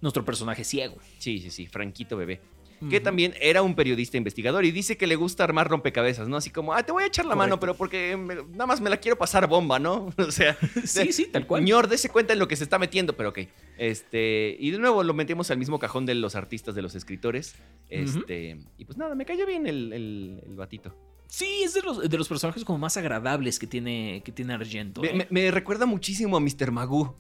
nuestro 0.02 0.26
personaje 0.26 0.64
ciego. 0.64 0.98
Sí, 1.20 1.40
sí, 1.40 1.52
sí, 1.52 1.68
Franquito 1.68 2.18
Bebé. 2.18 2.42
Que 2.90 3.00
también 3.00 3.36
era 3.40 3.62
un 3.62 3.76
periodista 3.76 4.18
investigador 4.18 4.66
y 4.66 4.72
dice 4.72 4.98
que 4.98 5.06
le 5.06 5.16
gusta 5.16 5.44
armar 5.44 5.70
rompecabezas, 5.70 6.28
¿no? 6.28 6.38
Así 6.38 6.50
como, 6.50 6.74
ah, 6.74 6.82
te 6.84 6.92
voy 6.92 7.04
a 7.04 7.06
echar 7.06 7.26
la 7.26 7.36
mano, 7.36 7.60
pero 7.60 7.76
porque 7.76 8.18
nada 8.18 8.66
más 8.66 8.82
me 8.82 8.90
la 8.90 8.98
quiero 8.98 9.20
pasar 9.20 9.48
bomba, 9.48 9.78
¿no? 9.78 10.12
O 10.18 10.32
sea, 10.32 10.58
sí, 10.86 11.14
sí, 11.14 11.28
tal 11.28 11.46
cual. 11.46 11.62
Señor, 11.62 11.88
dése 11.88 12.10
cuenta 12.10 12.34
en 12.34 12.40
lo 12.40 12.48
que 12.48 12.56
se 12.56 12.64
está 12.64 12.80
metiendo, 12.80 13.16
pero 13.16 13.30
ok. 13.30 13.40
Este, 13.78 14.56
y 14.60 14.72
de 14.72 14.80
nuevo 14.80 15.04
lo 15.04 15.14
metemos 15.14 15.52
al 15.52 15.60
mismo 15.60 15.78
cajón 15.78 16.08
de 16.08 16.16
los 16.16 16.36
artistas, 16.36 16.74
de 16.74 16.82
los 16.82 16.96
escritores. 16.96 17.54
Este, 17.90 18.58
y 18.80 18.86
pues 18.86 18.98
nada, 18.98 19.14
me 19.14 19.26
cayó 19.26 19.46
bien 19.46 19.68
el, 19.68 19.94
el, 19.94 20.56
batito. 20.56 20.96
Sí, 21.28 21.62
es 21.64 21.76
de 21.76 21.82
los, 21.82 22.10
de 22.10 22.18
los, 22.18 22.28
personajes 22.28 22.66
como 22.66 22.80
más 22.80 22.98
agradables 22.98 23.60
que 23.60 23.68
tiene, 23.68 24.24
que 24.26 24.32
tiene 24.32 24.54
Argento. 24.54 25.02
Me, 25.02 25.08
¿eh? 25.10 25.28
me 25.30 25.52
recuerda 25.52 25.86
muchísimo 25.86 26.36
a 26.36 26.40
Mr. 26.40 26.72
Magoo. 26.72 27.16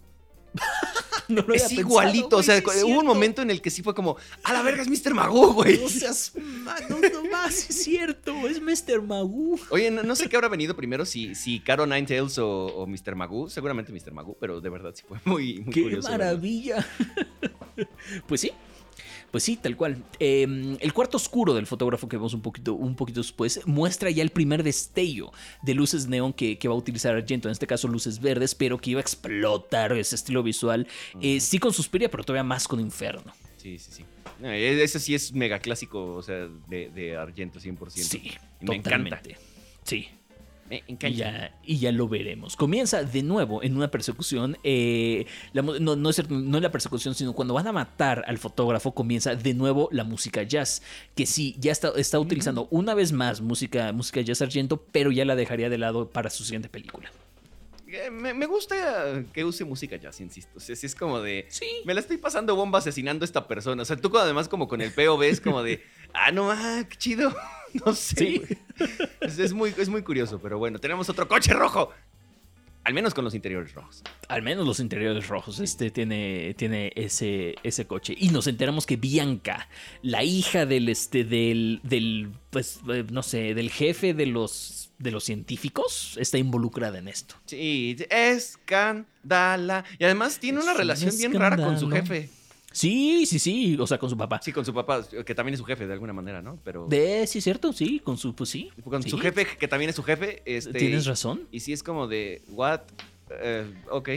es 1.54 1.72
igualito. 1.72 2.38
o 2.38 2.44
sea, 2.44 2.62
hubo 2.86 3.00
un 3.00 3.06
momento 3.06 3.42
en 3.42 3.52
el 3.52 3.62
que 3.62 3.70
sí 3.70 3.84
fue 3.84 3.94
como, 3.94 4.18
a 4.44 4.54
la 4.54 4.62
verga 4.62 4.84
es 4.84 4.88
Mr. 4.88 5.14
Magoo, 5.14 5.54
güey. 5.54 5.80
No 5.80 5.90
seas 5.90 6.34
no, 6.36 7.00
no 7.00 7.30
más, 7.32 7.70
es 7.70 7.84
cierto, 7.84 8.34
es 8.48 8.62
Mr. 8.62 9.02
Magoo. 9.02 9.60
Oye, 9.70 9.92
no, 9.92 10.16
sé 10.16 10.30
qué 10.30 10.36
habrá 10.36 10.50
venido 10.50 10.76
primero, 10.76 11.06
si, 11.06 11.36
si 11.36 11.60
Caro 11.60 11.86
Nine 11.86 12.06
Tails 12.06 12.38
o, 12.38 12.86
Mr. 12.88 13.16
Magoo. 13.16 13.50
Seguramente 13.50 13.92
Mr. 13.92 14.12
Magoo, 14.12 14.38
pero 14.40 14.62
de 14.62 14.70
verdad 14.70 14.94
sí 14.96 15.04
fue 15.08 15.20
muy, 15.26 15.60
muy 15.60 15.74
¡Qué 15.74 16.00
maravilla! 16.04 16.86
pues 18.28 18.42
sí, 18.42 18.52
pues 19.32 19.44
sí, 19.44 19.56
tal 19.58 19.78
cual. 19.78 20.04
Em, 20.20 20.78
el 20.80 20.94
cuarto 20.94 21.18
oscuro 21.18 21.54
del 21.54 21.66
fotógrafo 21.66 22.08
que 22.08 22.18
vemos 22.18 22.34
un 22.34 22.42
poquito, 22.42 22.74
un 22.74 22.96
poquito 22.96 23.22
después 23.22 23.66
muestra 23.66 24.10
ya 24.10 24.22
el 24.22 24.30
primer 24.30 24.64
destello 24.64 25.32
de 25.64 25.74
luces 25.74 26.08
neón 26.08 26.34
que, 26.34 26.58
va 26.66 26.74
a 26.74 26.78
utilizar 26.78 27.16
Argento, 27.16 27.48
en 27.48 27.54
este 27.54 27.68
caso 27.68 27.88
luces 27.88 28.20
verdes, 28.20 28.54
pero 28.54 28.78
que 28.78 28.92
iba 28.92 29.00
a 29.00 29.02
explotar 29.02 29.94
ese 29.94 30.16
estilo 30.16 30.44
visual. 30.44 30.88
Eh, 31.22 31.40
sí 31.40 31.58
con 31.60 31.74
Suspiria, 31.74 32.12
pero 32.12 32.24
todavía 32.24 32.44
más 32.44 32.68
con 32.68 32.80
Inferno. 32.80 33.34
Sí, 33.58 33.78
sí, 33.78 33.92
sí. 33.92 34.06
E, 34.44 34.84
ese 34.84 35.00
sí 35.00 35.16
es 35.16 35.34
mega 35.34 35.60
clásico, 35.60 36.16
o 36.16 36.22
sea, 36.22 36.48
de, 36.68 37.16
Argento 37.18 37.60
100%. 37.60 37.90
Sí, 37.90 38.32
me 38.60 38.76
encanta. 38.76 39.22
Sí. 39.84 40.08
Y 40.72 41.14
ya, 41.14 41.58
y 41.64 41.80
ya 41.80 41.92
lo 41.92 42.08
veremos. 42.08 42.56
Comienza 42.56 43.04
de 43.04 43.24
nuevo 43.24 43.64
en 43.64 43.76
una 43.76 43.92
persecución. 43.92 44.58
Eh, 44.64 45.26
no, 45.54 45.62
no, 45.80 46.10
es, 46.10 46.30
no 46.30 46.60
la 46.60 46.72
persecución, 46.72 47.14
sino 47.16 47.34
cuando 47.34 47.54
van 47.54 47.68
a 47.68 47.72
matar 47.72 48.24
al 48.28 48.38
fotógrafo, 48.38 48.94
comienza 48.94 49.36
de 49.36 49.54
nuevo 49.54 49.90
la 49.92 50.04
música 50.04 50.44
jazz. 50.44 50.82
Que 51.16 51.26
sí, 51.26 51.56
ya 51.60 51.72
está, 51.72 51.92
está 51.96 52.20
utilizando 52.20 52.68
una 52.72 52.94
vez 52.94 53.12
más 53.12 53.42
música, 53.42 53.92
música 53.92 54.22
jazz 54.22 54.42
argento, 54.42 54.86
pero 54.92 55.12
ya 55.12 55.26
la 55.26 55.36
dejaría 55.36 55.70
de 55.70 55.78
lado 55.78 56.10
para 56.10 56.30
su 56.30 56.44
siguiente 56.44 56.70
película. 56.70 57.12
Eh, 57.94 58.10
me, 58.10 58.46
gusta 58.46 59.26
que 59.34 59.44
use 59.44 59.66
música 59.66 59.98
jazz, 59.98 60.22
insisto. 60.22 60.52
O 60.56 60.60
sea, 60.62 60.76
es 60.82 60.96
como 60.96 61.20
de. 61.20 61.46
Sí. 61.50 61.68
Me 61.84 61.94
la 61.94 62.00
estoy 62.00 62.18
pasando 62.18 62.56
bomba 62.56 62.80
asesinando 62.80 63.24
a 63.24 63.26
esta 63.26 63.48
persona. 63.48 63.82
O 63.82 63.86
sea, 63.86 63.98
tú 63.98 64.18
además, 64.18 64.48
como 64.48 64.68
con 64.70 64.82
el 64.82 64.94
POV, 64.94 65.24
es 65.24 65.42
como 65.42 65.62
de. 65.62 65.84
Ah, 66.14 66.32
no, 66.32 66.52
ah, 66.52 66.84
qué 66.90 66.98
chido. 66.98 67.36
No 67.86 67.96
sé. 67.96 68.16
¿Sí? 68.18 68.42
Es, 69.22 69.54
muy, 69.54 69.74
es 69.78 69.88
muy 69.88 70.04
curioso, 70.04 70.40
pero 70.40 70.58
bueno, 70.58 70.78
tenemos 70.78 71.08
otro 71.08 71.26
coche 71.26 71.54
rojo. 71.54 71.90
Al 72.84 72.96
menos 72.96 73.14
con 73.14 73.24
los 73.24 73.36
interiores 73.36 73.74
rojos. 73.74 74.04
Al 74.28 74.42
menos 74.42 74.66
los 74.66 74.80
interiores 74.80 75.28
rojos. 75.28 75.60
Este 75.60 75.92
tiene, 75.92 76.56
tiene 76.58 76.92
ese, 76.96 77.56
ese 77.62 77.86
coche. 77.86 78.16
Y 78.18 78.30
nos 78.30 78.48
enteramos 78.48 78.88
que 78.88 78.96
Bianca, 78.96 79.70
la 80.02 80.24
hija 80.24 80.66
del, 80.66 80.90
este, 80.90 81.24
del, 81.24 81.80
del, 81.84 82.32
pues, 82.50 82.80
eh, 82.92 83.06
no 83.12 83.22
sé, 83.22 83.54
del 83.54 83.70
jefe 83.70 84.16
de 84.16 84.26
los, 84.26 84.92
de 84.98 85.12
los 85.12 85.24
científicos, 85.24 86.18
está 86.20 86.40
involucrada 86.40 86.98
en 86.98 87.08
esto. 87.08 87.36
Sí, 87.46 87.96
escandala. 88.10 89.86
Y 90.00 90.06
además 90.06 90.40
tiene 90.40 90.60
una 90.60 90.74
relación 90.74 91.16
bien 91.16 91.34
rara 91.34 91.58
con 91.58 91.80
su 91.80 91.90
jefe. 91.90 92.30
Sí, 92.72 93.26
sí, 93.26 93.40
sí, 93.40 93.78
o 93.80 93.86
sea, 93.86 93.98
con 93.98 94.10
su 94.10 94.18
papá. 94.18 94.40
Sí, 94.42 94.54
con 94.54 94.66
su 94.66 94.74
papá, 94.74 95.04
que 95.26 95.36
también 95.36 95.54
es 95.54 95.60
su 95.60 95.66
jefe 95.66 95.88
de 95.88 95.94
alguna 95.94 96.14
manera, 96.14 96.42
¿no? 96.42 96.58
Pero 96.64 96.88
de 96.88 97.28
sí, 97.28 97.42
cierto, 97.42 97.74
sí, 97.74 98.00
con 98.00 98.18
su 98.18 98.34
pues 98.34 98.50
sí. 98.50 98.72
Con 98.84 99.04
su 99.04 99.18
jefe 99.18 99.46
que 99.46 99.68
también 99.68 99.90
es 99.90 99.96
su 99.96 100.04
jefe, 100.04 100.42
este 100.46 100.74
Tienes 100.74 101.06
razón. 101.06 101.48
Y 101.52 101.60
sí 101.60 101.74
es 101.74 101.84
como 101.84 102.08
de 102.08 102.42
what 102.50 102.82
eh, 103.30 103.72
ok. 103.90 104.10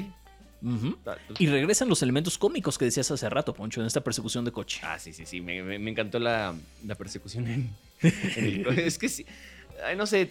Pues 1.04 1.18
y 1.38 1.46
regresan 1.46 1.90
los 1.90 2.02
elementos 2.02 2.38
cómicos 2.38 2.78
que 2.78 2.86
decías 2.86 3.10
hace 3.10 3.28
rato, 3.28 3.52
Poncho, 3.52 3.82
en 3.82 3.86
esta 3.86 4.02
persecución 4.02 4.46
de 4.46 4.52
coche. 4.52 4.80
Ah, 4.82 4.98
sí, 4.98 5.12
sí, 5.12 5.26
sí. 5.26 5.42
Me, 5.42 5.74
encantó 5.90 6.18
la, 6.18 6.54
persecución 6.96 7.46
en, 7.48 7.70
Es 8.78 8.96
que 8.96 9.08
sí 9.10 9.26
ay, 9.82 9.96
no 9.96 10.06
sé, 10.06 10.28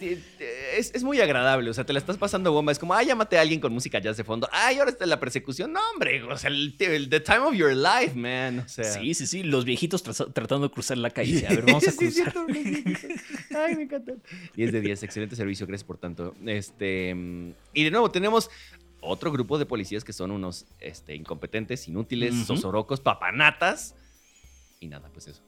es, 0.76 1.02
muy 1.02 1.20
agradable. 1.20 1.70
O 1.70 1.74
sea, 1.74 1.84
te 1.84 1.92
la 1.92 1.98
estás 1.98 2.16
pasando 2.16 2.52
bomba. 2.52 2.72
Es 2.72 2.78
como, 2.78 2.94
ay, 2.94 3.06
llámate 3.06 3.38
a 3.38 3.40
alguien 3.40 3.60
con 3.60 3.72
música 3.72 3.98
jazz 3.98 4.16
de 4.16 4.24
fondo. 4.24 4.48
Ay, 4.52 4.78
ahora 4.78 4.90
está 4.90 5.06
la 5.06 5.20
persecución. 5.20 5.72
No, 5.72 5.80
hombre, 5.92 6.22
o 6.22 6.38
sea, 6.38 6.50
el, 6.50 6.76
the 6.78 7.20
time 7.20 7.40
of 7.40 7.54
your 7.54 7.74
life, 7.74 8.14
man. 8.14 8.60
O 8.60 8.68
sea. 8.68 8.84
Sí, 8.84 9.14
sí, 9.14 9.26
sí. 9.26 9.42
Los 9.42 9.64
viejitos 9.64 10.02
tratando 10.02 10.68
de 10.68 10.72
cruzar 10.72 10.98
la 10.98 11.10
calle. 11.10 11.46
A 11.46 11.50
ver, 11.50 11.62
vamos 11.66 11.86
a 11.86 11.92
cruzar. 11.92 12.32
ay, 13.56 13.76
me 13.76 13.82
encanta. 13.82 14.14
10 14.54 14.72
de 14.72 14.80
10, 14.80 15.02
excelente 15.02 15.36
servicio, 15.36 15.66
gracias 15.66 15.86
por 15.86 15.98
tanto. 15.98 16.34
Este, 16.46 17.14
y 17.72 17.84
de 17.84 17.90
nuevo, 17.90 18.10
tenemos 18.10 18.50
otro 19.00 19.30
grupo 19.30 19.58
de 19.58 19.66
policías 19.66 20.04
que 20.04 20.12
son 20.12 20.30
unos 20.30 20.66
este, 20.80 21.14
incompetentes, 21.14 21.86
inútiles, 21.88 22.46
sosorocos, 22.46 23.00
papanatas. 23.00 23.94
Y 24.80 24.88
nada, 24.88 25.08
pues 25.12 25.28
eso. 25.28 25.42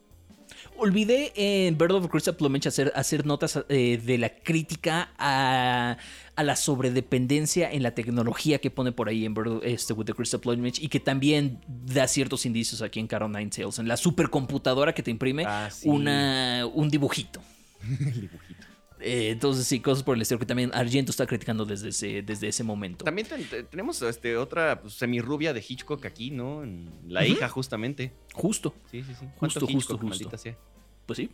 Olvidé 0.79 1.31
en 1.35 1.77
Bird 1.77 1.93
of 1.93 2.07
Crystal 2.07 2.35
Plumage 2.35 2.69
hacer, 2.69 2.91
hacer 2.95 3.25
notas 3.25 3.59
eh, 3.69 3.99
de 4.03 4.17
la 4.17 4.29
crítica 4.29 5.09
a, 5.17 5.97
la 6.37 6.55
sobredependencia 6.55 7.71
en 7.71 7.81
la 7.81 7.91
tecnología 7.91 8.59
que 8.59 8.69
pone 8.69 8.91
por 8.91 9.09
ahí 9.09 9.25
en 9.25 9.33
Bird 9.33 9.61
este, 9.63 9.93
with 9.93 10.05
the 10.05 10.13
Crystal 10.13 10.39
Plumage 10.39 10.81
y 10.81 10.87
que 10.87 10.99
también 10.99 11.59
da 11.67 12.07
ciertos 12.07 12.45
indicios 12.45 12.81
aquí 12.81 12.99
en 12.99 13.07
Carol 13.07 13.31
Nine 13.31 13.49
Tales, 13.49 13.79
en 13.79 13.87
la 13.87 13.97
supercomputadora 13.97 14.93
que 14.93 15.01
te 15.01 15.11
imprime 15.11 15.45
ah, 15.47 15.69
una, 15.83 16.65
un 16.71 16.89
dibujito. 16.89 17.41
dibujito. 17.81 18.66
Eh, 18.99 19.29
entonces 19.29 19.67
sí, 19.67 19.79
cosas 19.79 20.03
por 20.03 20.15
el 20.15 20.21
estilo 20.21 20.39
que 20.39 20.45
también 20.45 20.71
Argento 20.73 21.11
está 21.11 21.25
criticando 21.27 21.65
desde 21.65 21.89
ese, 21.89 22.21
desde 22.21 22.47
ese 22.47 22.63
momento. 22.63 23.05
También 23.05 23.27
tenemos 23.69 24.01
este, 24.01 24.37
otra 24.37 24.81
pues, 24.81 24.93
semirrubia 24.93 25.53
de 25.53 25.63
Hitchcock 25.67 26.05
aquí, 26.05 26.31
¿no? 26.31 26.63
la 27.07 27.25
hija, 27.25 27.47
justamente. 27.49 28.11
Justo. 28.33 28.73
Sí, 28.91 29.03
sí, 29.03 29.13
sí. 29.19 29.25
Justo, 29.37 29.67
justo, 29.67 29.97
justo. 29.97 30.29
Pues 31.05 31.17
sí. 31.17 31.29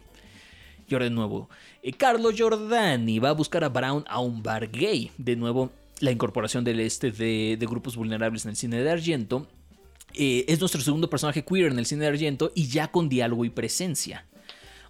Y 0.87 0.93
ahora 0.93 1.05
de 1.05 1.11
nuevo, 1.11 1.49
eh, 1.81 1.93
Carlos 1.93 2.35
Giordani 2.35 3.19
va 3.19 3.29
a 3.29 3.33
buscar 3.33 3.63
a 3.63 3.69
Brown 3.69 4.03
a 4.07 4.19
un 4.19 4.43
bar 4.43 4.69
gay. 4.69 5.11
De 5.17 5.35
nuevo, 5.35 5.71
la 5.99 6.11
incorporación 6.11 6.63
del 6.63 6.81
este 6.81 7.11
de, 7.11 7.57
grupos 7.61 7.95
vulnerables 7.95 8.45
en 8.45 8.51
el 8.51 8.57
cine 8.57 8.83
de 8.83 8.91
Argento. 8.91 9.47
Eh, 10.13 10.45
es 10.47 10.59
nuestro 10.59 10.81
segundo 10.81 11.09
personaje 11.09 11.43
queer 11.43 11.71
en 11.71 11.79
el 11.79 11.85
cine 11.85 12.01
de 12.01 12.09
Argento 12.09 12.51
y 12.53 12.67
ya 12.67 12.91
con 12.91 13.09
diálogo 13.09 13.45
y 13.45 13.49
presencia. 13.49 14.25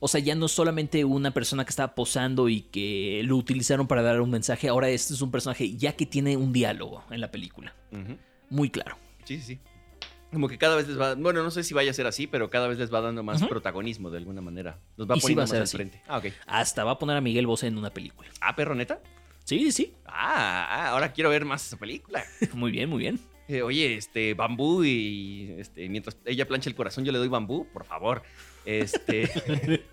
O 0.06 0.10
sea, 0.10 0.20
ya 0.20 0.36
no 0.36 0.50
solamente 0.50 1.06
una 1.06 1.32
persona 1.32 1.64
que 1.64 1.70
estaba 1.70 1.96
posando 1.96 2.50
y 2.50 2.64
que 2.64 3.22
lo 3.24 3.38
utilizaron 3.38 3.88
para 3.88 4.02
dar 4.02 4.20
un 4.20 4.30
mensaje, 4.30 4.68
ahora 4.68 4.90
este 4.90 5.14
es 5.14 5.22
un 5.22 5.32
personaje 5.32 5.78
ya 5.78 5.94
que 5.94 6.06
tiene 6.06 6.36
un 6.36 6.52
diálogo 6.52 7.06
en 7.10 7.22
la 7.22 7.32
película. 7.32 7.74
Muy 8.50 8.70
claro. 8.70 8.98
Sí, 9.24 9.38
sí, 9.38 9.44
sí. 9.44 9.60
Como 10.34 10.50
que 10.50 10.58
cada 10.58 10.76
vez 10.76 10.90
les 10.90 11.00
va, 11.00 11.16
bueno, 11.16 11.42
no 11.42 11.52
sé 11.52 11.64
si 11.64 11.74
vaya 11.74 11.92
a 11.92 11.94
ser 11.94 12.06
así, 12.06 12.28
pero 12.28 12.50
cada 12.50 12.68
vez 12.68 12.78
les 12.80 12.94
va 12.94 13.00
dando 13.00 13.24
más 13.24 13.42
protagonismo 13.44 14.10
de 14.10 14.18
alguna 14.18 14.42
manera. 14.42 14.78
Nos 14.98 15.10
va 15.10 15.16
poniendo 15.16 15.44
más 15.44 15.54
al 15.54 15.68
frente. 15.70 16.02
Ah, 16.10 16.18
ok. 16.18 16.26
Hasta 16.48 16.84
va 16.84 16.92
a 16.92 17.00
poner 17.00 17.16
a 17.16 17.22
Miguel 17.22 17.48
Bosé 17.48 17.68
en 17.68 17.78
una 17.78 17.94
película. 17.94 18.28
Ah, 18.42 18.58
perro 18.58 18.76
neta. 18.76 19.00
Sí, 19.46 19.72
sí. 19.72 19.94
Ah, 20.06 20.68
ah 20.70 20.90
ahora 20.90 21.14
quiero 21.14 21.30
ver 21.30 21.46
más 21.46 21.66
esa 21.66 21.78
película. 21.78 22.26
muy 22.54 22.74
bien, 22.74 22.90
muy 22.90 23.00
bien. 23.00 23.22
Eh, 23.48 23.62
oye, 23.62 23.96
este, 23.96 24.34
bambú 24.34 24.84
y 24.84 25.56
este, 25.60 25.88
mientras 25.88 26.18
ella 26.26 26.46
plancha 26.46 26.70
el 26.70 26.76
corazón, 26.76 27.06
yo 27.06 27.14
le 27.14 27.20
doy 27.20 27.30
bambú, 27.30 27.68
por 27.72 27.86
favor. 27.86 28.24
Este. 28.66 29.30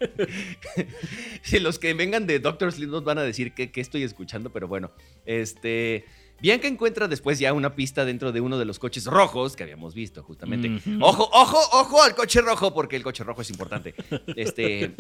si 1.42 1.58
los 1.58 1.78
que 1.78 1.94
vengan 1.94 2.26
de 2.26 2.38
Doctor 2.38 2.72
Sleep 2.72 2.90
nos 2.90 3.04
van 3.04 3.18
a 3.18 3.22
decir 3.22 3.52
que, 3.52 3.70
estoy 3.74 4.02
escuchando, 4.02 4.50
pero 4.50 4.68
bueno. 4.68 4.92
Este. 5.26 6.04
Bianca 6.40 6.68
encuentra 6.68 7.06
después 7.06 7.38
ya 7.38 7.52
una 7.52 7.74
pista 7.76 8.06
dentro 8.06 8.32
de 8.32 8.40
uno 8.40 8.58
de 8.58 8.64
los 8.64 8.78
coches 8.78 9.04
rojos 9.04 9.56
que 9.56 9.62
habíamos 9.62 9.94
visto, 9.94 10.22
justamente. 10.22 10.80
Ojo, 10.98 11.28
ojo, 11.32 11.58
ojo 11.72 12.02
al 12.02 12.14
coche 12.14 12.40
rojo, 12.40 12.72
porque 12.72 12.96
el 12.96 13.02
coche 13.02 13.24
rojo 13.24 13.42
es 13.42 13.50
importante. 13.50 13.94
Este. 14.36 14.94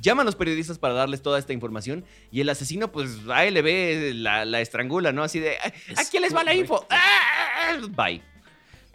llaman 0.00 0.24
los 0.24 0.36
periodistas 0.36 0.78
para 0.78 0.94
darles 0.94 1.20
toda 1.20 1.40
esta 1.40 1.52
información 1.52 2.04
y 2.30 2.42
el 2.42 2.48
asesino, 2.48 2.92
pues, 2.92 3.10
a 3.28 3.44
él 3.44 3.54
le 3.54 3.62
ve, 3.62 4.12
la, 4.14 4.60
estrangula, 4.60 5.10
¿no? 5.10 5.24
Así 5.24 5.40
de. 5.40 5.56
¿A 5.56 6.04
quién 6.08 6.22
les 6.22 6.34
va 6.34 6.44
la 6.44 6.54
info? 6.54 6.86
¡Ah! 6.90 7.76
Bye. 7.90 8.22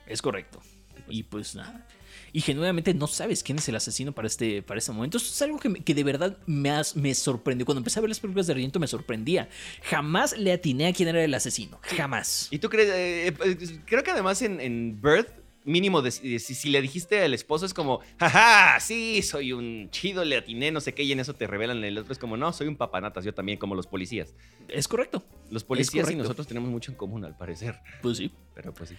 Es 0.08 0.22
correcto. 0.22 0.62
Y 1.10 1.24
pues 1.24 1.56
nada 1.56 1.86
y 2.32 2.42
genuinamente 2.42 2.94
no 2.94 3.08
sabes 3.08 3.44
quién 3.44 3.58
es 3.58 3.68
el 3.70 3.76
asesino 3.76 4.12
para 4.14 4.28
este, 4.28 4.62
para 4.62 4.78
este 4.78 4.92
momento. 4.92 5.18
Eso 5.18 5.32
es 5.32 5.42
algo 5.42 5.60
que, 5.60 5.94
de 5.94 6.04
verdad 6.04 6.38
me, 6.46 6.72
me 6.96 7.14
sorprendió. 7.14 7.66
Cuando 7.66 7.80
empecé 7.80 8.00
a 8.00 8.02
ver 8.02 8.10
las 8.10 8.20
películas 8.20 8.48
de 8.48 8.54
Argento 8.54 8.80
me 8.80 8.88
sorprendía. 8.88 9.50
Jamás 9.84 10.38
le 10.38 10.52
atiné 10.52 10.88
a 10.88 10.94
quién 10.94 11.10
era 11.10 11.24
el 11.24 11.34
asesino. 11.34 11.80
Jamás. 11.84 12.48
¿Y 12.52 12.60
tú 12.60 12.70
crees? 12.70 12.90
Eh, 12.90 13.28
eh, 13.28 13.80
creo 13.86 14.04
que 14.04 14.12
además 14.12 14.42
en, 14.42 14.60
en 14.60 15.02
Birth 15.02 15.40
mínimo 15.66 16.02
si, 16.10 16.70
le 16.70 16.82
dijiste 16.82 17.22
al 17.22 17.34
esposo 17.34 17.66
es 17.66 17.74
como, 17.74 18.02
jaja, 18.20 18.80
sí, 18.80 19.22
soy 19.22 19.54
un 19.54 19.90
chido, 19.92 20.26
le 20.26 20.38
atiné, 20.38 20.72
no 20.72 20.82
sé 20.82 20.94
qué, 20.94 21.04
y 21.04 21.12
en 21.12 21.20
eso 21.20 21.34
te 21.36 21.48
revelan 21.48 21.84
el 21.84 21.98
otro 21.98 22.12
es 22.12 22.20
como, 22.20 22.38
no, 22.38 22.52
soy 22.54 22.68
un 22.68 22.76
papanatas, 22.76 23.24
yo 23.24 23.34
también, 23.34 23.58
como 23.58 23.76
los 23.76 23.88
policías. 23.88 24.34
Es 24.68 24.88
correcto. 24.88 25.24
Los 25.50 25.64
policías 25.64 26.10
y 26.10 26.16
nosotros 26.16 26.48
tenemos 26.48 26.70
mucho 26.70 26.92
en 26.92 26.98
común, 26.98 27.26
al 27.26 27.38
parecer. 27.38 27.80
Pues 28.02 28.18
sí. 28.18 28.32
Pero 28.54 28.74
pues 28.74 28.90
sí. 28.90 28.96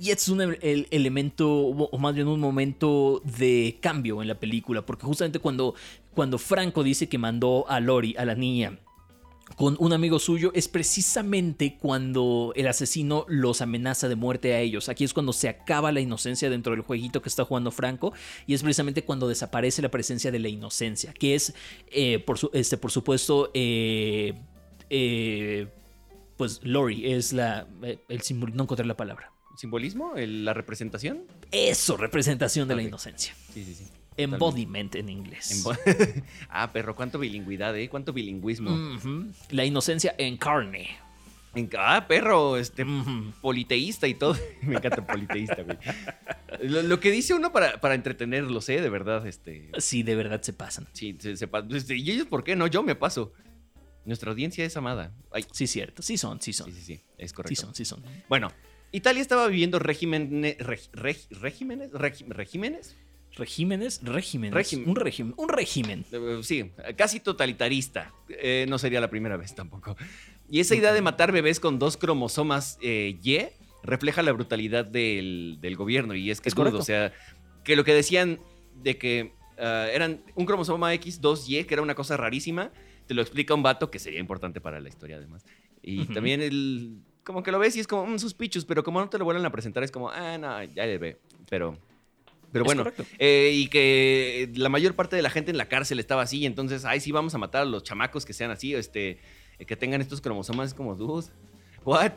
Y 0.00 0.10
es 0.10 0.28
un 0.28 0.40
elemento, 0.40 1.50
o 1.50 1.98
más 1.98 2.14
bien 2.14 2.28
un 2.28 2.38
momento 2.38 3.20
de 3.24 3.78
cambio 3.80 4.22
en 4.22 4.28
la 4.28 4.38
película, 4.38 4.86
porque 4.86 5.04
justamente 5.04 5.40
cuando, 5.40 5.74
cuando 6.14 6.38
Franco 6.38 6.84
dice 6.84 7.08
que 7.08 7.18
mandó 7.18 7.68
a 7.68 7.80
Lori, 7.80 8.14
a 8.16 8.24
la 8.24 8.36
niña, 8.36 8.78
con 9.56 9.76
un 9.80 9.92
amigo 9.92 10.20
suyo, 10.20 10.52
es 10.54 10.68
precisamente 10.68 11.78
cuando 11.80 12.52
el 12.54 12.68
asesino 12.68 13.24
los 13.28 13.60
amenaza 13.60 14.08
de 14.08 14.14
muerte 14.14 14.54
a 14.54 14.60
ellos. 14.60 14.88
Aquí 14.88 15.02
es 15.02 15.12
cuando 15.12 15.32
se 15.32 15.48
acaba 15.48 15.90
la 15.90 16.00
inocencia 16.00 16.48
dentro 16.48 16.72
del 16.72 16.82
jueguito 16.82 17.20
que 17.20 17.28
está 17.28 17.44
jugando 17.44 17.72
Franco, 17.72 18.12
y 18.46 18.54
es 18.54 18.62
precisamente 18.62 19.04
cuando 19.04 19.26
desaparece 19.26 19.82
la 19.82 19.90
presencia 19.90 20.30
de 20.30 20.38
la 20.38 20.48
inocencia, 20.48 21.12
que 21.12 21.34
es, 21.34 21.54
eh, 21.88 22.20
por, 22.20 22.38
este, 22.52 22.76
por 22.76 22.92
supuesto, 22.92 23.50
eh, 23.52 24.34
eh, 24.90 25.66
pues 26.36 26.60
Lori 26.62 27.10
es 27.10 27.32
la, 27.32 27.66
el 28.08 28.20
símbolo, 28.20 28.54
no 28.54 28.62
encontré 28.62 28.86
la 28.86 28.96
palabra 28.96 29.32
simbolismo? 29.58 30.12
¿La 30.16 30.54
representación? 30.54 31.24
Eso, 31.50 31.96
representación 31.96 32.68
de 32.68 32.76
la 32.76 32.82
inocencia. 32.82 33.34
Sí, 33.52 33.64
sí, 33.64 33.74
sí. 33.74 33.84
Embodiment 34.16 34.94
en 34.94 35.08
inglés. 35.08 35.64
ah, 36.48 36.72
perro, 36.72 36.94
cuánto 36.94 37.18
bilingüidad, 37.18 37.76
¿eh? 37.76 37.88
Cuánto 37.88 38.12
bilingüismo. 38.12 38.98
La 39.50 39.64
inocencia 39.64 40.14
en 40.16 40.36
carne. 40.36 40.96
ah, 41.76 42.06
perro, 42.06 42.56
este, 42.56 42.86
politeísta 43.40 44.06
y 44.06 44.14
todo. 44.14 44.36
Me 44.62 44.76
encanta 44.76 45.04
politeísta, 45.04 45.62
güey. 45.62 45.78
Lo, 46.62 47.00
que 47.00 47.10
dice 47.10 47.34
uno 47.34 47.52
para, 47.52 47.80
para 47.80 47.94
entretenerlos, 47.94 48.68
¿eh? 48.68 48.80
De 48.80 48.90
verdad, 48.90 49.26
este. 49.26 49.70
Sí, 49.78 50.04
de 50.04 50.14
verdad 50.14 50.40
se 50.42 50.52
pasan. 50.52 50.86
Sí, 50.92 51.16
se, 51.18 51.48
pasan. 51.48 51.74
Este, 51.74 51.96
¿Y 51.96 52.10
ellos 52.10 52.26
por 52.26 52.44
qué? 52.44 52.54
No, 52.54 52.68
yo 52.68 52.82
me 52.82 52.94
paso. 52.94 53.32
Nuestra 54.04 54.30
audiencia 54.30 54.64
es 54.64 54.76
amada. 54.76 55.12
Sí, 55.52 55.66
cierto. 55.66 56.02
Sí 56.02 56.16
son, 56.16 56.40
sí 56.40 56.52
son. 56.52 56.72
Sí, 56.72 56.80
sí, 56.80 56.82
sí. 56.82 57.00
Es 57.18 57.32
correcto. 57.32 57.54
Sí 57.54 57.60
son, 57.60 57.74
sí 57.74 57.84
son. 57.84 58.02
Bueno, 58.28 58.50
Italia 58.92 59.22
estaba 59.22 59.46
viviendo 59.48 59.78
regímenes. 59.78 60.56
regímenes? 60.92 61.92
regímenes? 61.92 62.96
Regímenes, 63.36 64.00
regímenes. 64.02 64.72
un 64.86 64.96
régimen. 64.96 65.34
Un 65.36 65.48
régimen. 65.48 66.04
Eh, 66.10 66.40
sí, 66.42 66.70
casi 66.96 67.20
totalitarista. 67.20 68.12
Eh, 68.28 68.66
no 68.68 68.78
sería 68.78 69.00
la 69.00 69.10
primera 69.10 69.36
vez 69.36 69.54
tampoco. 69.54 69.96
Y 70.50 70.60
esa 70.60 70.74
idea 70.74 70.92
de 70.92 71.02
matar 71.02 71.30
bebés 71.30 71.60
con 71.60 71.78
dos 71.78 71.96
cromosomas 71.96 72.78
eh, 72.80 73.18
Y 73.22 73.38
refleja 73.82 74.22
la 74.22 74.32
brutalidad 74.32 74.84
del, 74.84 75.74
gobierno. 75.76 76.14
Y 76.14 76.30
es 76.30 76.40
que 76.40 76.48
es, 76.48 76.56
O 76.56 76.82
sea, 76.82 77.12
que 77.64 77.76
lo 77.76 77.84
que 77.84 77.94
decían 77.94 78.40
de 78.82 78.96
que 78.96 79.34
ah, 79.58 79.86
eran 79.92 80.22
un 80.34 80.46
cromosoma 80.46 80.92
X, 80.94 81.20
dos 81.20 81.48
Y, 81.48 81.62
que 81.64 81.74
era 81.74 81.82
una 81.82 81.94
cosa 81.94 82.16
rarísima, 82.16 82.72
te 83.06 83.14
lo 83.14 83.22
explica 83.22 83.54
un 83.54 83.62
vato 83.62 83.90
que 83.90 83.98
sería 83.98 84.20
importante 84.20 84.60
para 84.60 84.80
la 84.80 84.88
historia 84.88 85.16
además. 85.16 85.44
Y 85.82 86.06
también 86.06 86.42
el 86.42 87.02
como 87.28 87.42
que 87.42 87.52
lo 87.52 87.58
ves 87.58 87.76
y 87.76 87.80
es 87.80 87.86
como, 87.86 88.04
un 88.04 88.14
mm, 88.14 88.18
sus 88.18 88.34
pero 88.66 88.82
como 88.82 89.00
no 89.00 89.10
te 89.10 89.18
lo 89.18 89.26
vuelven 89.26 89.44
a 89.44 89.52
presentar, 89.52 89.84
es 89.84 89.90
como, 89.90 90.08
ah, 90.08 90.38
no, 90.38 90.64
ya 90.64 90.86
le 90.86 90.96
ve. 90.96 91.18
Pero. 91.50 91.76
Pero 92.50 92.64
bueno, 92.64 92.84
eh, 93.18 93.50
y 93.52 93.68
que 93.68 94.50
la 94.54 94.70
mayor 94.70 94.94
parte 94.94 95.14
de 95.14 95.20
la 95.20 95.28
gente 95.28 95.50
en 95.50 95.58
la 95.58 95.68
cárcel 95.68 96.00
estaba 96.00 96.22
así, 96.22 96.46
entonces, 96.46 96.86
ay, 96.86 97.00
sí, 97.00 97.12
vamos 97.12 97.34
a 97.34 97.38
matar 97.38 97.60
a 97.60 97.64
los 97.66 97.82
chamacos 97.82 98.24
que 98.24 98.32
sean 98.32 98.50
así, 98.50 98.74
este, 98.74 99.18
que 99.66 99.76
tengan 99.76 100.00
estos 100.00 100.22
cromosomas 100.22 100.72
como, 100.72 100.94
dude, 100.94 101.26
what? 101.84 102.12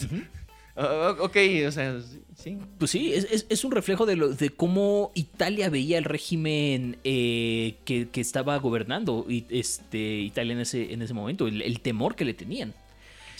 Ah, 0.77 1.17
ok, 1.19 1.35
o 1.67 1.71
sea, 1.71 1.99
sí. 2.37 2.57
Pues 2.79 2.91
sí, 2.91 3.13
es, 3.13 3.65
un 3.65 3.73
reflejo 3.73 4.05
de, 4.05 4.15
lo, 4.15 4.29
de 4.29 4.49
cómo 4.49 5.11
Italia 5.13 5.69
veía 5.69 5.97
el 5.97 6.05
régimen 6.05 6.95
eh, 7.03 7.75
que, 7.83 8.07
estaba 8.15 8.55
gobernando 8.59 9.25
este, 9.49 10.21
Italia 10.21 10.53
en 10.53 10.61
ese, 10.61 10.93
en 10.93 11.01
ese 11.01 11.13
momento, 11.13 11.49
el, 11.49 11.81
temor 11.81 12.15
que 12.15 12.23
le 12.23 12.33
tenían. 12.33 12.73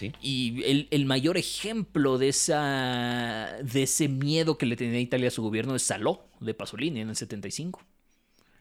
Sí. 0.02 0.14
Y 0.22 0.88
el, 0.90 1.06
mayor 1.06 1.38
ejemplo 1.38 2.18
de, 2.18 2.30
esa, 2.30 3.58
de 3.64 3.84
ese 3.84 4.08
miedo 4.08 4.58
que 4.58 4.66
le 4.66 4.76
tenía 4.76 5.00
Italia 5.00 5.28
a 5.28 5.32
su 5.32 5.44
gobierno 5.44 5.76
es 5.76 5.84
Saló, 5.84 6.26
de 6.40 6.54
Pasolini, 6.54 7.02
en 7.02 7.10
el 7.10 7.16
75. 7.16 7.82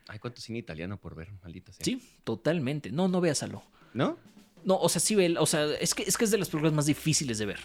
Ay, 0.06 0.18
cuánto 0.18 0.40
cine 0.40 0.58
italiano 0.58 0.98
por 0.98 1.14
ver, 1.14 1.28
maldita 1.42 1.72
sea. 1.72 1.84
Sí, 1.84 2.02
totalmente. 2.24 2.92
No, 2.92 3.08
no 3.08 3.20
veas 3.20 3.38
Saló. 3.38 3.62
¿No? 3.94 4.18
No, 4.64 4.76
o 4.76 4.88
sea, 4.90 5.00
sí 5.00 5.14
ve, 5.14 5.34
o 5.38 5.46
sea, 5.46 5.64
es 5.80 5.94
que, 5.94 6.02
es 6.02 6.18
que 6.18 6.24
es 6.24 6.30
de 6.30 6.36
las 6.36 6.50
películas 6.50 6.74
más 6.74 6.86
difíciles 6.86 7.38
de 7.38 7.46
ver. 7.46 7.60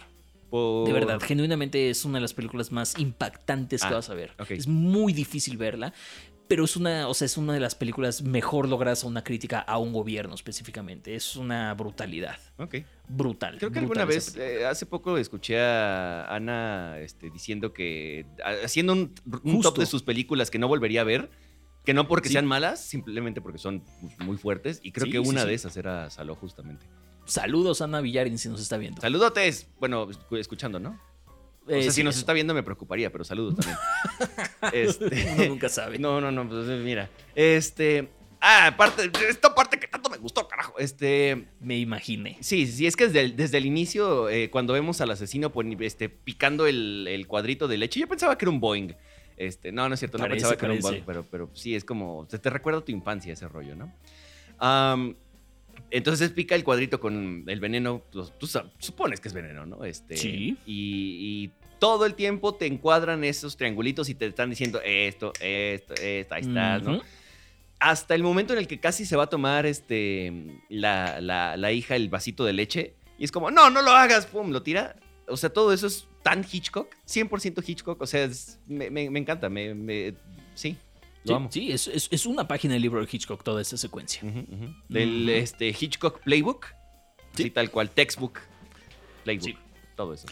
De 0.50 0.92
verdad, 0.92 1.20
genuinamente 1.20 1.90
es 1.90 2.04
una 2.04 2.18
de 2.18 2.22
las 2.22 2.32
películas 2.32 2.72
más 2.72 2.98
impactantes 2.98 3.82
que 3.82 3.88
ah, 3.88 3.94
vas 3.94 4.08
a 4.08 4.14
ver. 4.14 4.32
Es 4.48 4.66
muy 4.66 5.12
difícil 5.12 5.58
verla, 5.58 5.92
pero 6.48 6.64
es 6.64 6.76
una, 6.76 7.08
o 7.08 7.14
sea, 7.14 7.26
es 7.26 7.36
una 7.36 7.52
de 7.52 7.60
las 7.60 7.74
películas 7.74 8.22
mejor 8.22 8.68
logradas 8.68 9.04
a 9.04 9.06
una 9.06 9.24
crítica 9.24 9.60
a 9.60 9.78
un 9.78 9.92
gobierno 9.92 10.34
específicamente. 10.34 11.14
Es 11.14 11.36
una 11.36 11.74
brutalidad. 11.74 12.38
Ok. 12.58 12.76
Brutal. 13.08 13.58
Creo 13.58 13.70
que 13.70 13.78
alguna 13.78 14.04
vez, 14.04 14.36
eh, 14.36 14.64
hace 14.66 14.86
poco 14.86 15.18
escuché 15.18 15.58
a 15.60 16.26
Ana 16.34 16.98
este, 16.98 17.30
diciendo 17.30 17.72
que, 17.72 18.26
haciendo 18.62 18.92
un, 18.92 19.14
top 19.62 19.78
de 19.78 19.86
sus 19.86 20.02
películas 20.02 20.50
que 20.50 20.58
no 20.58 20.68
volvería 20.68 21.02
a 21.02 21.04
ver, 21.04 21.30
que 21.84 21.94
no 21.94 22.08
porque 22.08 22.28
sean 22.28 22.46
malas, 22.46 22.80
simplemente 22.80 23.40
porque 23.40 23.58
son 23.58 23.82
muy 24.18 24.36
fuertes, 24.36 24.80
y 24.82 24.92
creo 24.92 25.10
que 25.10 25.18
una 25.20 25.44
de 25.44 25.54
esas 25.54 25.76
era 25.76 26.10
Saló 26.10 26.34
justamente. 26.34 26.86
Saludos, 27.26 27.80
Ana 27.80 28.00
Villarin, 28.00 28.38
si 28.38 28.48
nos 28.48 28.60
está 28.60 28.76
viendo. 28.76 29.00
Saludotes. 29.00 29.68
Bueno, 29.80 30.08
escuchando, 30.32 30.78
¿no? 30.78 30.98
O 31.66 31.70
sea, 31.70 31.78
eh, 31.78 31.90
si 31.90 32.04
nos 32.04 32.16
está 32.16 32.32
viendo 32.32 32.54
me 32.54 32.62
preocuparía, 32.62 33.10
pero 33.10 33.24
saludos 33.24 33.56
también. 33.56 33.76
este, 34.72 35.32
Uno 35.34 35.44
nunca 35.46 35.68
sabe. 35.68 35.98
No, 35.98 36.20
no, 36.20 36.30
no, 36.30 36.48
pues 36.48 36.66
mira. 36.80 37.10
Este. 37.34 38.08
Ah, 38.40 38.68
aparte, 38.68 39.10
esta 39.28 39.54
parte 39.54 39.78
que 39.80 39.88
tanto 39.88 40.08
me 40.08 40.18
gustó, 40.18 40.46
carajo. 40.46 40.78
Este. 40.78 41.48
Me 41.60 41.76
imaginé. 41.78 42.38
Sí, 42.40 42.66
sí, 42.66 42.86
es 42.86 42.94
que 42.94 43.06
desde 43.06 43.20
el, 43.20 43.36
desde 43.36 43.58
el 43.58 43.66
inicio, 43.66 44.28
eh, 44.28 44.48
cuando 44.50 44.74
vemos 44.74 45.00
al 45.00 45.10
asesino 45.10 45.50
pues, 45.50 45.66
este, 45.80 46.08
picando 46.08 46.66
el, 46.66 47.24
cuadrito 47.26 47.66
de 47.66 47.78
leche, 47.78 47.98
yo 47.98 48.06
pensaba 48.06 48.38
que 48.38 48.44
era 48.44 48.50
un 48.50 48.60
Boeing. 48.60 48.94
Este, 49.36 49.72
no, 49.72 49.88
no 49.88 49.94
es 49.94 49.98
cierto, 50.00 50.18
no 50.18 50.28
pensaba 50.28 50.56
que 50.56 50.64
era 50.64 50.74
un 50.74 50.80
Boeing, 50.80 51.02
pero, 51.04 51.24
pero 51.28 51.50
sí, 51.54 51.74
es 51.74 51.84
como. 51.84 52.26
Te, 52.30 52.38
te 52.38 52.48
recuerda 52.48 52.84
tu 52.84 52.92
infancia 52.92 53.32
ese 53.32 53.48
rollo, 53.48 53.74
¿no? 53.74 53.92
Um, 54.60 55.14
entonces 55.90 56.30
pica 56.30 56.54
el 56.54 56.64
cuadrito 56.64 57.00
con 57.00 57.44
el 57.46 57.60
veneno, 57.60 58.02
tú 58.10 58.46
supones 58.78 59.20
que 59.20 59.28
es 59.28 59.34
veneno, 59.34 59.66
¿no? 59.66 59.84
Este, 59.84 60.16
sí. 60.16 60.56
Y, 60.66 61.50
todo 61.78 62.06
el 62.06 62.14
tiempo 62.14 62.54
te 62.54 62.64
encuadran 62.64 63.22
esos 63.22 63.58
triangulitos 63.58 64.08
y 64.08 64.14
te 64.14 64.24
están 64.24 64.48
diciendo 64.48 64.80
esto, 64.82 65.34
esto, 65.40 65.92
esto, 65.92 66.34
ahí 66.34 66.40
estás, 66.40 66.82
¿no? 66.82 67.02
Hasta 67.78 68.14
el 68.14 68.22
momento 68.22 68.54
en 68.54 68.60
el 68.60 68.66
que 68.66 68.80
casi 68.80 69.04
se 69.04 69.14
va 69.14 69.24
a 69.24 69.26
tomar 69.26 69.66
este, 69.66 70.62
la, 70.70 71.20
la, 71.20 71.72
hija 71.72 71.94
el 71.94 72.08
vasito 72.08 72.46
de 72.46 72.54
leche 72.54 72.94
y 73.18 73.24
es 73.24 73.30
como, 73.30 73.50
no, 73.50 73.68
no 73.68 73.82
lo 73.82 73.90
hagas, 73.90 74.24
pum, 74.24 74.52
lo 74.52 74.62
tira. 74.62 74.96
O 75.28 75.36
sea, 75.36 75.50
todo 75.50 75.74
eso 75.74 75.86
es 75.86 76.08
tan 76.22 76.46
Hitchcock, 76.50 76.94
100% 77.06 77.62
Hitchcock, 77.66 78.00
o 78.00 78.06
sea, 78.06 78.26
me, 78.66 78.88
me, 78.90 79.18
encanta, 79.18 79.50
me, 79.50 79.74
me, 79.74 80.14
sí, 80.54 80.78
sí, 81.50 81.72
es, 81.72 82.26
una 82.26 82.48
página 82.48 82.74
del 82.74 82.82
libro 82.82 83.00
de 83.00 83.08
Hitchcock 83.10 83.42
toda 83.42 83.62
esta 83.62 83.76
secuencia. 83.76 84.22
Del 84.88 85.28
este, 85.28 85.68
Hitchcock 85.68 86.20
Playbook. 86.20 86.66
Sí. 87.34 87.50
tal 87.50 87.70
cual, 87.70 87.90
textbook, 87.90 88.40
playbook, 89.24 89.58
todo 89.94 90.14
eso. 90.14 90.26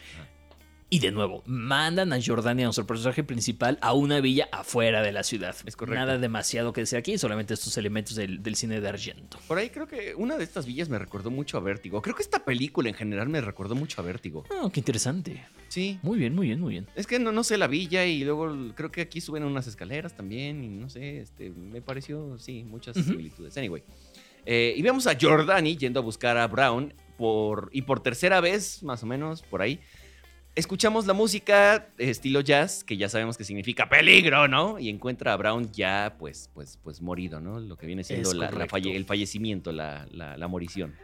Y 0.94 1.00
de 1.00 1.10
nuevo, 1.10 1.42
mandan 1.44 2.12
a 2.12 2.22
Jordania, 2.24 2.66
nuestro 2.66 2.86
personaje 2.86 3.24
principal, 3.24 3.78
a 3.80 3.94
una 3.94 4.20
villa 4.20 4.48
afuera 4.52 5.02
de 5.02 5.10
la 5.10 5.24
ciudad. 5.24 5.56
Es 5.66 5.74
correcto. 5.74 5.98
Nada 5.98 6.18
demasiado 6.18 6.72
que 6.72 6.82
decir 6.82 6.96
aquí, 6.96 7.18
solamente 7.18 7.52
estos 7.52 7.76
elementos 7.76 8.14
del, 8.14 8.54
cine 8.54 8.80
de 8.80 8.88
Argento. 8.88 9.40
Por 9.48 9.58
ahí 9.58 9.70
creo 9.70 9.88
que 9.88 10.14
una 10.14 10.36
de 10.36 10.44
estas 10.44 10.66
villas 10.66 10.88
me 10.88 10.96
recordó 10.96 11.32
mucho 11.32 11.56
a 11.56 11.60
Vértigo. 11.62 12.00
Creo 12.00 12.14
que 12.14 12.22
esta 12.22 12.44
película 12.44 12.88
en 12.88 12.94
general 12.94 13.28
me 13.28 13.40
recordó 13.40 13.74
mucho 13.74 14.00
a 14.00 14.04
Vértigo. 14.04 14.44
Ah, 14.52 14.70
qué 14.72 14.78
interesante. 14.78 15.44
Sí. 15.66 15.98
Muy 16.02 16.16
bien, 16.16 16.32
muy 16.32 16.46
bien, 16.46 16.60
muy 16.60 16.74
bien. 16.74 16.86
Es 16.94 17.08
que 17.08 17.18
no, 17.18 17.32
no 17.32 17.42
sé 17.42 17.58
la 17.58 17.66
villa 17.66 18.06
y 18.06 18.22
luego 18.22 18.56
creo 18.76 18.92
que 18.92 19.00
aquí 19.00 19.20
suben 19.20 19.42
unas 19.42 19.66
escaleras 19.66 20.14
también 20.14 20.62
y 20.62 20.68
no 20.68 20.88
sé, 20.90 21.22
este, 21.22 21.50
me 21.50 21.82
pareció, 21.82 22.38
sí, 22.38 22.62
muchas 22.62 22.94
similitudes. 22.94 23.58
Anyway. 23.58 23.82
Eh, 24.46 24.74
y 24.76 24.82
vemos 24.82 25.06
a 25.06 25.16
Jordani 25.20 25.76
yendo 25.76 25.98
a 25.98 26.02
buscar 26.04 26.36
a 26.36 26.46
Brown 26.46 26.94
por, 27.16 27.70
y 27.72 27.82
por 27.82 28.00
tercera 28.00 28.40
vez, 28.40 28.82
más 28.82 29.02
o 29.02 29.06
menos, 29.06 29.42
por 29.42 29.62
ahí, 29.62 29.80
escuchamos 30.54 31.06
la 31.06 31.12
música 31.12 31.88
estilo 31.98 32.40
jazz, 32.40 32.84
que 32.84 32.96
ya 32.96 33.08
sabemos 33.08 33.36
que 33.36 33.44
significa 33.44 33.88
peligro, 33.88 34.48
¿no? 34.48 34.78
Y 34.78 34.88
encuentra 34.88 35.32
a 35.32 35.36
Brown 35.36 35.70
ya, 35.72 36.16
pues, 36.18 36.50
pues, 36.54 36.78
pues 36.82 37.00
morido, 37.00 37.40
¿no? 37.40 37.60
Lo 37.60 37.76
que 37.76 37.86
viene 37.86 38.04
siendo 38.04 38.30
el 38.32 39.04
fallecimiento, 39.04 39.72
la, 39.72 40.06
la, 40.12 40.48
morición. 40.48 40.94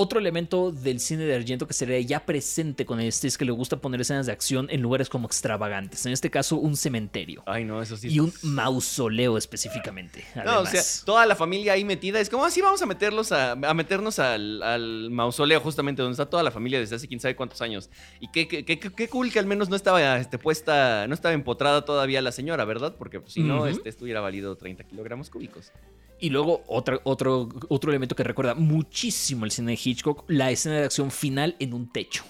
Otro 0.00 0.20
elemento 0.20 0.70
del 0.70 1.00
cine 1.00 1.24
de 1.24 1.34
Argento 1.34 1.66
que 1.66 1.74
sería 1.74 1.98
ya 1.98 2.24
presente 2.24 2.86
con 2.86 3.00
este 3.00 3.26
es 3.26 3.36
que 3.36 3.44
le 3.44 3.50
gusta 3.50 3.78
poner 3.78 4.00
escenas 4.00 4.26
de 4.26 4.32
acción 4.32 4.68
en 4.70 4.80
lugares 4.80 5.08
como 5.08 5.26
extravagantes. 5.26 6.06
En 6.06 6.12
este 6.12 6.30
caso, 6.30 6.54
un 6.54 6.76
cementerio. 6.76 7.42
Ay, 7.46 7.64
no, 7.64 7.82
eso 7.82 7.96
sí. 7.96 8.06
Y 8.06 8.20
un 8.20 8.32
mausoleo 8.42 9.36
específicamente. 9.36 10.24
No, 10.36 10.60
o 10.60 10.66
sea, 10.66 10.82
toda 11.04 11.26
la 11.26 11.34
familia 11.34 11.72
ahí 11.72 11.84
metida. 11.84 12.20
Es 12.20 12.30
como 12.30 12.44
así 12.44 12.60
vamos 12.60 12.80
a 12.80 12.86
meterlos 12.86 13.32
a, 13.32 13.56
meternos 13.56 14.20
al, 14.20 15.08
mausoleo, 15.10 15.58
justamente 15.60 16.00
donde 16.00 16.12
está 16.12 16.26
toda 16.30 16.44
la 16.44 16.52
familia 16.52 16.78
desde 16.78 16.94
hace 16.94 17.08
quién 17.08 17.18
sabe 17.18 17.34
cuántos 17.34 17.60
años. 17.60 17.90
Y 18.20 18.28
qué, 18.28 18.46
qué, 18.46 19.08
cool 19.08 19.32
que 19.32 19.40
al 19.40 19.46
menos 19.46 19.68
no 19.68 19.74
estaba 19.74 20.16
este, 20.18 20.38
puesta, 20.38 21.08
no 21.08 21.14
estaba 21.14 21.34
empotrada 21.34 21.84
todavía 21.84 22.22
la 22.22 22.30
señora, 22.30 22.64
¿verdad? 22.64 22.94
Porque 22.96 23.18
pues, 23.18 23.32
si 23.32 23.42
no, 23.42 23.66
este, 23.66 23.88
esto 23.88 24.04
hubiera 24.04 24.20
valido 24.20 24.56
30 24.56 24.84
kilogramos 24.84 25.28
cúbicos. 25.28 25.72
Y 26.20 26.30
luego 26.30 26.64
otro, 26.66 27.00
otro, 27.04 27.48
otro 27.68 27.90
elemento 27.90 28.16
que 28.16 28.24
recuerda 28.24 28.54
muchísimo 28.54 29.44
el 29.44 29.50
cine 29.50 29.72
de 29.72 29.80
Hitchcock, 29.82 30.24
la 30.28 30.50
escena 30.50 30.76
de 30.76 30.84
acción 30.84 31.10
final 31.10 31.56
en 31.58 31.74
un 31.74 31.92
techo. 31.92 32.24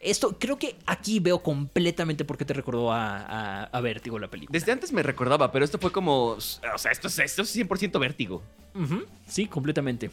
Esto 0.00 0.38
creo 0.38 0.58
que 0.58 0.76
aquí 0.86 1.20
veo 1.20 1.42
completamente 1.42 2.24
por 2.24 2.38
qué 2.38 2.44
te 2.44 2.54
recordó 2.54 2.92
a, 2.92 3.64
a, 3.64 3.80
Vértigo 3.80 4.18
la 4.18 4.28
película. 4.28 4.58
Desde 4.58 4.72
antes 4.72 4.92
me 4.92 5.02
recordaba, 5.02 5.50
pero 5.50 5.64
esto 5.64 5.78
fue 5.78 5.90
como. 5.90 6.28
O 6.28 6.40
sea, 6.40 6.92
esto 6.92 7.08
es, 7.08 7.18
esto 7.18 7.42
es 7.42 7.56
100% 7.56 7.98
Vértigo. 7.98 8.42
Sí, 9.26 9.46
completamente. 9.46 10.10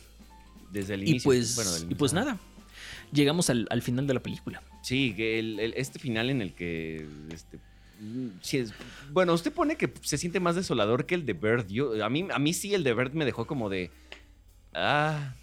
Desde 0.72 0.96
el 0.96 1.04
inicio. 1.04 1.18
Y 1.18 1.24
pues, 1.24 1.86
y 1.90 1.96
pues 1.96 2.14
nada. 2.14 2.38
Llegamos 3.12 3.50
al, 3.52 3.82
final 3.82 4.08
de 4.08 4.16
la 4.16 4.22
película. 4.22 4.64
Sí, 4.82 5.16
este 5.18 6.00
final 6.00 6.32
en 6.32 6.42
el 6.42 6.54
que 6.54 7.06
este, 7.32 7.60
bueno, 9.12 9.34
usted 9.34 9.52
pone 9.52 9.76
que 9.76 9.94
se 10.02 10.18
siente 10.18 10.40
más 10.40 10.56
desolador 10.56 11.06
que 11.06 11.16
el 11.16 11.26
de 11.26 11.34
Bird. 11.34 11.68
Yo, 11.68 12.04
a, 12.04 12.10
mí, 12.10 12.28
a 12.32 12.40
mí 12.40 12.54
sí 12.54 12.74
el 12.74 12.84
de 12.84 12.94
Bird 12.94 13.14
me 13.14 13.26
dejó 13.26 13.46
como 13.48 13.70
de... 13.70 13.92
Ah... 14.74 15.36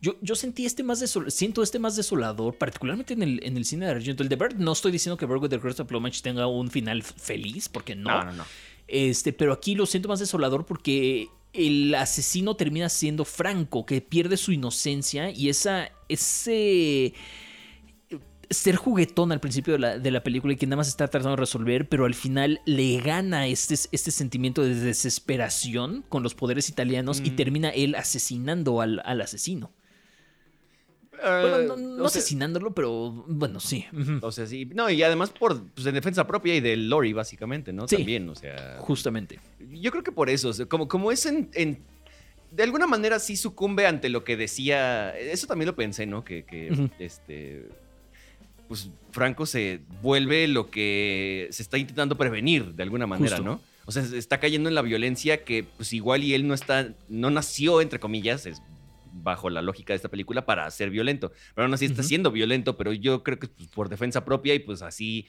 Yo, 0.00 0.14
yo, 0.20 0.36
sentí 0.36 0.64
este 0.64 0.84
más 0.84 1.00
desol 1.00 1.28
siento 1.32 1.60
este 1.60 1.80
más 1.80 1.96
desolador, 1.96 2.54
particularmente 2.56 3.14
en 3.14 3.22
el, 3.24 3.40
en 3.42 3.56
el 3.56 3.64
cine 3.64 3.86
de 3.86 3.90
Argento. 3.90 4.22
El 4.22 4.28
de 4.28 4.36
Bird, 4.36 4.54
no 4.54 4.70
estoy 4.70 4.92
diciendo 4.92 5.16
que 5.16 5.26
Bird 5.26 5.42
with 5.42 5.48
the 5.48 5.58
Crest 5.58 5.80
of 5.80 5.88
Plumage 5.88 6.22
tenga 6.22 6.46
un 6.46 6.70
final 6.70 7.02
feliz, 7.02 7.68
porque 7.68 7.96
no. 7.96 8.10
No, 8.10 8.24
no, 8.26 8.32
no. 8.32 8.44
Este, 8.86 9.32
pero 9.32 9.52
aquí 9.52 9.74
lo 9.74 9.86
siento 9.86 10.08
más 10.08 10.20
desolador 10.20 10.64
porque 10.64 11.28
el 11.52 11.94
asesino 11.94 12.56
termina 12.56 12.88
siendo 12.88 13.24
Franco, 13.24 13.84
que 13.84 14.00
pierde 14.00 14.36
su 14.36 14.52
inocencia 14.52 15.30
y 15.30 15.48
esa, 15.48 15.90
ese 16.08 17.12
ser 18.50 18.76
juguetón 18.76 19.32
al 19.32 19.40
principio 19.40 19.74
de 19.74 19.78
la, 19.78 19.98
de 19.98 20.10
la, 20.10 20.22
película 20.22 20.52
y 20.52 20.56
que 20.56 20.66
nada 20.66 20.78
más 20.78 20.88
está 20.88 21.08
tratando 21.08 21.36
de 21.36 21.40
resolver, 21.40 21.88
pero 21.88 22.06
al 22.06 22.14
final 22.14 22.60
le 22.64 22.98
gana 23.00 23.46
este, 23.46 23.74
este 23.74 24.10
sentimiento 24.10 24.62
de 24.62 24.74
desesperación 24.74 26.04
con 26.08 26.22
los 26.22 26.34
poderes 26.34 26.68
italianos 26.68 27.20
y 27.22 27.30
mm. 27.30 27.36
termina 27.36 27.68
él 27.70 27.94
asesinando 27.94 28.80
al, 28.80 29.00
asesino. 29.20 29.70
Eh, 31.22 31.68
no, 31.76 32.06
asesinándolo, 32.06 32.72
pero 32.72 33.10
bueno, 33.26 33.60
sí. 33.60 33.84
O 34.22 34.30
sea, 34.32 34.46
sí. 34.46 34.66
No, 34.72 34.88
y 34.88 35.02
además 35.02 35.30
por 35.30 35.62
pues, 35.70 35.86
en 35.86 35.94
defensa 35.94 36.26
propia 36.26 36.54
y 36.54 36.60
del 36.60 36.88
Lori, 36.88 37.12
básicamente, 37.12 37.72
¿no? 37.72 37.86
También, 37.86 38.28
o 38.28 38.34
sea. 38.34 38.78
Justamente. 38.78 39.40
Yo 39.72 39.90
creo 39.90 40.04
que 40.04 40.12
por 40.12 40.30
eso, 40.30 40.52
como, 40.68 40.86
como 40.86 41.10
es 41.10 41.26
en, 41.26 41.50
de 42.52 42.62
alguna 42.62 42.86
manera 42.86 43.18
sí 43.18 43.36
sucumbe 43.36 43.86
ante 43.86 44.08
lo 44.08 44.22
que 44.22 44.36
decía. 44.36 45.10
Eso 45.18 45.48
también 45.48 45.66
lo 45.66 45.74
pensé, 45.74 46.06
¿no? 46.06 46.24
Que, 46.24 46.44
que 46.44 46.88
este 47.00 47.66
pues 48.68 48.90
Franco 49.10 49.46
se 49.46 49.80
vuelve 50.02 50.46
lo 50.46 50.70
que 50.70 51.48
se 51.50 51.62
está 51.62 51.78
intentando 51.78 52.16
prevenir 52.16 52.74
de 52.74 52.82
alguna 52.82 53.06
manera, 53.06 53.38
¿no? 53.40 53.60
O 53.86 53.92
sea, 53.92 54.02
está 54.02 54.38
cayendo 54.38 54.68
en 54.68 54.74
la 54.74 54.82
violencia 54.82 55.44
que 55.44 55.64
pues 55.64 55.94
igual 55.94 56.22
y 56.22 56.34
él 56.34 56.46
no 56.46 56.52
está, 56.52 56.92
no 57.08 57.30
nació, 57.30 57.80
entre 57.80 57.98
comillas, 57.98 58.44
es 58.44 58.62
bajo 59.10 59.48
la 59.48 59.62
lógica 59.62 59.94
de 59.94 59.96
esta 59.96 60.10
película, 60.10 60.44
para 60.44 60.70
ser 60.70 60.90
violento. 60.90 61.32
Pero 61.54 61.64
aún 61.64 61.74
así 61.74 61.86
está 61.86 62.02
siendo 62.02 62.30
violento, 62.30 62.76
pero 62.76 62.92
yo 62.92 63.22
creo 63.22 63.38
que 63.38 63.48
pues, 63.48 63.68
por 63.68 63.88
defensa 63.88 64.24
propia 64.24 64.54
y 64.54 64.58
pues 64.58 64.82
así 64.82 65.26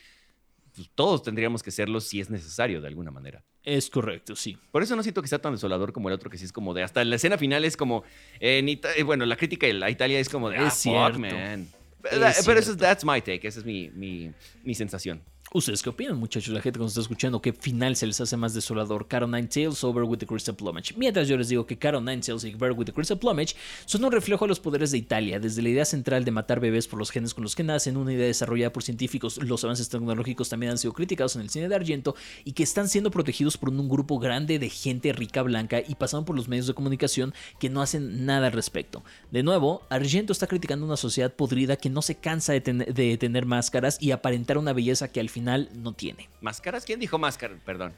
pues, 0.76 0.90
todos 0.94 1.24
tendríamos 1.24 1.64
que 1.64 1.72
serlo 1.72 2.02
si 2.02 2.20
es 2.20 2.30
necesario 2.30 2.82
de 2.82 2.88
alguna 2.88 3.12
manera. 3.12 3.44
Es 3.64 3.90
correcto, 3.90 4.36
sí. 4.36 4.58
Por 4.72 4.84
eso 4.84 4.96
no 4.96 5.04
siento 5.04 5.22
que 5.22 5.28
sea 5.28 5.40
tan 5.40 5.54
desolador 5.54 5.94
como 5.94 6.10
el 6.10 6.16
otro, 6.16 6.30
que 6.30 6.38
sí 6.38 6.46
es 6.46 6.52
como 6.52 6.74
de. 6.74 6.84
Hasta 6.84 7.04
la 7.04 7.16
escena 7.16 7.38
final 7.38 7.66
es 7.66 7.78
como. 7.78 8.04
en 8.40 8.80
bueno, 9.06 9.26
la 9.26 9.36
crítica 9.36 9.68
de 9.68 9.74
la 9.74 9.90
Italia 9.90 10.20
es 10.20 10.30
como 10.30 10.50
de. 10.50 10.58
Es 10.58 10.86
ah, 10.88 11.10
fuck, 11.12 11.18
man. 11.18 11.68
Pero, 12.02 12.28
eso 12.28 12.72
es, 12.72 12.78
that's 12.78 13.04
my 13.04 13.22
take, 13.22 13.48
esa 13.48 13.60
es 13.60 13.66
mi, 13.66 13.90
mi, 13.90 14.32
mi 14.64 14.74
sensación. 14.76 15.22
¿Ustedes 15.52 15.82
qué 15.82 15.90
opinan, 15.90 16.16
muchachos? 16.16 16.54
La 16.54 16.62
gente 16.62 16.78
que 16.78 16.84
nos 16.84 16.92
está 16.92 17.02
escuchando, 17.02 17.42
¿qué 17.42 17.54
final 17.54 17.96
se 17.96 18.06
les 18.06 18.22
hace 18.22 18.38
más 18.38 18.54
desolador? 18.54 19.08
Caro 19.08 19.26
Nine 19.26 19.48
Tails 19.48 19.84
o 19.84 19.92
Bear 19.92 20.06
with 20.06 20.20
the 20.20 20.28
Crystal 20.28 20.54
Plumage. 20.54 20.94
Mientras 20.96 21.28
yo 21.28 21.36
les 21.38 21.50
digo 21.50 21.66
que 21.66 21.76
Caro 21.76 22.00
Nine 22.00 22.20
Tails 22.20 22.44
y 22.44 22.54
Bear 22.54 22.74
with 22.74 22.86
the 22.86 22.94
Crystal 22.94 23.18
Plumage 23.18 23.56
son 23.86 24.06
un 24.06 24.12
reflejo 24.12 24.46
de 24.46 24.50
los 24.50 24.60
poderes 24.60 24.92
de 24.92 25.00
Italia, 25.00 25.40
desde 25.40 25.64
la 25.64 25.70
idea 25.70 25.86
central 25.86 26.24
de 26.24 26.30
matar 26.30 26.60
bebés 26.60 26.88
por 26.88 27.00
los 27.00 27.10
genes 27.10 27.34
con 27.34 27.42
los 27.42 27.56
que 27.56 27.64
nacen, 27.64 27.98
una 27.98 28.14
idea 28.14 28.28
desarrollada 28.28 28.72
por 28.72 28.84
científicos, 28.84 29.38
los 29.44 29.64
avances 29.64 29.90
tecnológicos 29.90 30.50
también 30.50 30.74
han 30.74 30.78
sido 30.78 30.94
criticados 30.94 31.36
en 31.36 31.42
el 31.42 31.50
cine 31.50 31.68
de 31.68 31.74
Argento 31.74 32.16
y 32.46 32.52
que 32.52 32.62
están 32.62 32.88
siendo 32.88 33.10
protegidos 33.10 33.58
por 33.58 33.70
un 33.70 33.90
grupo 33.90 34.20
grande 34.20 34.60
de 34.60 34.70
gente 34.70 35.14
rica 35.14 35.42
blanca 35.42 35.80
y 35.80 35.96
pasando 35.96 36.26
por 36.26 36.36
los 36.36 36.48
medios 36.48 36.68
de 36.68 36.76
comunicación 36.76 37.34
que 37.60 37.72
no 37.72 37.82
hacen 37.82 38.24
nada 38.28 38.46
al 38.46 38.54
respecto. 38.54 39.04
De 39.32 39.42
nuevo, 39.42 39.82
Argento 39.90 40.32
está 40.32 40.46
criticando 40.46 40.86
una 40.86 40.96
sociedad 40.96 41.34
podrida 41.34 41.76
que 41.76 41.90
no 41.90 42.04
se 42.04 42.14
cansa 42.14 42.54
de, 42.54 42.62
de 42.62 43.18
tener 43.18 43.48
máscaras 43.48 43.98
y 44.00 44.12
aparentar 44.12 44.60
una 44.60 44.74
belleza 44.74 45.08
que 45.08 45.20
al 45.20 45.30
final 45.30 45.39
no 45.40 45.94
tiene. 45.94 46.30
¿Máscaras? 46.42 46.86
¿Quién 46.86 47.00
dijo 47.00 47.18
máscaras? 47.18 47.58
Perdón. 47.66 47.94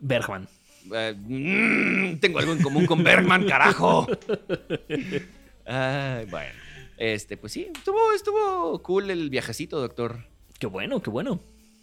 Bergman. 0.00 0.48
Eh, 0.94 1.14
mm, 1.16 2.18
tengo 2.18 2.38
algo 2.38 2.52
en 2.52 2.62
común 2.62 2.86
con 2.86 3.02
Bergman, 3.02 3.46
carajo. 3.46 4.06
bueno. 5.64 6.68
Este, 6.96 7.36
pues 7.36 7.52
sí, 7.52 7.68
estuvo, 7.72 8.12
estuvo 8.12 8.82
cool 8.82 9.10
el 9.10 9.30
viajecito, 9.30 9.80
doctor. 9.80 10.24
Qué 10.58 10.66
bueno, 10.66 11.00
qué 11.00 11.10
bueno. 11.10 11.40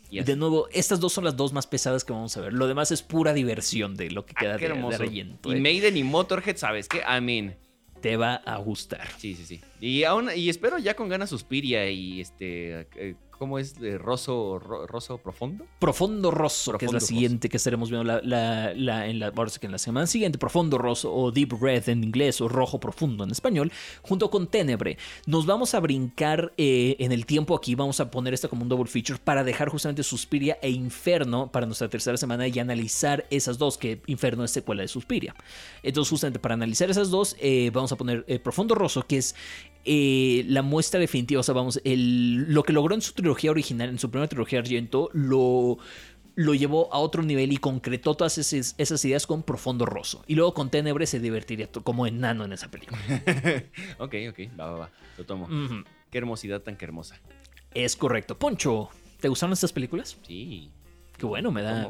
Y 0.10 0.22
de 0.22 0.36
nuevo, 0.36 0.68
estas 0.72 1.00
dos 1.00 1.14
son 1.14 1.24
las 1.24 1.36
dos 1.36 1.52
más 1.52 1.68
pesadas 1.68 2.04
que 2.04 2.14
vamos 2.14 2.36
a 2.38 2.42
ver. 2.42 2.54
Lo 2.54 2.68
demás 2.68 2.92
es 2.92 3.02
pura 3.02 3.34
diversión 3.34 3.96
de 3.96 4.12
lo 4.12 4.26
que 4.26 4.34
ah, 4.38 4.40
queda 4.40 4.58
de, 4.58 4.68
de 4.70 5.08
Y 5.14 5.20
eh. 5.22 5.60
Maiden 5.60 5.98
y 5.98 6.04
Motorhead, 6.04 6.58
¿sabes 6.58 6.88
qué? 6.88 7.00
I 7.00 7.22
mean. 7.22 7.56
Te 8.02 8.18
va 8.18 8.36
a 8.36 8.58
gustar. 8.58 9.08
Sí, 9.18 9.34
sí, 9.34 9.46
sí. 9.46 9.62
Y 9.80 10.04
aún, 10.04 10.30
y 10.36 10.50
espero 10.50 10.78
ya 10.78 10.96
con 10.96 11.10
ganas 11.10 11.30
Suspiria 11.30 11.90
y 11.90 12.22
este 12.22 12.88
eh, 12.96 13.16
¿Cómo 13.38 13.60
es? 13.60 13.80
De 13.80 13.98
roso, 13.98 14.60
roso 14.60 15.18
profundo. 15.18 15.66
Profundo 15.80 16.32
roso, 16.32 16.78
que 16.78 16.86
es 16.86 16.94
la 16.94 17.00
siguiente 17.00 17.50
que 17.50 17.58
estaremos 17.58 17.90
viendo 17.90 18.06
la, 18.06 18.22
la, 18.22 19.08
en 19.08 19.20
la, 19.20 19.32
que 19.32 19.66
en 19.66 19.72
la 19.72 19.78
semana 19.78 20.08
siguiente. 20.08 20.38
Profundo 20.38 20.78
roso 20.78 21.14
o 21.14 21.32
Deep 21.32 21.54
Red 21.60 21.90
en 21.90 22.04
inglés 22.04 22.40
o 22.40 22.48
rojo 22.48 22.80
profundo 22.80 23.24
en 23.24 23.32
español, 23.32 23.72
junto 24.02 24.30
con 24.30 24.48
Tenebre. 24.48 24.98
Nos 25.26 25.46
vamos 25.46 25.74
a 25.74 25.80
brincar 25.80 26.54
eh, 26.58 26.96
en 27.00 27.12
el 27.12 27.26
tiempo 27.26 27.56
aquí, 27.56 27.76
vamos 27.76 28.00
a 28.00 28.10
poner 28.10 28.34
esto 28.34 28.50
como 28.50 28.64
un 28.64 28.70
double 28.70 28.88
feature 28.88 29.20
para 29.22 29.44
dejar 29.44 29.70
justamente 29.70 30.04
Suspiria 30.04 30.58
e 30.62 30.70
Inferno 30.70 31.52
para 31.52 31.66
nuestra 31.66 31.90
tercera 31.90 32.18
semana 32.18 32.48
y 32.48 32.58
analizar 32.60 33.26
esas 33.30 33.58
dos, 33.58 33.78
que 33.78 34.02
Inferno 34.08 34.44
es 34.44 34.52
secuela 34.52 34.82
de 34.82 34.88
Suspiria. 34.88 35.36
Entonces 35.84 36.10
justamente 36.10 36.40
para 36.40 36.54
analizar 36.54 36.90
esas 36.90 37.10
dos, 37.10 37.36
eh, 37.40 37.70
vamos 37.74 37.92
a 37.92 37.98
poner 37.98 38.24
eh, 38.28 38.40
Profundo 38.40 38.76
roso, 38.76 39.04
que 39.04 39.18
es 39.18 39.36
eh, 39.86 40.44
la 40.48 40.62
muestra 40.62 41.00
definitiva, 41.00 41.40
o 41.40 41.44
sea, 41.44 41.54
vamos, 41.54 41.80
el, 41.84 42.52
lo 42.52 42.64
que 42.64 42.74
logró 42.74 42.96
en 42.96 43.02
su 43.02 43.14
trilogía 43.14 43.52
original, 43.52 43.90
en 43.90 44.00
su 44.00 44.10
primera 44.10 44.28
trilogía 44.28 44.60
Argento, 44.60 45.10
lo, 45.14 45.78
lo 46.36 46.54
llevó 46.54 46.94
a 46.94 46.98
otro 46.98 47.24
nivel 47.24 47.52
y 47.52 47.58
concretó 47.58 48.16
todas 48.16 48.38
esas, 48.38 49.06
ideas 49.06 49.28
con 49.28 49.44
Profundo 49.44 49.86
Rosso. 49.86 50.24
Y 50.28 50.36
luego 50.36 50.54
con 50.54 50.70
Tenebre 50.70 51.06
se 51.06 51.20
divertiría 51.20 51.70
como 51.72 52.08
enano 52.08 52.46
en 52.46 52.54
esa 52.54 52.70
película. 52.70 53.00
ok, 54.00 54.16
ok, 54.30 54.40
va, 54.60 54.72
va, 54.72 54.78
va, 54.78 54.90
lo 55.18 55.24
tomo. 55.24 55.48
Qué 56.12 56.18
hermosidad 56.18 56.62
tan 56.62 56.78
que 56.78 56.86
hermosa. 56.86 57.20
Es 57.74 57.96
correcto. 57.96 58.38
Poncho, 58.40 58.90
¿te 59.20 59.28
gustaron 59.28 59.54
estas 59.54 59.72
películas? 59.72 60.18
Sí. 60.26 60.72
Qué 61.18 61.26
bueno, 61.26 61.52
me 61.52 61.62
da, 61.62 61.90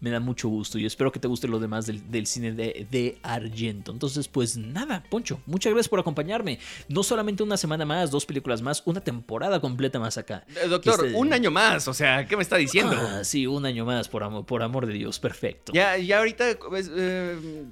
me 0.00 0.10
da, 0.10 0.20
mucho 0.20 0.48
gusto. 0.48 0.78
Y 0.78 0.84
espero 0.84 1.10
que 1.10 1.18
te 1.18 1.28
guste 1.28 1.48
lo 1.48 1.58
demás 1.58 1.86
del, 1.86 2.26
cine 2.26 2.52
de, 2.52 2.86
de, 2.90 3.18
Argento. 3.22 3.92
Entonces, 3.92 4.28
pues 4.28 4.56
nada, 4.56 5.02
Poncho, 5.08 5.40
muchas 5.46 5.72
gracias 5.72 5.88
por 5.88 6.00
acompañarme. 6.00 6.58
No 6.88 7.02
solamente 7.02 7.42
una 7.42 7.56
semana 7.56 7.86
más, 7.86 8.10
dos 8.10 8.26
películas 8.26 8.60
más, 8.60 8.82
una 8.84 9.00
temporada 9.00 9.60
completa 9.60 9.98
más 9.98 10.18
acá. 10.18 10.44
Eh, 10.62 10.68
doctor, 10.68 11.06
este 11.06 11.18
un 11.18 11.32
año 11.32 11.50
más, 11.50 11.88
o 11.88 11.94
sea, 11.94 12.26
¿qué 12.26 12.36
me 12.36 12.42
está 12.42 12.56
diciendo? 12.56 12.96
Ah, 12.98 13.24
sí, 13.24 13.46
un 13.46 13.64
año 13.64 13.84
más, 13.84 14.08
por 14.08 14.22
amor, 14.22 14.44
por 14.44 14.62
amor 14.62 14.86
de 14.86 14.94
Dios, 14.94 15.18
perfecto. 15.18 15.72
Ya, 15.72 15.96
ya 15.96 16.18
ahorita, 16.18 16.58
pues, 16.68 16.90
eh, 16.94 17.64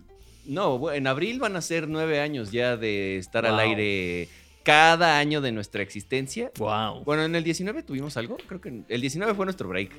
no, 0.46 0.90
en 0.92 1.06
abril 1.06 1.40
van 1.40 1.56
a 1.56 1.60
ser 1.60 1.88
nueve 1.88 2.20
años 2.20 2.50
ya 2.52 2.76
de 2.76 3.18
estar 3.18 3.44
al 3.44 3.58
aire 3.58 4.28
cada 4.62 5.18
año 5.18 5.40
de 5.40 5.52
nuestra 5.52 5.82
existencia. 5.82 6.52
Wow. 6.58 7.04
Bueno, 7.04 7.24
en 7.24 7.34
el 7.34 7.44
19 7.44 7.82
tuvimos 7.82 8.16
algo, 8.16 8.36
creo 8.46 8.60
que 8.60 8.82
el 8.88 9.00
19 9.00 9.34
fue 9.34 9.44
nuestro 9.44 9.68
break. 9.68 9.92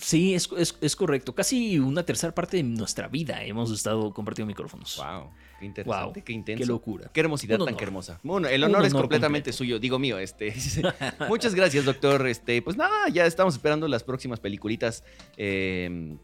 Sí, 0.00 0.34
es, 0.34 0.96
correcto. 0.96 1.34
Casi 1.34 1.78
una 1.78 2.04
tercera 2.04 2.34
parte 2.34 2.56
de 2.56 2.62
nuestra 2.62 3.08
vida 3.08 3.42
hemos 3.44 3.70
estado 3.70 4.12
compartiendo 4.12 4.48
micrófonos. 4.48 4.96
Wow, 4.96 5.30
qué 5.60 5.66
interesante, 5.66 6.22
qué 6.22 6.32
intenso. 6.32 6.62
Qué 6.62 6.66
locura. 6.66 7.10
Qué 7.12 7.20
hermosidad 7.20 7.58
tan 7.58 7.76
hermosa. 7.78 8.20
Bueno, 8.22 8.48
el 8.48 8.64
honor, 8.64 8.84
es 8.84 8.92
completamente 8.92 9.52
suyo, 9.52 9.78
digo 9.78 9.98
mío. 9.98 10.18
Este, 10.18 10.54
muchas 11.28 11.54
gracias, 11.54 11.84
doctor. 11.84 12.26
Este, 12.26 12.60
pues 12.62 12.76
nada, 12.76 13.08
ya 13.08 13.26
estamos 13.26 13.54
esperando 13.54 13.86
las 13.88 14.02
próximas 14.02 14.40
peliculitas. 14.40 15.04
Eh, 15.36 16.16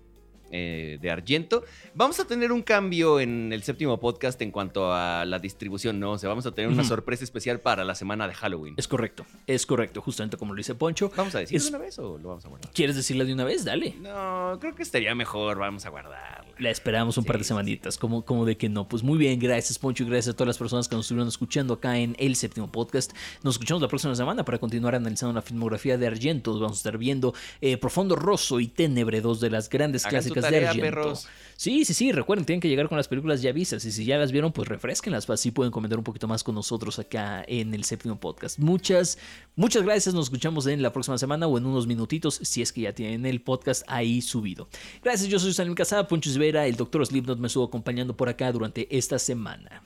eh, 0.51 0.98
de 1.01 1.11
Argento. 1.11 1.64
Vamos 1.94 2.20
a 2.20 2.26
tener 2.26 2.53
un 2.53 2.62
cambio 2.62 3.20
en 3.20 3.53
el 3.53 3.62
séptimo 3.62 3.98
podcast 3.98 4.40
en 4.42 4.51
cuanto 4.51 4.92
a 4.92 5.24
la 5.24 5.38
distribución, 5.38 6.01
¿no? 6.01 6.12
O 6.12 6.18
sea, 6.18 6.28
vamos 6.28 6.46
a 6.46 6.53
tener 6.53 6.70
una 6.70 6.84
sorpresa 6.84 7.24
especial 7.24 7.61
para 7.61 7.84
la 7.84 7.94
semana 7.94 8.26
de 8.26 8.34
Halloween. 8.34 8.74
Es 8.76 8.88
correcto, 8.88 9.26
es 9.46 9.66
correcto, 9.66 10.01
justamente 10.01 10.36
como 10.36 10.55
lo 10.55 10.59
dice 10.59 10.74
Poncho. 10.74 11.12
¿Vamos 11.16 11.34
a 11.34 11.40
decirlo 11.40 11.64
de 11.64 11.68
una 11.70 11.78
vez 11.78 11.98
o 11.98 12.18
lo 12.18 12.28
vamos 12.28 12.44
a 12.44 12.48
guardar? 12.48 12.72
¿Quieres 12.72 12.96
decirla 12.96 13.24
de 13.24 13.32
una 13.32 13.44
vez? 13.44 13.64
Dale. 13.64 13.94
No, 14.01 14.59
creo 14.61 14.74
que 14.74 14.82
estaría 14.82 15.14
mejor, 15.14 15.59
vamos 15.59 15.86
a 15.86 15.90
guardarla. 15.90 16.55
La 16.59 16.70
esperamos 16.70 17.16
un 17.16 17.24
par 17.24 17.38
de 17.38 17.44
semanitas, 17.44 17.96
como, 17.96 18.24
como 18.24 18.44
de 18.44 18.57
que 18.57 18.68
no. 18.68 18.86
Pues 18.86 19.03
muy 19.03 19.18
bien, 19.18 19.38
gracias 19.38 19.78
Poncho 19.78 20.05
y 20.05 20.07
gracias 20.07 20.34
a 20.34 20.36
todas 20.36 20.48
las 20.48 20.59
personas 20.59 20.88
que 20.88 20.96
nos 20.96 21.07
estuvieron 21.07 21.28
escuchando 21.28 21.74
acá 21.74 21.98
en 21.98 22.16
el 22.18 22.36
séptimo 22.36 22.70
podcast. 22.70 23.12
Nos 23.42 23.55
escuchamos 23.55 23.80
la 23.80 23.88
próxima 23.88 24.14
semana 24.14 24.44
para 24.44 24.59
continuar 24.59 24.94
analizando 24.94 25.32
la 25.32 25.42
filmografía 25.42 25.96
de 25.96 26.07
Argento. 26.07 26.53
Vamos 26.55 26.78
a 26.78 26.80
estar 26.80 26.98
viendo 26.98 27.34
eh, 27.61 27.76
Profundo 27.76 28.16
Rosso 28.16 28.61
y 28.61 28.66
Tenebre, 28.66 29.20
dos 29.20 29.40
de 29.40 29.51
las 29.51 29.68
grandes 29.68 30.05
clásicas 30.07 30.39
de 30.49 30.66
Argento. 30.66 31.14
Sí, 31.61 31.84
sí, 31.84 31.93
sí, 31.93 32.11
recuerden, 32.11 32.47
tienen 32.47 32.62
que 32.62 32.70
llegar 32.70 32.88
con 32.88 32.97
las 32.97 33.07
películas 33.07 33.43
ya 33.43 33.53
vistas 33.53 33.84
y 33.84 33.93
si 33.93 34.07
ya 34.07 34.16
las 34.16 34.32
vieron, 34.32 34.51
pues 34.51 34.66
refresquenlas, 34.66 35.28
así 35.28 35.51
pueden 35.51 35.70
comentar 35.70 35.99
un 35.99 36.05
poquito 36.05 36.26
más 36.26 36.43
con 36.43 36.55
nosotros 36.55 36.99
acá 36.99 37.45
en 37.47 37.74
el 37.74 37.84
séptimo 37.84 38.18
podcast. 38.18 38.59
Muchas, 38.59 39.18
muchas 39.57 39.82
gracias, 39.82 40.14
nos 40.14 40.24
escuchamos 40.24 40.66
en 40.66 40.80
la 40.80 40.91
próxima 40.91 41.18
semana 41.18 41.47
o 41.47 41.59
en 41.59 41.66
unos 41.66 41.86
minutitos 41.86 42.36
si 42.36 42.62
es 42.62 42.72
que 42.72 42.80
ya 42.80 42.95
tienen 42.95 43.26
el 43.26 43.43
podcast 43.43 43.82
ahí 43.88 44.22
subido. 44.22 44.70
Gracias, 45.03 45.28
yo 45.28 45.38
soy 45.38 45.53
Salim 45.53 45.74
Casada, 45.74 46.09
Poncho 46.09 46.30
Vera, 46.38 46.66
el 46.66 46.76
doctor 46.76 47.07
Slipknot 47.07 47.38
me 47.38 47.49
estuvo 47.49 47.64
acompañando 47.64 48.16
por 48.16 48.30
acá 48.30 48.51
durante 48.53 48.88
esta 48.97 49.18
semana. 49.18 49.82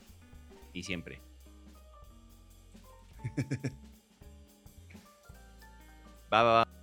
Y 0.72 0.84
siempre. 0.84 1.20
va, 6.32 6.42
va, 6.44 6.52
va. 6.52 6.73